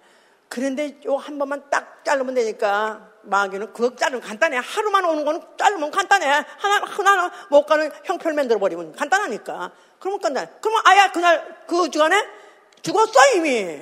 그런데 0.50 1.00
요 1.06 1.18
한 1.18 1.38
번만 1.38 1.70
딱 1.70 2.04
자르면 2.06 2.34
되니까 2.36 3.10
마귀는 3.28 3.74
그거 3.74 3.96
자르면 3.96 4.22
간단해. 4.22 4.58
하루만 4.58 5.06
오는 5.06 5.26
거는 5.26 5.42
자르면 5.58 5.92
간단해. 5.92 6.26
하나 6.26 6.86
하나 6.86 7.32
못 7.50 7.66
가는 7.66 7.92
형편 8.04 8.36
만들어 8.36 8.60
버리면 8.60 8.94
간단하니까. 8.94 9.72
그러면 10.00 10.20
간단해. 10.20 10.50
그러면 10.62 10.82
아야 10.86 11.12
그날 11.12 11.64
그 11.68 11.90
주간에 11.90 12.16
죽었어 12.82 13.36
이미. 13.36 13.80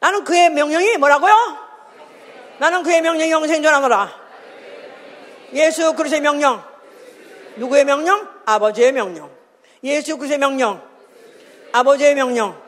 나는 0.00 0.24
그의 0.24 0.50
명령이 0.50 0.96
뭐라고요? 0.96 1.34
나는 2.58 2.82
그의 2.82 3.02
명령이 3.02 3.30
영생전하노라. 3.30 4.24
예수 5.52 5.94
그리스의 5.94 6.20
명령. 6.20 6.64
누구의 7.56 7.84
명령? 7.84 8.28
아버지의 8.46 8.92
명령. 8.92 9.30
예수 9.82 10.16
그리스의 10.16 10.38
명령. 10.38 10.82
아버지의 11.72 12.14
명령. 12.14 12.63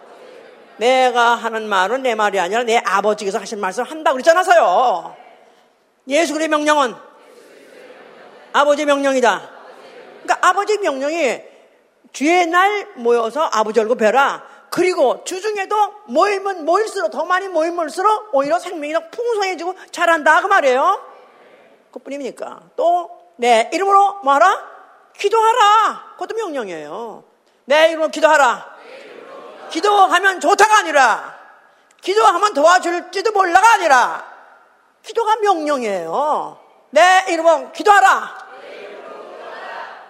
내가 0.79 1.35
하는 1.35 1.69
말은 1.69 2.03
내 2.03 2.15
말이 2.15 2.39
아니라 2.39 2.63
내 2.63 2.79
아버지께서 2.79 3.39
하신 3.39 3.61
말씀 3.61 3.83
을 3.83 3.91
한다고 3.91 4.15
그랬잖아서요. 4.15 5.17
예수 6.09 6.33
그리스의 6.33 6.49
명령은 6.49 6.95
아버지의 8.53 8.87
명령이다. 8.87 9.51
그러니까 10.23 10.49
아버지의 10.49 10.79
명령이 10.79 11.41
주의 12.13 12.47
날 12.47 12.89
모여서 12.97 13.49
아버지 13.53 13.81
얼굴 13.81 13.97
뵈라. 13.97 14.45
그리고 14.71 15.25
주중에도 15.25 15.77
모이면 16.07 16.65
모일수록 16.65 17.11
더 17.11 17.25
많이 17.25 17.49
모이면수록 17.49 18.35
오히려 18.35 18.59
생명이 18.59 18.93
더 18.93 19.01
풍성해지고 19.11 19.75
잘한다 19.91 20.43
그 20.43 20.47
말이에요. 20.47 21.01
그뿐입니까? 21.93 22.61
또 22.77 23.27
내 23.37 23.71
이름으로 23.73 24.21
뭐하라? 24.25 24.77
기도하라. 25.17 26.13
그것도 26.13 26.35
명령이에요. 26.35 27.25
내 27.67 27.89
이름으로 27.91 28.11
기도하라. 28.11 28.76
기도하면 29.71 30.41
좋다가 30.41 30.79
아니라 30.79 31.37
기도하면 32.01 32.55
도와줄지도 32.55 33.33
몰라가 33.33 33.75
아니라 33.75 34.25
기도가 35.03 35.37
명령이에요. 35.37 36.59
내 36.91 37.25
이름은 37.29 37.73
기도하라. 37.73 38.47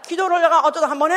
기도를 0.07 0.41
내가 0.41 0.61
어쩌다 0.61 0.89
한 0.89 0.99
번에 0.99 1.17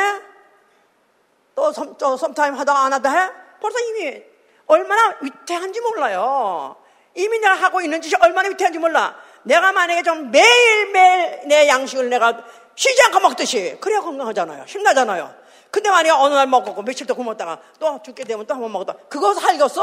또, 1.54 1.72
썸, 1.72 1.96
또 1.96 2.16
썸타임 2.16 2.54
하다가 2.54 2.80
안 2.80 2.92
하다 2.92 3.10
해? 3.10 3.30
벌써 3.60 3.78
이미 3.80 4.22
얼마나 4.66 5.16
위태한지 5.20 5.80
몰라요. 5.80 6.76
이미 7.14 7.38
내가 7.38 7.54
하고 7.54 7.80
있는 7.80 8.00
짓이 8.00 8.14
얼마나 8.20 8.48
위태한지 8.48 8.78
몰라. 8.78 9.16
내가 9.42 9.72
만약에 9.72 10.02
좀 10.02 10.30
매일매일 10.30 11.42
내 11.46 11.68
양식을 11.68 12.08
내가 12.08 12.42
쉬지 12.74 13.02
않고 13.04 13.20
먹듯이 13.20 13.78
그래야 13.80 14.00
건강하잖아요. 14.00 14.64
힘나잖아요. 14.64 15.34
근데 15.70 15.88
만약에 15.90 16.10
어느 16.10 16.34
날 16.34 16.46
먹고 16.46 16.82
며칠 16.82 17.06
더 17.06 17.14
굶었다가 17.14 17.60
또 17.78 18.00
죽게 18.02 18.24
되면 18.24 18.46
또 18.46 18.54
한 18.54 18.60
번 18.62 18.72
먹었다. 18.72 18.94
그거 19.08 19.34
살겠어? 19.34 19.82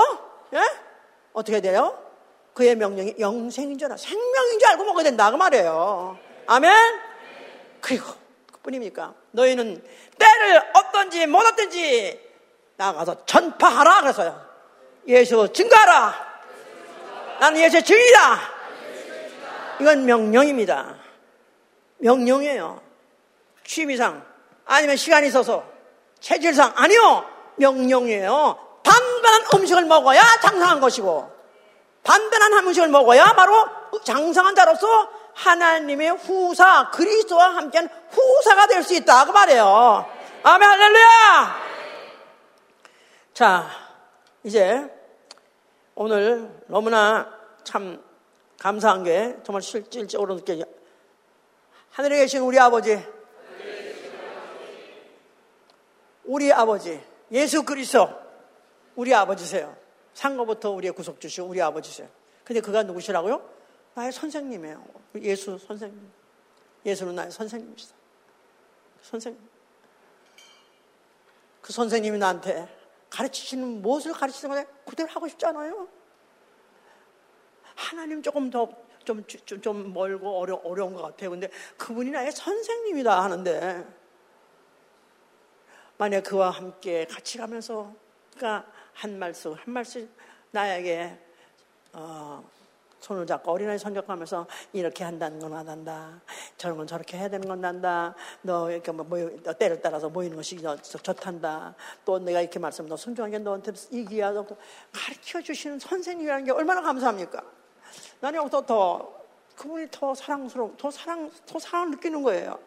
예? 0.54 0.60
어떻게 1.34 1.62
돼요? 1.62 1.98
그의 2.54 2.76
명령이 2.76 3.16
영생인 3.20 3.78
줄 3.78 3.86
알아. 3.88 3.98
생명인 3.98 4.60
줄 4.60 4.68
알고 4.70 4.84
먹어야 4.84 5.04
된다. 5.04 5.30
그 5.32 5.36
말이에요. 5.38 6.18
아멘? 6.48 6.74
그리고 7.82 8.06
그뿐입니까? 8.52 9.14
너희는 9.32 9.84
때를 10.18 10.64
어떤지 10.74 11.26
못 11.28 11.46
어떤지 11.46 12.20
나가서 12.76 13.26
전파하라. 13.26 14.02
그래서요. 14.02 14.46
예수 15.08 15.52
증거하라. 15.54 16.28
나는 17.40 17.62
예수의 17.62 17.84
증이다. 17.84 18.40
이건 19.80 20.06
명령입니다. 20.06 20.96
명령이에요. 22.00 22.82
취미상 23.64 24.26
아니면 24.66 24.96
시간이 24.96 25.28
있어서 25.28 25.64
체질상 26.28 26.74
아니요 26.76 27.26
명령이에요. 27.56 28.82
반반한 28.84 29.44
음식을 29.56 29.86
먹어야 29.86 30.22
장성한 30.42 30.82
것이고 30.82 31.32
반반한 32.04 32.54
음식을 32.66 32.90
먹어야 32.90 33.34
바로 33.34 33.54
장성한 34.04 34.54
자로서 34.54 35.10
하나님의 35.34 36.10
후사 36.12 36.92
그리스도와 36.92 37.56
함께한 37.56 37.90
후사가 38.10 38.68
될 38.68 38.84
수 38.84 38.94
있다 38.94 39.26
그 39.26 39.32
말이에요. 39.32 40.06
아멘 40.44 40.70
할렐루야. 40.70 41.56
자 43.34 43.70
이제 44.44 44.86
오늘 45.96 46.50
너무나 46.68 47.32
참 47.64 48.04
감사한 48.60 49.06
게 49.06 49.38
정말 49.46 49.62
실질적으로 49.62 50.36
느껴져. 50.36 50.66
하늘에 51.92 52.18
계신 52.18 52.42
우리 52.42 52.60
아버지 52.60 53.02
우리 56.28 56.52
아버지 56.52 57.02
예수 57.32 57.64
그리스도 57.64 58.10
우리 58.96 59.14
아버지세요. 59.14 59.76
상거부터 60.14 60.72
우리의 60.72 60.94
구속 60.94 61.20
주시고 61.20 61.48
우리 61.48 61.62
아버지세요. 61.62 62.08
근데 62.44 62.62
그가 62.62 62.84
누구시라고요? 62.84 63.50
나의 63.94 64.12
선생님이에요. 64.12 64.86
예수 65.22 65.58
선생님. 65.58 66.12
예수는 66.86 67.16
나의 67.16 67.32
선생님이시다. 67.32 67.96
선생님. 69.02 69.42
그 71.62 71.74
선생님이 71.74 72.18
나한테 72.18 72.68
가르치시는 73.10 73.82
무엇을 73.82 74.14
가르치는 74.14 74.56
거냐? 74.56 74.68
그대로 74.86 75.10
하고 75.10 75.28
싶지 75.28 75.46
않아요? 75.46 75.88
하나님 77.76 78.22
조금 78.22 78.50
더 78.50 78.70
좀, 79.04 79.24
좀, 79.26 79.62
좀 79.62 79.94
멀고 79.94 80.40
어려, 80.40 80.56
어려운 80.64 80.94
것 80.94 81.02
같아요. 81.02 81.30
근데 81.30 81.50
그분이 81.78 82.12
나의 82.12 82.32
선생님이다 82.32 83.24
하는데 83.24 83.86
만약 85.98 86.22
그와 86.22 86.52
함께 86.52 87.06
같이 87.06 87.38
가면서 87.38 87.94
그러니까 88.36 88.70
한 88.94 89.18
말씀 89.18 89.54
한 89.54 89.62
말씀 89.66 90.10
나에게 90.52 91.18
어, 91.94 92.44
손을 93.00 93.26
잡고 93.26 93.52
어린아이 93.52 93.78
손잡하면서 93.78 94.48
이렇게 94.74 95.04
한다는 95.04 95.40
건 95.40 95.54
안 95.54 95.68
한다. 95.68 96.22
저런 96.58 96.78
건 96.78 96.88
저렇게 96.88 97.18
해야 97.18 97.30
되는 97.30 97.48
건 97.48 97.62
난다. 97.62 98.14
너 98.42 98.70
이렇게 98.70 98.92
뭐너 98.92 99.54
때를 99.54 99.82
따라서 99.82 100.10
모이는 100.10 100.36
것이 100.36 100.58
좋단다. 100.82 101.76
또 102.06 102.20
내가 102.20 102.42
이렇게 102.42 102.60
말씀 102.60 102.88
너 102.88 102.98
순종한 102.98 103.32
게 103.32 103.40
너한테 103.40 103.72
이기야 103.92 104.34
가르쳐 104.92 105.42
주시는 105.42 105.80
선생님이라는 105.80 106.46
게 106.46 106.52
얼마나 106.52 106.82
감사합니까? 106.82 107.42
나는 108.20 108.40
여기서 108.42 108.66
더 108.66 109.18
그분이 109.56 109.88
더 109.90 110.14
사랑스러워, 110.14 110.76
더 110.78 110.92
사랑, 110.92 111.32
더 111.46 111.58
사랑을 111.58 111.92
느끼는 111.92 112.22
거예요. 112.22 112.60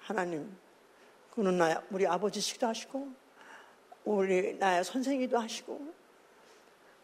하나님, 0.00 0.56
그는 1.36 1.58
나 1.58 1.82
우리 1.90 2.06
아버지시기도 2.06 2.66
하시고 2.66 3.08
우리 4.06 4.54
나의 4.54 4.82
선생이기도 4.84 5.38
하시고 5.38 5.94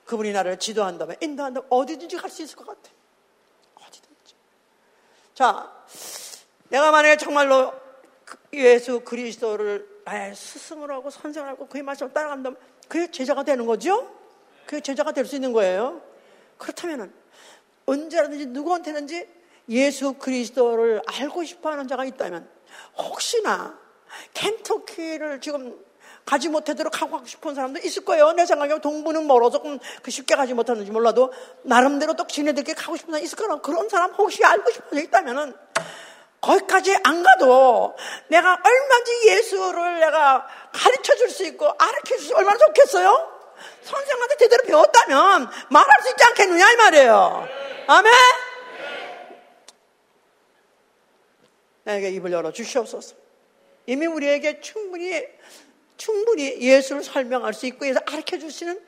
그분이 0.07 0.33
나를 0.33 0.59
지도한다면 0.59 1.17
인도한다면 1.21 1.69
어디든지 1.71 2.17
갈 2.17 2.31
수 2.31 2.43
있을 2.43 2.57
것 2.57 2.67
같아. 2.67 2.91
어디든지. 3.75 4.35
자, 5.35 5.71
내가 6.71 6.91
만약에 6.91 7.19
정말로 7.19 7.75
그 8.25 8.39
예수 8.55 9.01
그리스도를 9.01 9.87
나의 10.07 10.35
스승으로 10.35 10.95
하고 10.95 11.11
선생을 11.11 11.51
하고 11.51 11.67
그의 11.67 11.83
말씀을 11.83 12.13
따라간다면 12.15 12.59
그의 12.89 13.13
제자가 13.13 13.43
되는 13.43 13.67
거죠? 13.67 14.11
그의 14.67 14.81
제자가 14.81 15.13
될 15.13 15.27
수 15.27 15.35
있는 15.35 15.53
거예요. 15.53 16.01
그렇다면 16.57 17.13
언제라든지 17.85 18.47
누구한테든지 18.47 19.29
예수 19.69 20.15
그리스도를 20.15 21.03
알고 21.07 21.45
싶어 21.45 21.71
하는 21.71 21.87
자가 21.87 22.07
있다면 22.07 22.49
혹시나 22.97 23.82
켄터키를 24.35 25.41
지금 25.41 25.79
가지 26.25 26.49
못하도록 26.49 27.03
하고 27.03 27.25
싶은 27.25 27.55
사람도 27.55 27.81
있을 27.81 28.05
거예요. 28.05 28.33
내 28.33 28.47
생각에 28.47 28.81
동부는 28.81 29.27
멀어서 29.27 29.61
그 30.03 30.11
쉽게 30.11 30.37
가지 30.37 30.55
못하는지 30.55 30.91
몰라도 30.91 31.33
나름대로 31.63 32.15
또 32.15 32.27
지네들끼리 32.27 32.75
가고 32.77 32.97
싶은 32.97 33.13
사람 33.13 33.25
있을 33.25 33.37
거라 33.37 33.61
그런 33.61 33.89
사람 33.89 34.13
혹시 34.13 34.45
알고 34.45 34.71
싶은 34.71 34.99
사 34.99 35.01
있다면은 35.05 35.55
거기까지 36.41 36.97
안 37.05 37.23
가도 37.23 37.97
내가 38.29 38.51
얼마든지 38.53 39.29
예수를 39.29 40.01
내가 40.01 40.47
가르쳐 40.73 41.15
줄 41.17 41.31
수 41.31 41.45
있고 41.47 41.69
알려줄 41.79 42.19
수 42.19 42.35
얼마나 42.35 42.59
좋겠어요? 42.59 43.33
선생한테 43.83 44.37
제대로 44.37 44.65
배웠다면 44.65 45.49
말할 45.71 46.03
수 46.03 46.11
있지 46.11 46.25
않겠느냐 46.25 46.73
이 46.73 46.77
말이에요. 46.77 47.49
아멘? 47.87 48.13
나에게 51.85 52.11
입을 52.11 52.33
열어 52.33 52.53
주시옵소서. 52.53 53.22
이미 53.87 54.07
우리에게 54.07 54.61
충분히 54.61 55.25
충분히 55.97 56.61
예수를 56.61 57.03
설명할 57.05 57.55
수 57.55 57.67
있고 57.67 57.85
해서 57.85 58.01
가르쳐 58.01 58.39
주시는 58.39 58.81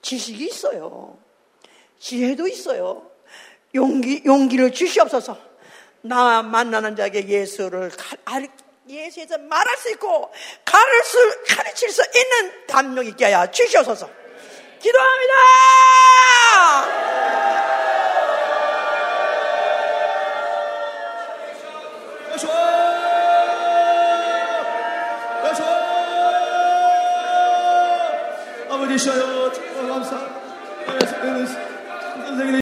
지식이 0.00 0.46
있어요. 0.46 1.18
지혜도 1.98 2.48
있어요. 2.48 3.10
용기, 3.74 4.22
용기를 4.24 4.72
주시옵소서. 4.72 5.38
나 6.02 6.42
만나는 6.42 6.96
자에게 6.96 7.28
예수를 7.28 7.90
예수에서 8.88 9.38
말할 9.38 9.76
수 9.76 9.90
있고 9.90 10.32
가르칠, 10.64 11.44
가르칠 11.44 11.90
수 11.90 12.02
있는 12.02 12.66
담력 12.66 13.06
있게 13.06 13.26
하여 13.26 13.50
주시옵소서. 13.50 14.10
기도합니다! 14.80 15.32
아 28.92 29.41